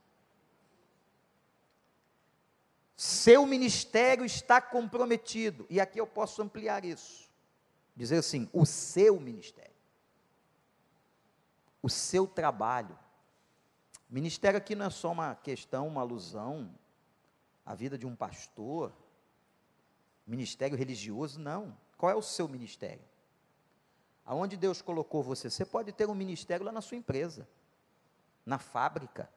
Seu 3.05 3.45
ministério 3.45 4.23
está 4.25 4.61
comprometido, 4.61 5.65
e 5.69 5.81
aqui 5.81 5.99
eu 5.99 6.07
posso 6.07 6.41
ampliar 6.41 6.85
isso. 6.85 7.29
Dizer 7.95 8.17
assim: 8.17 8.49
o 8.53 8.65
seu 8.65 9.19
ministério 9.19 9.73
o 11.83 11.89
seu 11.89 12.25
trabalho. 12.25 12.97
Ministério 14.09 14.57
aqui 14.57 14.73
não 14.73 14.85
é 14.85 14.89
só 14.89 15.11
uma 15.11 15.35
questão, 15.35 15.87
uma 15.87 15.99
alusão 15.99 16.73
à 17.65 17.75
vida 17.75 17.97
de 17.97 18.07
um 18.07 18.15
pastor, 18.15 18.93
ministério 20.25 20.77
religioso, 20.77 21.39
não. 21.39 21.77
Qual 21.97 22.09
é 22.09 22.15
o 22.15 22.21
seu 22.21 22.47
ministério? 22.47 23.03
Aonde 24.25 24.55
Deus 24.55 24.81
colocou 24.81 25.21
você? 25.21 25.49
Você 25.49 25.65
pode 25.65 25.91
ter 25.91 26.07
um 26.07 26.15
ministério 26.15 26.65
lá 26.65 26.71
na 26.71 26.79
sua 26.79 26.95
empresa, 26.95 27.47
na 28.45 28.57
fábrica, 28.57 29.29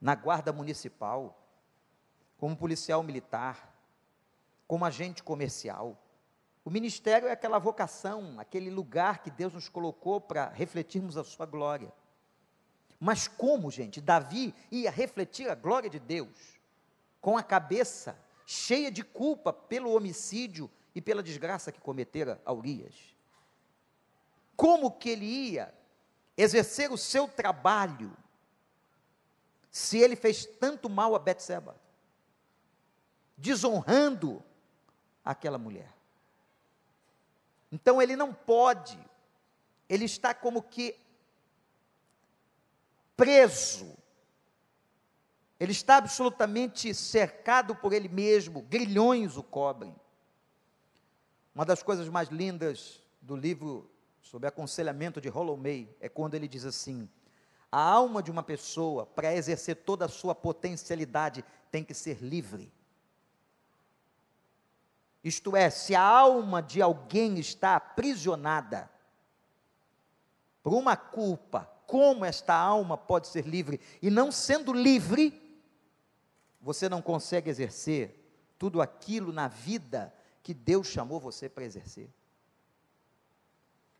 na 0.00 0.14
guarda 0.14 0.52
municipal, 0.52 1.45
como 2.38 2.56
policial 2.56 3.02
militar, 3.02 3.74
como 4.66 4.84
agente 4.84 5.22
comercial. 5.22 5.96
O 6.64 6.70
ministério 6.70 7.28
é 7.28 7.32
aquela 7.32 7.58
vocação, 7.58 8.38
aquele 8.38 8.70
lugar 8.70 9.22
que 9.22 9.30
Deus 9.30 9.52
nos 9.52 9.68
colocou 9.68 10.20
para 10.20 10.48
refletirmos 10.48 11.16
a 11.16 11.24
sua 11.24 11.46
glória. 11.46 11.92
Mas 12.98 13.28
como, 13.28 13.70
gente, 13.70 14.00
Davi 14.00 14.54
ia 14.70 14.90
refletir 14.90 15.48
a 15.48 15.54
glória 15.54 15.88
de 15.88 15.98
Deus 15.98 16.58
com 17.20 17.36
a 17.36 17.42
cabeça 17.42 18.18
cheia 18.44 18.90
de 18.90 19.04
culpa 19.04 19.52
pelo 19.52 19.94
homicídio 19.94 20.70
e 20.94 21.00
pela 21.00 21.22
desgraça 21.22 21.70
que 21.70 21.80
cometera 21.80 22.40
a 22.44 22.52
Urias? 22.52 22.94
Como 24.56 24.90
que 24.90 25.10
ele 25.10 25.26
ia 25.26 25.74
exercer 26.36 26.90
o 26.90 26.98
seu 26.98 27.28
trabalho 27.28 28.16
se 29.70 29.98
ele 29.98 30.16
fez 30.16 30.46
tanto 30.46 30.88
mal 30.88 31.14
a 31.14 31.18
Betseba, 31.18 31.76
desonrando 33.36 34.42
aquela 35.24 35.58
mulher? 35.58 35.92
Então 37.70 38.00
ele 38.00 38.16
não 38.16 38.32
pode, 38.32 38.98
ele 39.88 40.04
está 40.04 40.32
como 40.32 40.62
que 40.62 40.98
preso 43.16 43.96
Ele 45.58 45.72
está 45.72 45.96
absolutamente 45.96 46.92
cercado 46.92 47.74
por 47.74 47.94
ele 47.94 48.08
mesmo, 48.08 48.60
grilhões 48.60 49.38
o 49.38 49.42
cobrem. 49.42 49.96
Uma 51.54 51.64
das 51.64 51.82
coisas 51.82 52.10
mais 52.10 52.28
lindas 52.28 53.02
do 53.22 53.34
livro 53.34 53.90
sobre 54.20 54.46
aconselhamento 54.46 55.18
de 55.18 55.30
Rollo 55.30 55.56
May 55.56 55.88
é 55.98 56.10
quando 56.10 56.34
ele 56.34 56.46
diz 56.46 56.66
assim: 56.66 57.08
a 57.72 57.80
alma 57.80 58.22
de 58.22 58.30
uma 58.30 58.42
pessoa, 58.42 59.06
para 59.06 59.34
exercer 59.34 59.76
toda 59.76 60.04
a 60.04 60.08
sua 60.08 60.34
potencialidade, 60.34 61.42
tem 61.70 61.82
que 61.82 61.94
ser 61.94 62.22
livre. 62.22 62.70
Isto 65.26 65.56
é, 65.56 65.70
se 65.70 65.92
a 65.92 66.00
alma 66.00 66.62
de 66.62 66.80
alguém 66.80 67.40
está 67.40 67.74
aprisionada 67.74 68.88
por 70.62 70.72
uma 70.72 70.96
culpa, 70.96 71.68
como 71.84 72.24
esta 72.24 72.54
alma 72.54 72.96
pode 72.96 73.26
ser 73.26 73.44
livre? 73.44 73.80
E 74.00 74.08
não 74.08 74.30
sendo 74.30 74.72
livre, 74.72 75.60
você 76.60 76.88
não 76.88 77.02
consegue 77.02 77.50
exercer 77.50 78.24
tudo 78.56 78.80
aquilo 78.80 79.32
na 79.32 79.48
vida 79.48 80.14
que 80.44 80.54
Deus 80.54 80.86
chamou 80.86 81.18
você 81.18 81.48
para 81.48 81.64
exercer. 81.64 82.08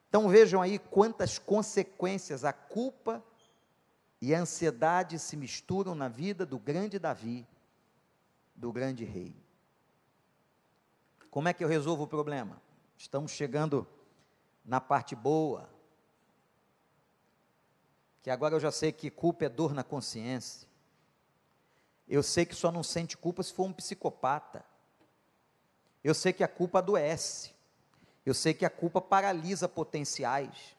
Então 0.09 0.29
vejam 0.29 0.63
aí 0.63 0.79
quantas 0.79 1.41
consequências 1.41 2.45
a 2.45 2.53
culpa 2.53 3.21
e 4.23 4.33
a 4.33 4.39
ansiedade 4.39 5.19
se 5.19 5.37
misturam 5.37 5.93
na 5.93 6.07
vida 6.07 6.47
do 6.47 6.57
grande 6.57 7.01
Davi, 7.01 7.45
do 8.55 8.73
grande 8.73 9.05
rei. 9.05 9.45
Como 11.37 11.49
é 11.49 11.53
que 11.53 11.63
eu 11.63 11.69
resolvo 11.69 12.05
o 12.05 12.07
problema? 12.07 12.63
Estamos 12.97 13.31
chegando 13.31 13.87
na 14.65 14.81
parte 14.81 15.15
boa. 15.15 15.69
Que 18.23 18.31
agora 18.31 18.55
eu 18.55 18.59
já 18.59 18.73
sei 18.73 18.91
que 18.91 19.11
culpa 19.11 19.45
é 19.45 19.49
dor 19.51 19.75
na 19.75 19.85
consciência. 19.85 20.67
Eu 22.09 22.23
sei 22.23 22.47
que 22.47 22.55
só 22.55 22.73
não 22.73 22.83
sente 22.83 23.19
culpa 23.19 23.43
se 23.43 23.53
for 23.53 23.65
um 23.65 23.73
psicopata. 23.75 24.65
Eu 26.03 26.15
sei 26.15 26.33
que 26.33 26.43
a 26.43 26.49
culpa 26.49 26.79
adoece. 26.79 27.51
Eu 28.25 28.33
sei 28.33 28.55
que 28.55 28.65
a 28.65 28.71
culpa 28.71 28.99
paralisa 28.99 29.69
potenciais. 29.69 30.75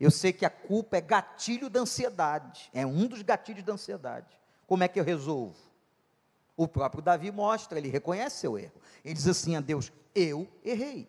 Eu 0.00 0.10
sei 0.10 0.32
que 0.32 0.46
a 0.46 0.50
culpa 0.50 0.96
é 0.96 1.02
gatilho 1.02 1.68
da 1.68 1.80
ansiedade, 1.80 2.70
é 2.72 2.86
um 2.86 3.06
dos 3.06 3.20
gatilhos 3.20 3.62
da 3.62 3.74
ansiedade. 3.74 4.40
Como 4.66 4.82
é 4.82 4.88
que 4.88 4.98
eu 4.98 5.04
resolvo? 5.04 5.69
O 6.60 6.68
próprio 6.68 7.02
Davi 7.02 7.30
mostra, 7.32 7.78
ele 7.78 7.88
reconhece 7.88 8.40
seu 8.40 8.58
erro. 8.58 8.82
Ele 9.02 9.14
diz 9.14 9.26
assim 9.26 9.56
a 9.56 9.62
Deus: 9.62 9.90
Eu 10.14 10.46
errei. 10.62 11.08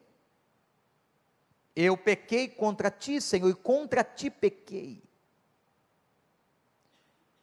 Eu 1.75 1.97
pequei 1.97 2.47
contra 2.47 2.89
ti, 2.89 3.19
Senhor, 3.19 3.49
e 3.49 3.53
contra 3.53 4.01
ti 4.01 4.29
pequei. 4.29 5.03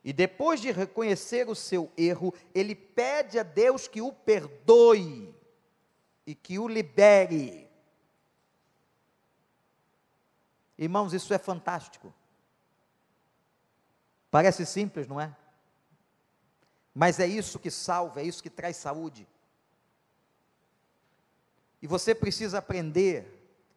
E 0.03 0.11
depois 0.11 0.59
de 0.59 0.73
reconhecer 0.73 1.51
o 1.51 1.55
seu 1.55 1.93
erro, 1.99 2.33
ele 2.55 2.75
pede 2.75 3.39
a 3.39 3.43
Deus 3.43 3.87
que 3.87 4.01
o 4.01 4.11
perdoe 4.11 5.35
e 6.27 6.35
que 6.35 6.59
o 6.59 6.67
libere. 6.67 7.69
Irmãos, 10.79 11.13
isso 11.13 11.35
é 11.35 11.39
fantástico. 11.39 12.15
Parece 14.31 14.65
simples, 14.65 15.07
não 15.07 15.21
é? 15.21 15.37
Mas 16.95 17.21
é 17.21 17.27
isso 17.27 17.59
que 17.59 17.71
salva, 17.71 18.21
é 18.21 18.25
isso 18.25 18.43
que 18.43 18.51
traz 18.51 18.77
saúde. 18.77 19.27
E 21.81 21.87
você 21.87 22.15
precisa 22.15 22.59
aprender 22.59 23.35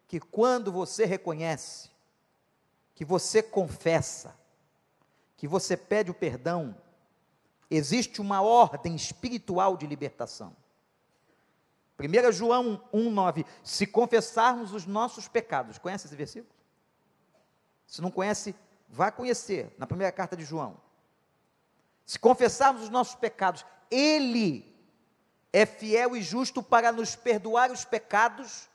que 0.07 0.19
quando 0.19 0.71
você 0.71 1.05
reconhece, 1.05 1.89
que 2.95 3.05
você 3.05 3.41
confessa, 3.41 4.35
que 5.37 5.47
você 5.47 5.77
pede 5.77 6.11
o 6.11 6.13
perdão, 6.13 6.75
existe 7.69 8.19
uma 8.19 8.41
ordem 8.41 8.95
espiritual 8.95 9.77
de 9.77 9.87
libertação. 9.87 10.55
1 11.99 12.31
João 12.31 12.83
1,9: 12.93 13.45
Se 13.63 13.85
confessarmos 13.85 14.73
os 14.73 14.85
nossos 14.85 15.27
pecados, 15.27 15.77
conhece 15.77 16.07
esse 16.07 16.15
versículo? 16.15 16.53
Se 17.85 18.01
não 18.01 18.09
conhece, 18.09 18.55
vá 18.89 19.11
conhecer, 19.11 19.73
na 19.77 19.85
primeira 19.85 20.11
carta 20.11 20.35
de 20.35 20.43
João. 20.43 20.77
Se 22.05 22.19
confessarmos 22.19 22.83
os 22.83 22.89
nossos 22.89 23.15
pecados, 23.15 23.65
Ele 23.89 24.65
é 25.53 25.65
fiel 25.65 26.15
e 26.15 26.21
justo 26.21 26.61
para 26.63 26.91
nos 26.91 27.15
perdoar 27.15 27.71
os 27.71 27.85
pecados 27.85 28.69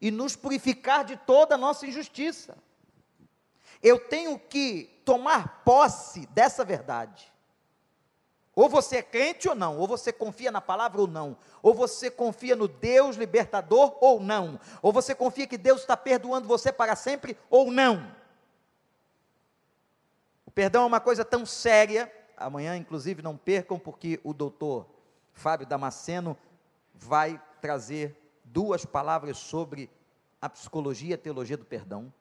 e 0.00 0.10
nos 0.10 0.34
purificar 0.34 1.04
de 1.04 1.16
toda 1.16 1.54
a 1.54 1.58
nossa 1.58 1.86
injustiça. 1.86 2.56
Eu 3.82 3.98
tenho 3.98 4.38
que 4.38 5.02
tomar 5.04 5.62
posse 5.64 6.26
dessa 6.26 6.64
verdade. 6.64 7.32
Ou 8.54 8.68
você 8.68 8.98
é 8.98 9.02
crente 9.02 9.48
ou 9.48 9.54
não, 9.54 9.78
ou 9.78 9.88
você 9.88 10.12
confia 10.12 10.50
na 10.50 10.60
palavra 10.60 11.00
ou 11.00 11.06
não, 11.06 11.38
ou 11.62 11.72
você 11.72 12.10
confia 12.10 12.54
no 12.54 12.68
Deus 12.68 13.16
libertador 13.16 13.96
ou 13.98 14.20
não, 14.20 14.60
ou 14.82 14.92
você 14.92 15.14
confia 15.14 15.46
que 15.46 15.56
Deus 15.56 15.80
está 15.80 15.96
perdoando 15.96 16.46
você 16.46 16.70
para 16.70 16.94
sempre 16.94 17.36
ou 17.48 17.70
não 17.70 18.22
perdão 20.54 20.84
é 20.84 20.86
uma 20.86 21.00
coisa 21.00 21.24
tão 21.24 21.44
séria, 21.44 22.12
amanhã, 22.44 22.76
inclusive, 22.76 23.22
não 23.22 23.36
percam, 23.36 23.78
porque 23.78 24.20
o 24.22 24.32
doutor 24.32 24.86
Fábio 25.32 25.66
Damasceno 25.66 26.36
vai 26.94 27.40
trazer 27.60 28.16
duas 28.44 28.84
palavras 28.84 29.38
sobre 29.38 29.90
a 30.40 30.48
psicologia 30.48 31.10
e 31.10 31.14
a 31.14 31.18
teologia 31.18 31.56
do 31.56 31.64
perdão. 31.64 32.12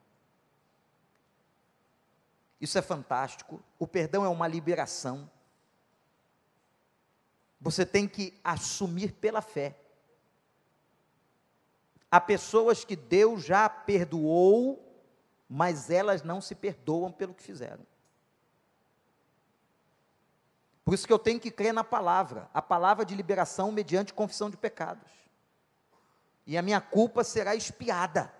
Isso 2.59 2.77
é 2.77 2.81
fantástico. 2.81 3.61
O 3.79 3.87
perdão 3.87 4.23
é 4.23 4.29
uma 4.29 4.47
liberação. 4.47 5.29
Você 7.59 7.85
tem 7.85 8.07
que 8.07 8.39
assumir 8.43 9.13
pela 9.13 9.41
fé. 9.41 9.75
Há 12.09 12.21
pessoas 12.21 12.83
que 12.83 12.95
Deus 12.95 13.43
já 13.43 13.67
perdoou, 13.67 14.83
mas 15.49 15.89
elas 15.89 16.23
não 16.23 16.39
se 16.39 16.53
perdoam 16.53 17.11
pelo 17.11 17.33
que 17.33 17.41
fizeram. 17.41 17.85
Por 20.83 20.93
isso 20.93 21.05
que 21.05 21.13
eu 21.13 21.19
tenho 21.19 21.39
que 21.39 21.51
crer 21.51 21.73
na 21.73 21.83
palavra, 21.83 22.49
a 22.53 22.61
palavra 22.61 23.05
de 23.05 23.15
liberação 23.15 23.71
mediante 23.71 24.13
confissão 24.13 24.49
de 24.49 24.57
pecados. 24.57 25.09
E 26.45 26.57
a 26.57 26.61
minha 26.61 26.81
culpa 26.81 27.23
será 27.23 27.55
expiada. 27.55 28.33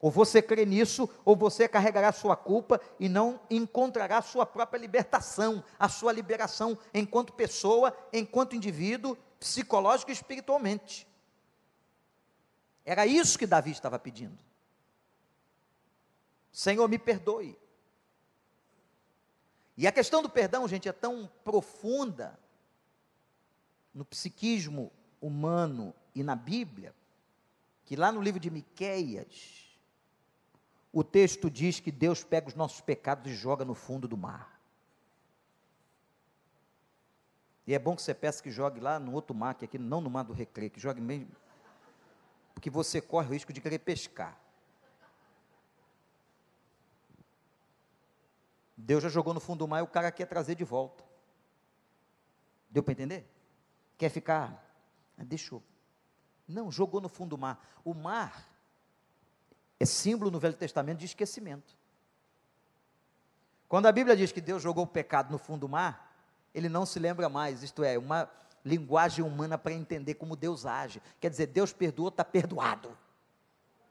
Ou 0.00 0.10
você 0.10 0.40
crê 0.40 0.64
nisso, 0.64 1.10
ou 1.24 1.36
você 1.36 1.68
carregará 1.68 2.12
sua 2.12 2.36
culpa 2.36 2.80
e 3.00 3.08
não 3.08 3.40
encontrará 3.50 4.22
sua 4.22 4.46
própria 4.46 4.78
libertação, 4.78 5.62
a 5.78 5.88
sua 5.88 6.12
liberação 6.12 6.78
enquanto 6.94 7.32
pessoa, 7.32 7.96
enquanto 8.12 8.54
indivíduo, 8.54 9.16
psicológico 9.40 10.10
e 10.10 10.14
espiritualmente. 10.14 11.06
Era 12.84 13.06
isso 13.06 13.38
que 13.38 13.46
Davi 13.46 13.72
estava 13.72 13.98
pedindo. 13.98 14.38
Senhor, 16.50 16.88
me 16.88 16.98
perdoe. 16.98 17.58
E 19.78 19.86
a 19.86 19.92
questão 19.92 20.20
do 20.20 20.28
perdão, 20.28 20.66
gente, 20.66 20.88
é 20.88 20.92
tão 20.92 21.30
profunda 21.44 22.36
no 23.94 24.04
psiquismo 24.04 24.90
humano 25.20 25.94
e 26.16 26.24
na 26.24 26.34
Bíblia, 26.34 26.92
que 27.84 27.94
lá 27.94 28.10
no 28.10 28.20
livro 28.20 28.40
de 28.40 28.50
Miqueias, 28.50 29.78
o 30.92 31.04
texto 31.04 31.48
diz 31.48 31.78
que 31.78 31.92
Deus 31.92 32.24
pega 32.24 32.48
os 32.48 32.56
nossos 32.56 32.80
pecados 32.80 33.30
e 33.30 33.34
joga 33.36 33.64
no 33.64 33.72
fundo 33.72 34.08
do 34.08 34.16
mar. 34.16 34.60
E 37.64 37.72
é 37.72 37.78
bom 37.78 37.94
que 37.94 38.02
você 38.02 38.12
peça 38.12 38.42
que 38.42 38.50
jogue 38.50 38.80
lá 38.80 38.98
no 38.98 39.12
outro 39.12 39.32
mar, 39.32 39.54
que 39.54 39.64
aqui 39.64 39.78
não 39.78 40.00
no 40.00 40.10
mar 40.10 40.24
do 40.24 40.32
recreio, 40.32 40.72
que 40.72 40.80
jogue 40.80 41.00
mesmo, 41.00 41.30
porque 42.52 42.68
você 42.68 43.00
corre 43.00 43.28
o 43.28 43.32
risco 43.32 43.52
de 43.52 43.60
querer 43.60 43.78
pescar. 43.78 44.36
Deus 48.80 49.02
já 49.02 49.08
jogou 49.08 49.34
no 49.34 49.40
fundo 49.40 49.58
do 49.58 49.68
mar 49.68 49.80
e 49.80 49.82
o 49.82 49.88
cara 49.88 50.12
quer 50.12 50.26
trazer 50.26 50.54
de 50.54 50.62
volta. 50.62 51.02
Deu 52.70 52.80
para 52.80 52.92
entender? 52.92 53.28
Quer 53.96 54.08
ficar? 54.08 54.64
Ah, 55.18 55.24
deixou. 55.24 55.60
Não, 56.46 56.70
jogou 56.70 57.00
no 57.00 57.08
fundo 57.08 57.30
do 57.30 57.38
mar. 57.38 57.60
O 57.84 57.92
mar 57.92 58.48
é 59.80 59.84
símbolo 59.84 60.30
no 60.30 60.38
Velho 60.38 60.54
Testamento 60.54 60.98
de 60.98 61.06
esquecimento. 61.06 61.76
Quando 63.68 63.86
a 63.86 63.92
Bíblia 63.92 64.16
diz 64.16 64.30
que 64.30 64.40
Deus 64.40 64.62
jogou 64.62 64.84
o 64.84 64.86
pecado 64.86 65.32
no 65.32 65.38
fundo 65.38 65.62
do 65.62 65.68
mar, 65.68 66.16
ele 66.54 66.68
não 66.68 66.86
se 66.86 67.00
lembra 67.00 67.28
mais, 67.28 67.64
isto 67.64 67.82
é, 67.82 67.98
uma 67.98 68.30
linguagem 68.64 69.24
humana 69.24 69.58
para 69.58 69.72
entender 69.72 70.14
como 70.14 70.36
Deus 70.36 70.64
age. 70.64 71.02
Quer 71.20 71.30
dizer, 71.30 71.48
Deus 71.48 71.72
perdoou, 71.72 72.10
está 72.10 72.24
perdoado. 72.24 72.96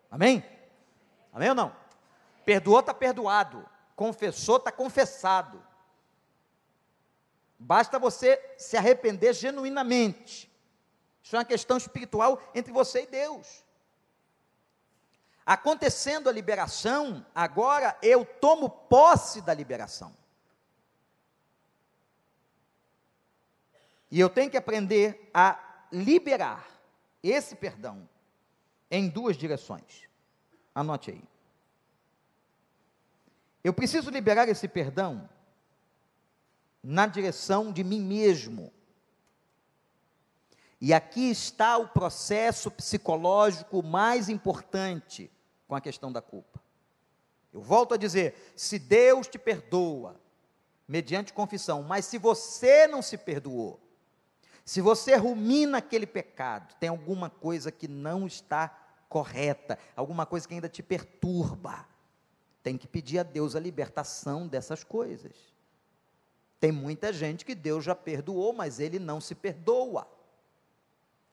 Amém? 0.10 0.46
Amém 1.34 1.50
ou 1.50 1.56
não? 1.56 1.76
Perdoou, 2.46 2.80
está 2.80 2.94
perdoado 2.94 3.68
confessou, 3.98 4.58
está 4.58 4.72
confessado. 4.72 5.62
Basta 7.58 7.98
você 7.98 8.40
se 8.56 8.78
arrepender 8.78 9.34
genuinamente. 9.34 10.50
Isso 11.22 11.36
é 11.36 11.40
uma 11.40 11.44
questão 11.44 11.76
espiritual 11.76 12.40
entre 12.54 12.72
você 12.72 13.02
e 13.02 13.08
Deus. 13.08 13.66
Acontecendo 15.44 16.30
a 16.30 16.32
liberação, 16.32 17.26
agora 17.34 17.98
eu 18.04 18.24
tomo 18.24 18.70
posse 18.70 19.42
da 19.42 19.54
liberação. 19.54 20.16
E 24.12 24.20
eu 24.20 24.30
tenho 24.30 24.52
que 24.52 24.58
aprender 24.58 25.30
a 25.34 25.60
liberar 25.92 26.68
esse 27.24 27.56
perdão 27.56 28.08
em 28.92 29.10
duas 29.10 29.36
direções. 29.36 30.08
Anote 30.76 31.10
aí. 31.12 31.37
Eu 33.68 33.74
preciso 33.74 34.10
liberar 34.10 34.48
esse 34.48 34.66
perdão 34.66 35.30
na 36.82 37.06
direção 37.06 37.70
de 37.70 37.84
mim 37.84 38.00
mesmo. 38.00 38.72
E 40.80 40.94
aqui 40.94 41.30
está 41.30 41.78
o 41.78 41.90
processo 41.90 42.72
psicológico 42.72 43.84
mais 43.84 44.30
importante 44.30 45.30
com 45.68 45.76
a 45.76 45.82
questão 45.82 46.14
da 46.14 46.22
culpa. 46.22 46.64
Eu 47.52 47.60
volto 47.62 47.94
a 47.94 47.98
dizer: 47.98 48.54
se 48.56 48.80
Deus 48.80 49.28
te 49.28 49.38
perdoa, 49.38 50.18
mediante 50.88 51.34
confissão, 51.34 51.84
mas 51.84 52.06
se 52.06 52.18
você 52.18 52.88
não 52.88 53.02
se 53.02 53.18
perdoou, 53.18 53.82
se 54.64 54.80
você 54.80 55.14
rumina 55.18 55.80
aquele 55.80 56.08
pecado, 56.08 56.74
tem 56.80 56.88
alguma 56.88 57.30
coisa 57.30 57.70
que 57.70 57.90
não 57.90 58.26
está 58.28 58.70
correta, 59.10 59.78
alguma 59.94 60.26
coisa 60.26 60.48
que 60.48 60.54
ainda 60.54 60.70
te 60.70 60.82
perturba. 60.82 61.86
Tem 62.68 62.78
que 62.78 62.86
pedir 62.86 63.20
a 63.20 63.24
Deus 63.24 63.56
a 63.56 63.62
libertação 63.62 64.46
dessas 64.46 64.84
coisas. 64.84 65.32
Tem 66.60 66.70
muita 66.70 67.14
gente 67.14 67.46
que 67.46 67.56
Deus 67.56 67.86
já 67.86 67.96
perdoou, 67.96 68.52
mas 68.52 68.82
ele 68.82 69.00
não 69.00 69.22
se 69.22 69.34
perdoa. 69.34 70.06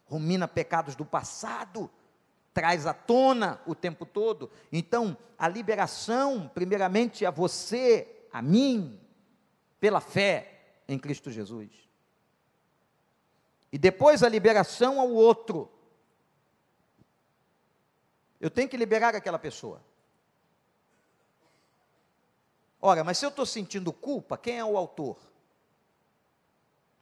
Rumina 0.05 0.47
pecados 0.47 0.95
do 0.95 1.05
passado, 1.05 1.91
traz 2.53 2.87
à 2.87 2.95
tona 2.95 3.61
o 3.67 3.75
tempo 3.75 4.07
todo. 4.07 4.49
Então, 4.71 5.17
a 5.37 5.49
liberação, 5.49 6.49
primeiramente 6.55 7.27
a 7.27 7.33
você, 7.33 8.29
a 8.33 8.41
mim, 8.41 8.97
pela 9.81 10.01
fé 10.01 10.61
em 10.87 11.01
Cristo 11.01 11.33
Jesus. 11.33 11.73
E 13.73 13.77
depois 13.77 14.23
a 14.23 14.29
liberação 14.29 15.01
ao 15.01 15.11
outro. 15.11 15.69
Eu 18.41 18.51
tenho 18.51 18.69
que 18.69 18.77
liberar 18.77 19.17
aquela 19.17 19.37
pessoa. 19.37 19.83
Ora, 22.87 23.03
mas 23.03 23.17
se 23.17 23.25
eu 23.25 23.31
estou 23.31 23.47
sentindo 23.47 23.91
culpa, 23.95 24.37
quem 24.37 24.59
é 24.59 24.65
o 24.65 24.77
autor? 24.77 25.17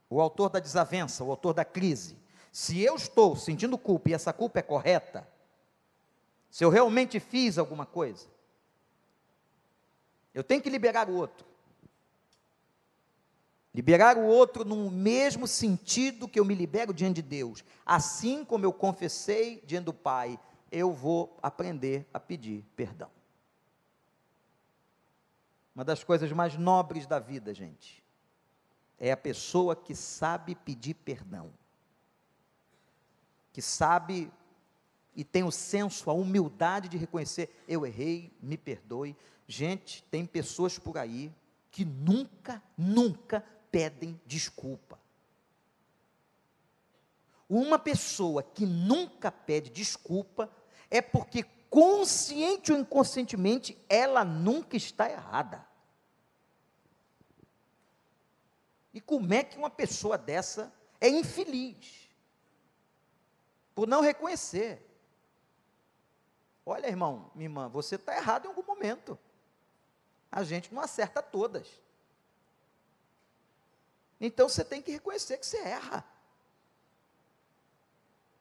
O 0.08 0.20
autor 0.20 0.48
da 0.48 0.60
desavença, 0.60 1.24
o 1.24 1.30
autor 1.32 1.52
da 1.52 1.64
crise. 1.64 2.16
Se 2.52 2.80
eu 2.80 2.94
estou 2.94 3.34
sentindo 3.34 3.76
culpa 3.76 4.08
e 4.08 4.14
essa 4.14 4.32
culpa 4.32 4.60
é 4.60 4.62
correta, 4.62 5.26
se 6.48 6.64
eu 6.64 6.70
realmente 6.70 7.18
fiz 7.18 7.58
alguma 7.58 7.84
coisa, 7.84 8.28
eu 10.32 10.44
tenho 10.44 10.62
que 10.62 10.70
liberar 10.70 11.10
o 11.10 11.16
outro. 11.16 11.44
Liberar 13.74 14.16
o 14.16 14.24
outro 14.24 14.64
no 14.64 14.88
mesmo 14.88 15.48
sentido 15.48 16.28
que 16.28 16.38
eu 16.38 16.44
me 16.44 16.54
libero 16.54 16.94
diante 16.94 17.16
de 17.16 17.22
Deus. 17.22 17.64
Assim 17.84 18.44
como 18.44 18.64
eu 18.64 18.72
confessei 18.72 19.60
diante 19.66 19.86
do 19.86 19.92
Pai, 19.92 20.38
eu 20.70 20.92
vou 20.92 21.36
aprender 21.42 22.06
a 22.14 22.20
pedir 22.20 22.64
perdão. 22.76 23.10
Uma 25.74 25.84
das 25.84 26.04
coisas 26.04 26.30
mais 26.32 26.56
nobres 26.56 27.06
da 27.06 27.18
vida, 27.18 27.54
gente, 27.54 28.04
é 28.98 29.10
a 29.10 29.16
pessoa 29.16 29.74
que 29.74 29.94
sabe 29.94 30.54
pedir 30.54 30.94
perdão. 30.94 31.52
Que 33.52 33.62
sabe 33.62 34.30
e 35.14 35.24
tem 35.24 35.42
o 35.42 35.50
senso, 35.50 36.08
a 36.10 36.14
humildade 36.14 36.88
de 36.88 36.96
reconhecer: 36.96 37.62
eu 37.68 37.84
errei, 37.86 38.32
me 38.40 38.56
perdoe. 38.56 39.16
Gente, 39.46 40.02
tem 40.04 40.24
pessoas 40.24 40.78
por 40.78 40.96
aí 40.96 41.32
que 41.70 41.84
nunca, 41.84 42.62
nunca 42.76 43.44
pedem 43.70 44.20
desculpa. 44.26 44.98
Uma 47.48 47.78
pessoa 47.78 48.42
que 48.42 48.64
nunca 48.64 49.30
pede 49.30 49.70
desculpa 49.70 50.50
é 50.90 51.02
porque, 51.02 51.44
consciente 51.72 52.70
ou 52.70 52.78
inconscientemente, 52.78 53.82
ela 53.88 54.22
nunca 54.26 54.76
está 54.76 55.10
errada. 55.10 55.66
E 58.92 59.00
como 59.00 59.32
é 59.32 59.42
que 59.42 59.56
uma 59.56 59.70
pessoa 59.70 60.18
dessa 60.18 60.70
é 61.00 61.08
infeliz? 61.08 62.10
Por 63.74 63.88
não 63.88 64.02
reconhecer. 64.02 64.86
Olha, 66.66 66.88
irmão, 66.88 67.30
minha 67.34 67.46
irmã, 67.46 67.70
você 67.70 67.94
está 67.94 68.14
errado 68.14 68.44
em 68.44 68.48
algum 68.48 68.62
momento. 68.62 69.18
A 70.30 70.44
gente 70.44 70.74
não 70.74 70.82
acerta 70.82 71.22
todas. 71.22 71.66
Então 74.20 74.46
você 74.46 74.62
tem 74.62 74.82
que 74.82 74.92
reconhecer 74.92 75.38
que 75.38 75.46
você 75.46 75.56
erra. 75.56 76.04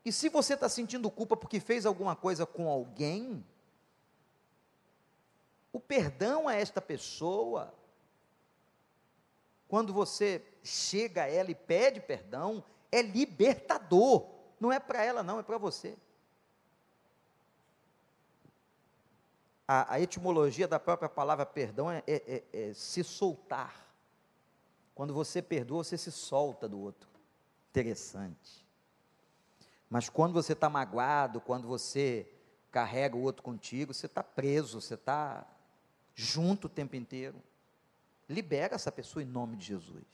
E 0.03 0.11
se 0.11 0.29
você 0.29 0.55
está 0.55 0.67
sentindo 0.67 1.11
culpa 1.11 1.37
porque 1.37 1.59
fez 1.59 1.85
alguma 1.85 2.15
coisa 2.15 2.45
com 2.45 2.67
alguém, 2.67 3.45
o 5.71 5.79
perdão 5.79 6.47
a 6.47 6.55
esta 6.55 6.81
pessoa, 6.81 7.73
quando 9.67 9.93
você 9.93 10.43
chega 10.63 11.23
a 11.23 11.27
ela 11.27 11.51
e 11.51 11.55
pede 11.55 12.01
perdão, 12.01 12.63
é 12.91 13.01
libertador. 13.01 14.27
Não 14.59 14.71
é 14.71 14.79
para 14.79 15.03
ela, 15.03 15.23
não, 15.23 15.39
é 15.39 15.43
para 15.43 15.57
você. 15.57 15.95
A, 19.67 19.93
a, 19.93 20.01
etimologia 20.01 20.67
da 20.67 20.79
própria 20.79 21.07
palavra 21.07 21.45
perdão 21.45 21.89
é, 21.89 22.03
é, 22.05 22.43
é, 22.51 22.69
é 22.69 22.73
se 22.73 23.03
soltar. 23.03 23.87
Quando 24.93 25.13
você 25.13 25.41
perdoa, 25.41 25.83
você 25.83 25.97
se 25.97 26.11
solta 26.11 26.67
do 26.67 26.77
outro. 26.79 27.09
Interessante. 27.69 28.65
Mas 29.91 30.07
quando 30.07 30.31
você 30.31 30.53
está 30.53 30.69
magoado, 30.69 31.41
quando 31.41 31.67
você 31.67 32.25
carrega 32.71 33.17
o 33.17 33.21
outro 33.21 33.43
contigo, 33.43 33.93
você 33.93 34.05
está 34.05 34.23
preso, 34.23 34.79
você 34.79 34.93
está 34.93 35.45
junto 36.15 36.67
o 36.67 36.69
tempo 36.69 36.95
inteiro. 36.95 37.35
Libera 38.29 38.75
essa 38.75 38.89
pessoa 38.89 39.21
em 39.21 39.25
nome 39.25 39.57
de 39.57 39.65
Jesus. 39.65 40.05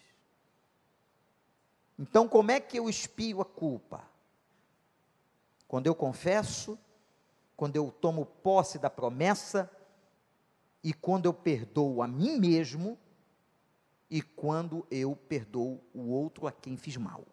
Então, 1.99 2.28
como 2.28 2.49
é 2.49 2.59
que 2.59 2.80
eu 2.80 2.89
espio 2.89 3.39
a 3.39 3.45
culpa? 3.45 4.03
Quando 5.67 5.86
eu 5.86 5.93
confesso, 5.93 6.75
quando 7.55 7.75
eu 7.75 7.91
tomo 7.91 8.25
posse 8.25 8.80
da 8.80 8.89
promessa 8.89 9.69
e 10.84 10.91
quando 10.91 11.28
eu 11.28 11.34
perdoo 11.36 12.01
a 12.01 12.07
mim 12.07 12.39
mesmo 12.39 12.97
e 14.09 14.23
quando 14.23 14.88
eu 14.89 15.15
perdoo 15.15 15.80
o 15.93 16.09
outro 16.09 16.47
a 16.47 16.51
quem 16.51 16.75
fiz 16.78 16.97
mal. 16.97 17.23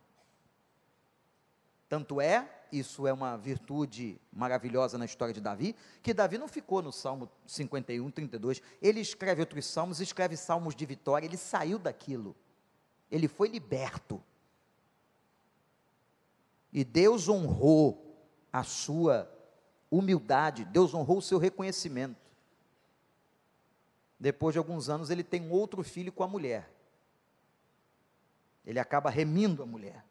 Tanto 1.95 2.21
é, 2.21 2.51
isso 2.73 3.07
é 3.07 3.13
uma 3.13 3.37
virtude 3.37 4.21
maravilhosa 4.33 4.99
na 4.99 5.05
história 5.05 5.33
de 5.33 5.41
Davi, 5.41 5.77
que 6.03 6.13
Davi 6.13 6.37
não 6.37 6.49
ficou 6.49 6.83
no 6.83 6.91
Salmo 6.91 7.31
51, 7.47 8.11
32, 8.11 8.61
ele 8.83 8.99
escreve 8.99 9.41
outros 9.41 9.65
salmos, 9.65 10.01
escreve 10.01 10.37
salmos 10.37 10.75
de 10.75 10.85
vitória, 10.85 11.25
ele 11.25 11.37
saiu 11.37 11.79
daquilo, 11.79 12.35
ele 13.09 13.29
foi 13.29 13.47
liberto. 13.47 14.21
E 16.73 16.83
Deus 16.83 17.29
honrou 17.29 18.19
a 18.53 18.65
sua 18.65 19.33
humildade, 19.89 20.65
Deus 20.65 20.93
honrou 20.95 21.19
o 21.19 21.23
seu 21.23 21.39
reconhecimento. 21.39 22.29
Depois 24.19 24.53
de 24.53 24.59
alguns 24.59 24.89
anos, 24.89 25.11
ele 25.11 25.23
tem 25.23 25.43
um 25.43 25.53
outro 25.53 25.81
filho 25.85 26.11
com 26.11 26.25
a 26.25 26.29
mulher. 26.29 26.69
Ele 28.67 28.81
acaba 28.81 29.11
remindo 29.11 29.63
a 29.63 29.67
mulher. 29.67 30.05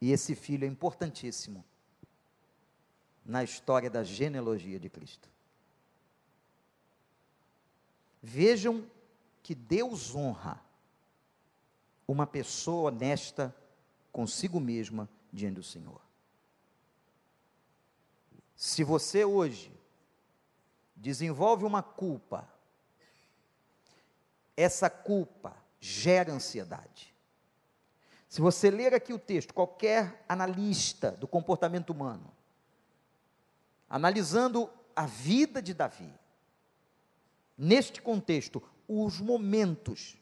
E 0.00 0.12
esse 0.12 0.34
filho 0.34 0.64
é 0.64 0.68
importantíssimo 0.68 1.64
na 3.24 3.44
história 3.44 3.90
da 3.90 4.02
genealogia 4.02 4.80
de 4.80 4.88
Cristo. 4.88 5.28
Vejam 8.22 8.88
que 9.42 9.54
Deus 9.54 10.14
honra 10.14 10.60
uma 12.06 12.26
pessoa 12.26 12.90
honesta 12.90 13.54
consigo 14.10 14.58
mesma 14.58 15.08
diante 15.32 15.56
do 15.56 15.62
Senhor. 15.62 16.00
Se 18.56 18.82
você 18.84 19.24
hoje 19.24 19.72
desenvolve 20.94 21.64
uma 21.64 21.82
culpa, 21.82 22.46
essa 24.56 24.90
culpa 24.90 25.56
gera 25.80 26.32
ansiedade. 26.32 27.09
Se 28.30 28.40
você 28.40 28.70
ler 28.70 28.94
aqui 28.94 29.12
o 29.12 29.18
texto, 29.18 29.52
qualquer 29.52 30.24
analista 30.26 31.10
do 31.10 31.28
comportamento 31.28 31.90
humano, 31.90 32.32
analisando 33.88 34.70
a 34.96 35.04
vida 35.04 35.60
de 35.60 35.74
Davi, 35.74 36.14
neste 37.58 38.00
contexto, 38.00 38.62
os 38.88 39.20
momentos 39.20 40.16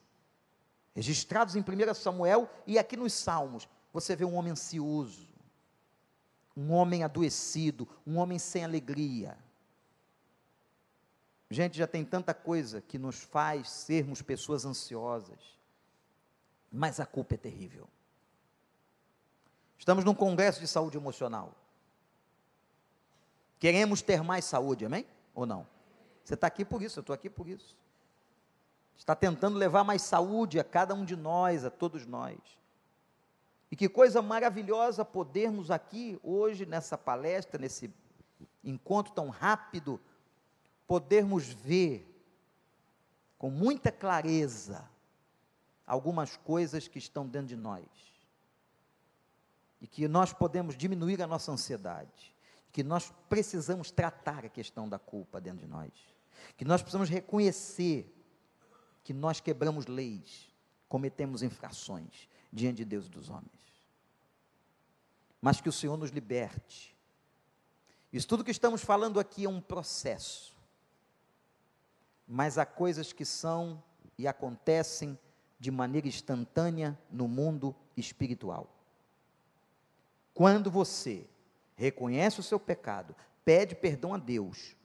registrados 0.92 1.54
em 1.54 1.60
1 1.60 1.94
Samuel 1.94 2.50
e 2.66 2.78
aqui 2.78 2.96
nos 2.96 3.12
Salmos, 3.12 3.68
você 3.92 4.16
vê 4.16 4.24
um 4.24 4.34
homem 4.34 4.52
ansioso, 4.52 5.28
um 6.56 6.72
homem 6.72 7.04
adoecido, 7.04 7.86
um 8.04 8.16
homem 8.16 8.40
sem 8.40 8.64
alegria, 8.64 9.38
Gente, 11.50 11.78
já 11.78 11.86
tem 11.86 12.04
tanta 12.04 12.34
coisa 12.34 12.82
que 12.82 12.98
nos 12.98 13.20
faz 13.20 13.70
sermos 13.70 14.20
pessoas 14.20 14.66
ansiosas. 14.66 15.58
Mas 16.70 17.00
a 17.00 17.06
culpa 17.06 17.34
é 17.34 17.38
terrível. 17.38 17.88
Estamos 19.78 20.04
num 20.04 20.14
congresso 20.14 20.60
de 20.60 20.66
saúde 20.66 20.96
emocional. 20.96 21.54
Queremos 23.58 24.02
ter 24.02 24.22
mais 24.22 24.44
saúde, 24.44 24.84
amém? 24.84 25.06
Ou 25.34 25.46
não? 25.46 25.66
Você 26.24 26.34
está 26.34 26.46
aqui 26.46 26.64
por 26.64 26.82
isso, 26.82 26.98
eu 26.98 27.00
estou 27.00 27.14
aqui 27.14 27.30
por 27.30 27.48
isso. 27.48 27.76
Está 28.96 29.14
tentando 29.14 29.56
levar 29.56 29.84
mais 29.84 30.02
saúde 30.02 30.58
a 30.58 30.64
cada 30.64 30.94
um 30.94 31.04
de 31.04 31.16
nós, 31.16 31.64
a 31.64 31.70
todos 31.70 32.04
nós. 32.04 32.36
E 33.70 33.76
que 33.76 33.88
coisa 33.88 34.20
maravilhosa 34.20 35.04
podermos 35.04 35.70
aqui, 35.70 36.18
hoje, 36.22 36.66
nessa 36.66 36.98
palestra, 36.98 37.60
nesse 37.60 37.92
encontro 38.64 39.12
tão 39.12 39.28
rápido, 39.28 40.00
podermos 40.86 41.46
ver 41.46 42.06
com 43.38 43.50
muita 43.50 43.92
clareza 43.92 44.88
algumas 45.86 46.36
coisas 46.36 46.88
que 46.88 46.98
estão 46.98 47.26
dentro 47.26 47.48
de 47.48 47.56
nós. 47.56 47.84
E 49.80 49.86
que 49.86 50.08
nós 50.08 50.32
podemos 50.32 50.76
diminuir 50.76 51.22
a 51.22 51.26
nossa 51.26 51.52
ansiedade. 51.52 52.34
Que 52.72 52.82
nós 52.82 53.12
precisamos 53.28 53.90
tratar 53.90 54.44
a 54.44 54.48
questão 54.48 54.88
da 54.88 54.98
culpa 54.98 55.40
dentro 55.40 55.60
de 55.60 55.66
nós. 55.66 55.90
Que 56.56 56.64
nós 56.64 56.82
precisamos 56.82 57.08
reconhecer 57.08 58.14
que 59.02 59.14
nós 59.14 59.40
quebramos 59.40 59.86
leis, 59.86 60.52
cometemos 60.88 61.42
infrações 61.42 62.28
diante 62.52 62.78
de 62.78 62.84
Deus 62.84 63.06
e 63.06 63.10
dos 63.10 63.30
homens. 63.30 63.48
Mas 65.40 65.60
que 65.60 65.68
o 65.68 65.72
Senhor 65.72 65.96
nos 65.96 66.10
liberte. 66.10 66.94
Isso 68.12 68.28
tudo 68.28 68.44
que 68.44 68.50
estamos 68.50 68.82
falando 68.82 69.18
aqui 69.18 69.44
é 69.44 69.48
um 69.48 69.60
processo 69.60 70.58
mas 72.28 72.58
há 72.58 72.66
coisas 72.66 73.10
que 73.10 73.24
são 73.24 73.82
e 74.18 74.28
acontecem 74.28 75.18
de 75.58 75.70
maneira 75.70 76.06
instantânea 76.06 76.96
no 77.10 77.26
mundo 77.26 77.74
espiritual. 77.96 78.68
Quando 80.38 80.70
você 80.70 81.26
reconhece 81.74 82.38
o 82.38 82.44
seu 82.44 82.60
pecado, 82.60 83.12
pede 83.44 83.74
perdão 83.74 84.14
a 84.14 84.18
Deus, 84.18 84.76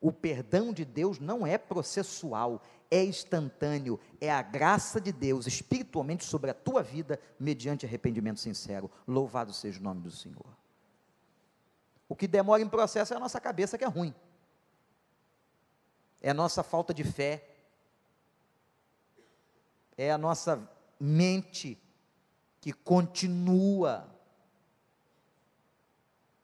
o 0.00 0.10
perdão 0.10 0.72
de 0.72 0.84
Deus 0.84 1.20
não 1.20 1.46
é 1.46 1.56
processual, 1.56 2.60
é 2.90 3.04
instantâneo, 3.04 4.00
é 4.20 4.28
a 4.28 4.42
graça 4.42 5.00
de 5.00 5.12
Deus 5.12 5.46
espiritualmente 5.46 6.24
sobre 6.24 6.50
a 6.50 6.54
tua 6.54 6.82
vida, 6.82 7.20
mediante 7.38 7.86
arrependimento 7.86 8.40
sincero. 8.40 8.90
Louvado 9.06 9.52
seja 9.52 9.78
o 9.78 9.82
nome 9.84 10.00
do 10.00 10.10
Senhor. 10.10 10.58
O 12.08 12.16
que 12.16 12.26
demora 12.26 12.60
em 12.60 12.68
processo 12.68 13.14
é 13.14 13.16
a 13.16 13.20
nossa 13.20 13.40
cabeça 13.40 13.78
que 13.78 13.84
é 13.84 13.88
ruim 13.88 14.12
é 16.20 16.30
a 16.30 16.34
nossa 16.34 16.62
falta 16.62 16.92
de 16.92 17.02
fé, 17.02 17.48
é 19.96 20.10
a 20.10 20.18
nossa 20.18 20.68
mente 20.98 21.80
que 22.60 22.72
continua 22.72 24.19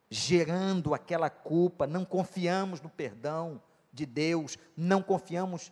gerando 0.09 0.93
aquela 0.93 1.29
culpa, 1.29 1.85
não 1.85 2.05
confiamos 2.05 2.81
no 2.81 2.89
perdão 2.89 3.61
de 3.91 4.05
Deus, 4.05 4.57
não 4.75 5.01
confiamos 5.01 5.71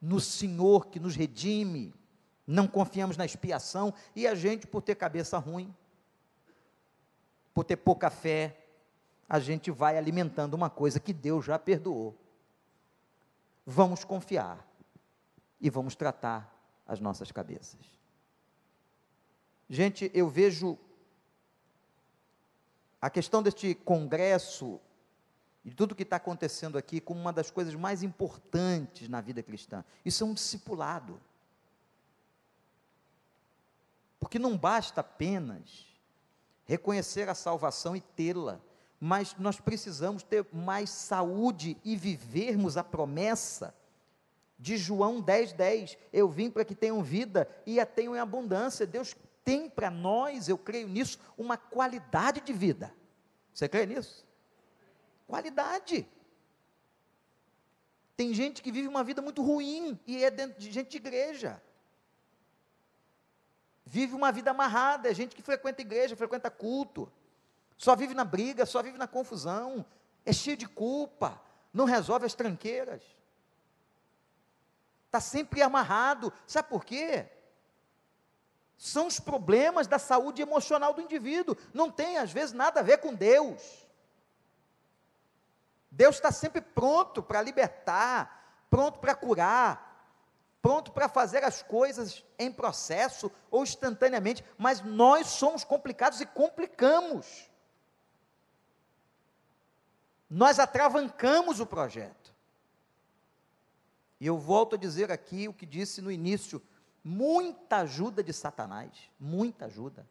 no 0.00 0.20
Senhor 0.20 0.86
que 0.86 1.00
nos 1.00 1.16
redime, 1.16 1.94
não 2.46 2.66
confiamos 2.66 3.16
na 3.16 3.24
expiação, 3.24 3.92
e 4.14 4.26
a 4.26 4.34
gente, 4.34 4.66
por 4.66 4.82
ter 4.82 4.94
cabeça 4.94 5.38
ruim, 5.38 5.74
por 7.52 7.64
ter 7.64 7.76
pouca 7.76 8.10
fé, 8.10 8.58
a 9.28 9.40
gente 9.40 9.70
vai 9.70 9.96
alimentando 9.96 10.54
uma 10.54 10.68
coisa 10.68 11.00
que 11.00 11.12
Deus 11.12 11.44
já 11.44 11.58
perdoou 11.58 12.14
vamos 13.66 14.04
confiar 14.04 14.66
e 15.60 15.70
vamos 15.70 15.94
tratar 15.94 16.52
as 16.86 17.00
nossas 17.00 17.32
cabeças. 17.32 17.80
Gente, 19.68 20.10
eu 20.12 20.28
vejo 20.28 20.78
a 23.04 23.10
questão 23.10 23.42
deste 23.42 23.74
congresso 23.74 24.80
e 25.64 25.70
tudo 25.70 25.94
que 25.94 26.04
está 26.04 26.16
acontecendo 26.16 26.78
aqui 26.78 27.00
como 27.00 27.20
uma 27.20 27.32
das 27.32 27.50
coisas 27.50 27.74
mais 27.74 28.02
importantes 28.02 29.08
na 29.08 29.20
vida 29.20 29.42
cristã. 29.42 29.84
Isso 30.04 30.24
é 30.24 30.26
um 30.26 30.32
discipulado. 30.32 31.20
Porque 34.18 34.38
não 34.38 34.56
basta 34.56 35.02
apenas 35.02 35.86
reconhecer 36.64 37.28
a 37.28 37.34
salvação 37.34 37.94
e 37.94 38.00
tê-la 38.00 38.58
mas 38.98 39.36
nós 39.38 39.60
precisamos 39.60 40.22
ter 40.22 40.46
mais 40.50 40.88
saúde 40.88 41.76
e 41.84 41.94
vivermos 41.94 42.78
a 42.78 42.82
promessa 42.82 43.74
de 44.58 44.78
João 44.78 45.20
10, 45.20 45.52
10. 45.52 45.98
Eu 46.10 46.26
vim 46.26 46.48
para 46.48 46.64
que 46.64 46.74
tenham 46.74 47.02
vida 47.02 47.46
e 47.66 47.78
a 47.78 47.84
tenham 47.84 48.16
em 48.16 48.18
abundância. 48.18 48.86
Deus 48.86 49.14
tem 49.44 49.68
para 49.68 49.90
nós, 49.90 50.48
eu 50.48 50.56
creio 50.56 50.88
nisso, 50.88 51.18
uma 51.36 51.56
qualidade 51.56 52.40
de 52.40 52.52
vida. 52.52 52.94
Você 53.52 53.68
crê 53.68 53.86
nisso? 53.86 54.26
Qualidade. 55.26 56.08
Tem 58.16 58.32
gente 58.32 58.62
que 58.62 58.72
vive 58.72 58.88
uma 58.88 59.04
vida 59.04 59.20
muito 59.20 59.42
ruim 59.42 59.98
e 60.06 60.24
é 60.24 60.30
dentro 60.30 60.58
de 60.58 60.72
gente 60.72 60.90
de 60.90 60.96
igreja. 60.96 61.62
Vive 63.84 64.14
uma 64.14 64.32
vida 64.32 64.50
amarrada, 64.50 65.10
é 65.10 65.14
gente 65.14 65.36
que 65.36 65.42
frequenta 65.42 65.82
igreja, 65.82 66.16
frequenta 66.16 66.50
culto 66.50 67.12
só 67.76 67.94
vive 67.96 68.14
na 68.14 68.24
briga, 68.24 68.64
só 68.64 68.82
vive 68.82 68.98
na 68.98 69.06
confusão, 69.06 69.84
é 70.24 70.32
cheio 70.32 70.56
de 70.56 70.66
culpa, 70.66 71.40
não 71.72 71.84
resolve 71.84 72.26
as 72.26 72.34
tranqueiras. 72.34 73.02
Está 75.06 75.20
sempre 75.20 75.62
amarrado. 75.62 76.32
Sabe 76.46 76.68
por 76.68 76.84
quê? 76.84 77.28
São 78.84 79.06
os 79.06 79.18
problemas 79.18 79.86
da 79.86 79.98
saúde 79.98 80.42
emocional 80.42 80.92
do 80.92 81.00
indivíduo. 81.00 81.56
Não 81.72 81.90
tem, 81.90 82.18
às 82.18 82.30
vezes, 82.30 82.52
nada 82.52 82.80
a 82.80 82.82
ver 82.82 82.98
com 82.98 83.14
Deus. 83.14 83.86
Deus 85.90 86.16
está 86.16 86.32
sempre 86.32 86.60
pronto 86.60 87.22
para 87.22 87.40
libertar, 87.40 88.66
pronto 88.68 88.98
para 88.98 89.14
curar, 89.14 90.12
pronto 90.60 90.92
para 90.92 91.08
fazer 91.08 91.44
as 91.44 91.62
coisas 91.62 92.24
em 92.38 92.52
processo 92.52 93.30
ou 93.50 93.62
instantaneamente, 93.62 94.44
mas 94.58 94.82
nós 94.82 95.28
somos 95.28 95.62
complicados 95.62 96.20
e 96.20 96.26
complicamos 96.26 97.48
nós 100.34 100.58
atravancamos 100.58 101.60
o 101.60 101.66
projeto. 101.66 102.34
E 104.18 104.26
eu 104.26 104.36
volto 104.36 104.74
a 104.74 104.78
dizer 104.78 105.12
aqui 105.12 105.46
o 105.46 105.52
que 105.52 105.64
disse 105.64 106.02
no 106.02 106.10
início: 106.10 106.60
muita 107.04 107.78
ajuda 107.78 108.22
de 108.22 108.32
Satanás, 108.32 108.90
muita 109.20 109.66
ajuda. 109.66 110.08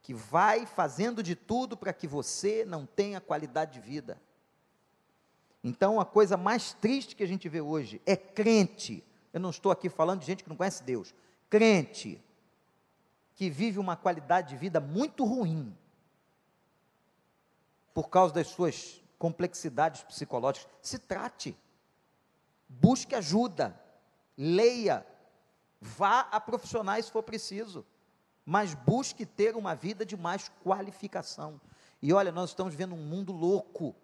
Que 0.00 0.14
vai 0.14 0.64
fazendo 0.64 1.22
de 1.22 1.34
tudo 1.34 1.76
para 1.76 1.92
que 1.92 2.06
você 2.06 2.64
não 2.64 2.86
tenha 2.86 3.20
qualidade 3.20 3.74
de 3.74 3.80
vida. 3.80 4.20
Então, 5.62 6.00
a 6.00 6.06
coisa 6.06 6.36
mais 6.36 6.72
triste 6.72 7.14
que 7.16 7.22
a 7.22 7.26
gente 7.26 7.48
vê 7.48 7.60
hoje 7.60 8.00
é 8.06 8.16
crente. 8.16 9.04
Eu 9.32 9.40
não 9.40 9.50
estou 9.50 9.70
aqui 9.70 9.90
falando 9.90 10.20
de 10.20 10.26
gente 10.26 10.44
que 10.44 10.48
não 10.48 10.56
conhece 10.56 10.82
Deus. 10.82 11.12
Crente 11.50 12.22
que 13.34 13.50
vive 13.50 13.78
uma 13.78 13.96
qualidade 13.96 14.50
de 14.50 14.56
vida 14.56 14.80
muito 14.80 15.24
ruim 15.24 15.76
por 17.92 18.08
causa 18.08 18.34
das 18.34 18.46
suas 18.46 19.02
complexidades 19.18 20.02
psicológicas. 20.04 20.70
Se 20.80 20.98
trate, 20.98 21.56
busque 22.68 23.14
ajuda, 23.14 23.78
leia, 24.42 25.06
vá 25.78 26.20
a 26.30 26.40
profissionais 26.40 27.04
se 27.04 27.12
for 27.12 27.22
preciso, 27.22 27.84
mas 28.46 28.72
busque 28.72 29.26
ter 29.26 29.54
uma 29.54 29.74
vida 29.74 30.04
de 30.04 30.16
mais 30.16 30.50
qualificação. 30.64 31.60
E 32.00 32.10
olha, 32.10 32.32
nós 32.32 32.50
estamos 32.50 32.74
vendo 32.74 32.94
um 32.94 33.04
mundo 33.04 33.32
louco, 33.32 33.94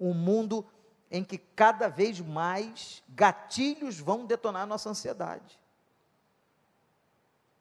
um 0.00 0.14
mundo 0.14 0.66
em 1.10 1.22
que 1.22 1.36
cada 1.36 1.88
vez 1.88 2.18
mais 2.18 3.02
gatilhos 3.10 4.00
vão 4.00 4.24
detonar 4.24 4.62
a 4.62 4.66
nossa 4.66 4.88
ansiedade. 4.88 5.60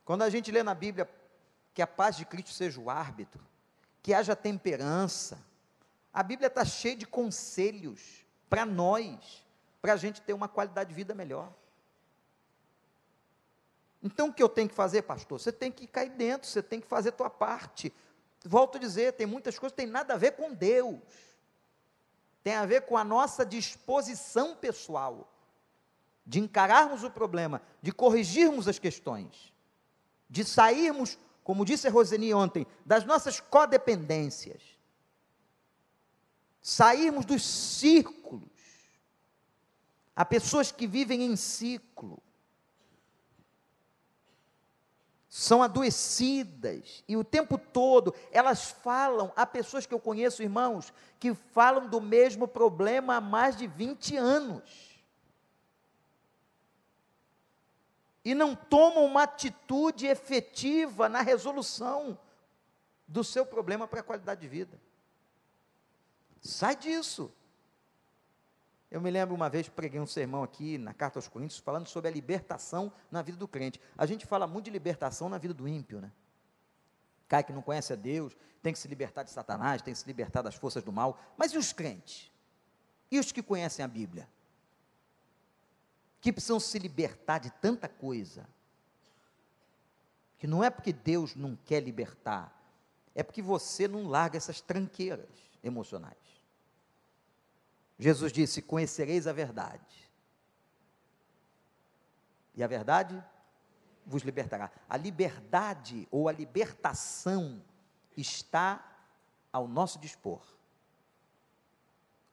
Quando 0.06 0.22
a 0.22 0.30
gente 0.30 0.52
lê 0.52 0.64
na 0.64 0.74
Bíblia 0.74 1.10
que 1.74 1.82
a 1.82 1.88
paz 1.88 2.16
de 2.16 2.26
Cristo 2.26 2.52
seja 2.52 2.80
o 2.80 2.90
árbitro, 2.90 3.46
que 4.02 4.14
haja 4.14 4.34
temperança. 4.34 5.38
A 6.14 6.24
Bíblia 6.24 6.48
está 6.48 6.64
cheia 6.64 6.96
de 6.96 7.06
conselhos 7.06 8.26
para 8.50 8.66
nós, 8.66 9.46
para 9.82 9.94
a 9.94 9.98
gente 9.98 10.22
ter 10.22 10.32
uma 10.32 10.48
qualidade 10.48 10.90
de 10.90 10.96
vida 10.96 11.14
melhor. 11.14 11.52
Então 14.06 14.30
o 14.30 14.34
que 14.34 14.42
eu 14.42 14.48
tenho 14.48 14.70
que 14.70 14.76
fazer, 14.76 15.02
pastor? 15.02 15.42
Você 15.42 15.52
tem 15.52 15.70
que 15.72 15.86
cair 15.88 16.12
dentro, 16.12 16.48
você 16.48 16.62
tem 16.62 16.80
que 16.80 16.88
fazer 16.88 17.10
a 17.10 17.12
tua 17.12 17.30
parte. 17.30 17.92
Volto 18.46 18.78
a 18.78 18.80
dizer, 18.80 19.14
tem 19.14 19.26
muitas 19.26 19.60
coisas 19.60 19.76
que 19.76 19.82
têm 19.82 19.92
nada 19.92 20.14
a 20.14 20.18
ver 20.18 20.34
com 20.34 20.54
Deus. 20.54 21.00
Tem 22.44 22.54
a 22.54 22.66
ver 22.66 22.84
com 22.84 22.96
a 22.96 23.04
nossa 23.04 23.46
disposição 23.46 24.56
pessoal 24.56 25.28
de 26.26 26.40
encararmos 26.40 27.04
o 27.04 27.10
problema, 27.10 27.62
de 27.82 27.92
corrigirmos 27.92 28.68
as 28.68 28.80
questões, 28.80 29.52
de 30.30 30.46
sairmos 30.46 31.18
como 31.46 31.64
disse 31.64 31.88
a 31.88 31.92
Roseni 31.92 32.34
ontem, 32.34 32.66
das 32.84 33.06
nossas 33.06 33.40
codependências. 33.40 34.64
Sairmos 36.60 37.24
dos 37.24 37.46
círculos. 37.46 38.50
Há 40.16 40.26
pessoas 40.26 40.72
que 40.72 40.88
vivem 40.88 41.22
em 41.22 41.36
ciclo. 41.36 42.20
São 45.38 45.62
adoecidas 45.62 47.04
e 47.10 47.18
o 47.18 47.24
tempo 47.24 47.58
todo 47.58 48.16
elas 48.32 48.72
falam, 48.72 49.34
há 49.36 49.46
pessoas 49.46 49.86
que 49.86 49.94
eu 49.94 50.00
conheço, 50.00 50.42
irmãos, 50.42 50.94
que 51.20 51.34
falam 51.34 51.90
do 51.90 52.00
mesmo 52.00 52.48
problema 52.48 53.18
há 53.18 53.22
mais 53.22 53.58
de 53.58 53.68
20 53.68 54.16
anos. 54.16 55.04
E 58.24 58.34
não 58.34 58.56
tomam 58.56 59.04
uma 59.04 59.24
atitude 59.24 60.08
efetiva 60.08 61.10
na 61.10 61.20
resolução 61.20 62.18
do 63.06 63.22
seu 63.22 63.46
problema 63.46 63.90
para 63.90 64.00
a 64.00 64.04
qualidade 64.04 64.40
de 64.40 64.48
vida. 64.48 64.80
Sai 66.40 66.78
disso. 66.78 67.30
Eu 68.90 69.02
me 69.02 69.10
lembro 69.10 69.34
uma 69.34 69.50
vez, 69.50 69.68
preguei 69.68 70.00
um 70.00 70.06
sermão 70.06 70.44
aqui 70.44 70.78
na 70.78 70.94
Carta 70.94 71.18
aos 71.18 71.28
Coríntios, 71.28 71.60
falando 71.60 71.88
sobre 71.88 72.10
a 72.10 72.14
libertação 72.14 72.92
na 73.12 73.22
vida 73.22 73.38
do 73.38 73.48
crente. 73.48 73.82
A 73.98 74.06
gente 74.06 74.26
fala 74.26 74.46
muito 74.48 74.66
de 74.66 74.72
libertação 74.72 75.28
na 75.28 75.38
vida 75.38 75.54
do 75.54 75.68
ímpio, 75.68 76.00
né? 76.00 76.12
Cai 77.28 77.44
que 77.44 77.52
não 77.52 77.62
conhece 77.62 77.92
a 77.92 77.96
Deus, 77.96 78.38
tem 78.62 78.72
que 78.72 78.80
se 78.80 78.88
libertar 78.88 79.24
de 79.24 79.32
Satanás, 79.32 79.82
tem 79.82 79.94
que 79.94 80.00
se 80.00 80.06
libertar 80.06 80.42
das 80.42 80.56
forças 80.56 80.84
do 80.84 80.92
mal. 80.92 81.20
Mas 81.38 81.54
e 81.54 81.58
os 81.58 81.74
crentes? 81.74 82.32
E 83.12 83.20
os 83.20 83.32
que 83.32 83.42
conhecem 83.42 83.84
a 83.84 83.88
Bíblia? 83.88 84.28
Que 86.22 86.32
precisam 86.32 86.60
se 86.60 86.78
libertar 86.80 87.40
de 87.40 87.50
tanta 87.50 87.88
coisa. 87.88 88.48
Que 90.38 90.48
não 90.48 90.64
é 90.64 90.70
porque 90.70 90.94
Deus 90.94 91.36
não 91.36 91.56
quer 91.56 91.82
libertar, 91.82 92.54
é 93.16 93.24
porque 93.24 93.42
você 93.42 93.88
não 93.88 94.08
larga 94.08 94.38
essas 94.38 94.62
tranqueiras 94.62 95.30
emocionais. 95.64 96.35
Jesus 97.98 98.32
disse: 98.32 98.62
Conhecereis 98.62 99.28
a 99.28 99.34
verdade, 99.34 100.12
e 102.54 102.64
a 102.64 102.68
verdade 102.68 103.24
vos 104.06 104.24
libertará. 104.24 104.72
A 104.90 104.98
liberdade 104.98 106.08
ou 106.12 106.30
a 106.30 106.32
libertação 106.32 107.62
está 108.16 108.84
ao 109.52 109.68
nosso 109.68 110.00
dispor. 110.00 110.42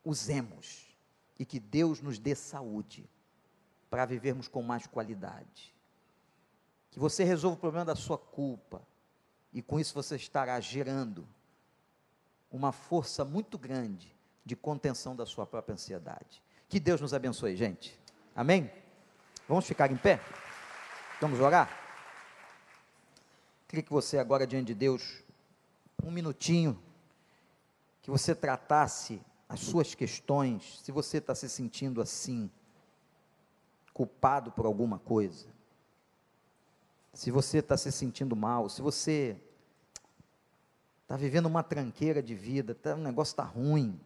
Usemos 0.05 0.97
e 1.39 1.45
que 1.45 1.59
Deus 1.59 2.01
nos 2.01 2.19
dê 2.19 2.35
saúde 2.35 3.09
para 3.89 4.05
vivermos 4.05 4.49
com 4.49 4.63
mais 4.63 4.87
qualidade. 4.87 5.75
Que 6.91 6.99
você 6.99 7.25
resolva 7.25 7.57
o 7.57 7.61
problema 7.61 7.85
da 7.85 7.97
sua 7.97 8.19
culpa 8.19 8.87
e 9.53 9.63
com 9.63 9.79
isso 9.79 9.95
você 9.95 10.17
estará 10.17 10.59
gerando 10.61 11.27
uma 12.51 12.73
força 12.73 13.25
muito 13.25 13.59
grande 13.59 14.15
de 14.45 14.57
contenção 14.57 15.15
da 15.15 15.25
sua 15.25 15.47
própria 15.47 15.75
ansiedade. 15.75 16.43
Que 16.69 16.81
Deus 16.81 17.01
nos 17.01 17.15
abençoe, 17.15 17.57
gente. 17.57 17.99
Amém? 18.35 18.71
Vamos 19.49 19.67
ficar 19.67 19.91
em 19.91 19.97
pé? 19.97 20.21
Vamos 21.21 21.41
orar? 21.41 21.71
Queria 23.69 23.83
que 23.83 23.93
você 23.93 24.19
agora 24.19 24.47
diante 24.47 24.67
de 24.67 24.75
Deus, 24.75 25.23
um 26.03 26.11
minutinho, 26.11 26.83
que 28.03 28.11
você 28.11 28.35
tratasse 28.35 29.21
as 29.49 29.61
suas 29.61 29.95
questões, 29.95 30.81
se 30.83 30.91
você 30.91 31.19
está 31.19 31.35
se 31.35 31.49
sentindo 31.49 32.01
assim, 32.01 32.51
culpado 33.93 34.51
por 34.51 34.67
alguma 34.67 34.99
coisa, 34.99 35.47
se 37.13 37.31
você 37.31 37.59
está 37.59 37.77
se 37.77 37.93
sentindo 37.93 38.35
mal, 38.35 38.69
se 38.69 38.81
você 38.81 39.37
está 41.03 41.17
vivendo 41.17 41.47
uma 41.47 41.63
tranqueira 41.63 42.23
de 42.23 42.35
vida, 42.35 42.75
tá, 42.75 42.95
o 42.95 42.99
negócio 42.99 43.33
está 43.33 43.45
ruim, 43.45 44.01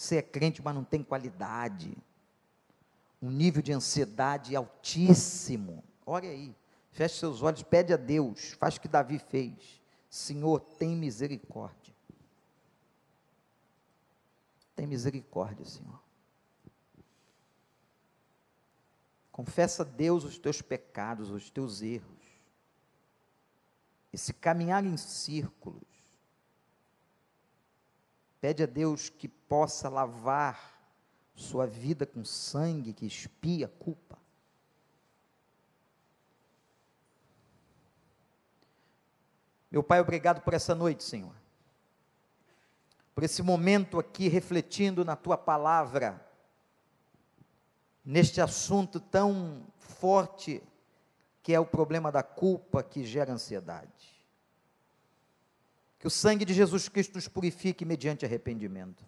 você 0.00 0.16
é 0.16 0.22
crente, 0.22 0.62
mas 0.62 0.74
não 0.74 0.82
tem 0.82 1.02
qualidade. 1.02 1.94
Um 3.20 3.30
nível 3.30 3.60
de 3.60 3.70
ansiedade 3.70 4.56
altíssimo. 4.56 5.84
Olha 6.06 6.30
aí. 6.30 6.56
Feche 6.90 7.18
seus 7.18 7.42
olhos, 7.42 7.62
pede 7.62 7.92
a 7.92 7.98
Deus. 7.98 8.52
Faz 8.52 8.76
o 8.76 8.80
que 8.80 8.88
Davi 8.88 9.18
fez. 9.18 9.80
Senhor, 10.08 10.58
tem 10.58 10.96
misericórdia. 10.96 11.94
Tem 14.74 14.86
misericórdia, 14.86 15.66
Senhor. 15.66 16.00
Confessa 19.30 19.82
a 19.82 19.86
Deus 19.86 20.24
os 20.24 20.38
teus 20.38 20.62
pecados, 20.62 21.28
os 21.28 21.50
teus 21.50 21.82
erros. 21.82 22.08
Esse 24.10 24.32
caminhar 24.32 24.82
em 24.82 24.96
círculos 24.96 25.89
Pede 28.40 28.62
a 28.62 28.66
Deus 28.66 29.08
que 29.08 29.28
possa 29.28 29.88
lavar 29.88 30.80
sua 31.34 31.66
vida 31.66 32.06
com 32.06 32.24
sangue 32.24 32.92
que 32.92 33.06
expia 33.06 33.66
a 33.66 33.68
culpa. 33.68 34.18
Meu 39.70 39.82
Pai, 39.82 40.00
obrigado 40.00 40.40
por 40.40 40.52
essa 40.52 40.74
noite, 40.74 41.04
Senhor. 41.04 41.34
Por 43.14 43.22
esse 43.22 43.42
momento 43.42 43.98
aqui 43.98 44.28
refletindo 44.28 45.04
na 45.04 45.14
tua 45.14 45.36
palavra, 45.36 46.26
neste 48.04 48.40
assunto 48.40 48.98
tão 48.98 49.66
forte 49.78 50.62
que 51.42 51.52
é 51.52 51.60
o 51.60 51.66
problema 51.66 52.10
da 52.10 52.22
culpa 52.22 52.82
que 52.82 53.04
gera 53.04 53.32
ansiedade. 53.32 54.19
Que 56.00 56.06
o 56.06 56.10
sangue 56.10 56.46
de 56.46 56.54
Jesus 56.54 56.88
Cristo 56.88 57.14
nos 57.14 57.28
purifique 57.28 57.84
mediante 57.84 58.24
arrependimento. 58.24 59.04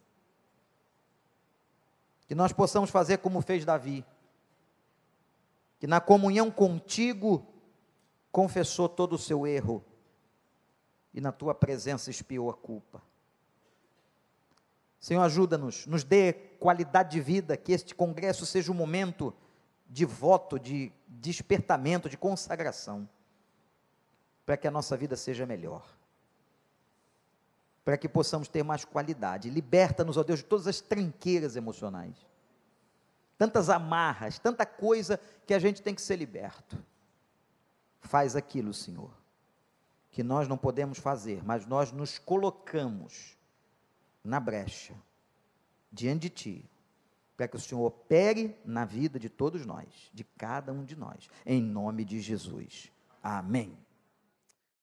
Que 2.28 2.34
nós 2.34 2.52
possamos 2.52 2.90
fazer 2.90 3.18
como 3.18 3.40
fez 3.40 3.64
Davi. 3.64 4.04
Que 5.80 5.86
na 5.86 6.02
comunhão 6.02 6.50
contigo 6.50 7.46
confessou 8.30 8.90
todo 8.90 9.14
o 9.14 9.18
seu 9.18 9.46
erro 9.46 9.82
e 11.14 11.20
na 11.20 11.32
tua 11.32 11.54
presença 11.54 12.10
expiou 12.10 12.50
a 12.50 12.54
culpa. 12.54 13.02
Senhor, 15.00 15.22
ajuda-nos, 15.22 15.86
nos 15.86 16.04
dê 16.04 16.34
qualidade 16.60 17.12
de 17.12 17.20
vida, 17.20 17.56
que 17.56 17.72
este 17.72 17.94
congresso 17.94 18.44
seja 18.44 18.70
um 18.70 18.74
momento 18.74 19.34
de 19.88 20.04
voto, 20.04 20.58
de 20.58 20.92
despertamento, 21.08 22.08
de 22.08 22.18
consagração, 22.18 23.08
para 24.44 24.56
que 24.58 24.68
a 24.68 24.70
nossa 24.70 24.96
vida 24.96 25.16
seja 25.16 25.46
melhor 25.46 26.01
para 27.84 27.96
que 27.96 28.08
possamos 28.08 28.48
ter 28.48 28.62
mais 28.62 28.84
qualidade. 28.84 29.50
Liberta-nos, 29.50 30.16
ó 30.16 30.22
Deus, 30.22 30.40
de 30.40 30.44
todas 30.44 30.66
as 30.66 30.80
tranqueiras 30.80 31.56
emocionais. 31.56 32.14
Tantas 33.36 33.68
amarras, 33.68 34.38
tanta 34.38 34.64
coisa 34.64 35.18
que 35.46 35.54
a 35.54 35.58
gente 35.58 35.82
tem 35.82 35.94
que 35.94 36.02
ser 36.02 36.16
liberto. 36.16 36.78
Faz 38.00 38.36
aquilo, 38.36 38.72
Senhor, 38.72 39.10
que 40.10 40.22
nós 40.22 40.46
não 40.46 40.56
podemos 40.56 40.98
fazer, 40.98 41.42
mas 41.44 41.66
nós 41.66 41.90
nos 41.90 42.18
colocamos 42.18 43.36
na 44.22 44.38
brecha, 44.38 44.94
diante 45.90 46.22
de 46.22 46.30
Ti, 46.30 46.70
para 47.36 47.48
que 47.48 47.56
o 47.56 47.60
Senhor 47.60 47.84
opere 47.84 48.56
na 48.64 48.84
vida 48.84 49.18
de 49.18 49.28
todos 49.28 49.66
nós, 49.66 49.88
de 50.12 50.22
cada 50.22 50.72
um 50.72 50.84
de 50.84 50.94
nós, 50.94 51.28
em 51.44 51.60
nome 51.60 52.04
de 52.04 52.20
Jesus. 52.20 52.92
Amém. 53.22 53.76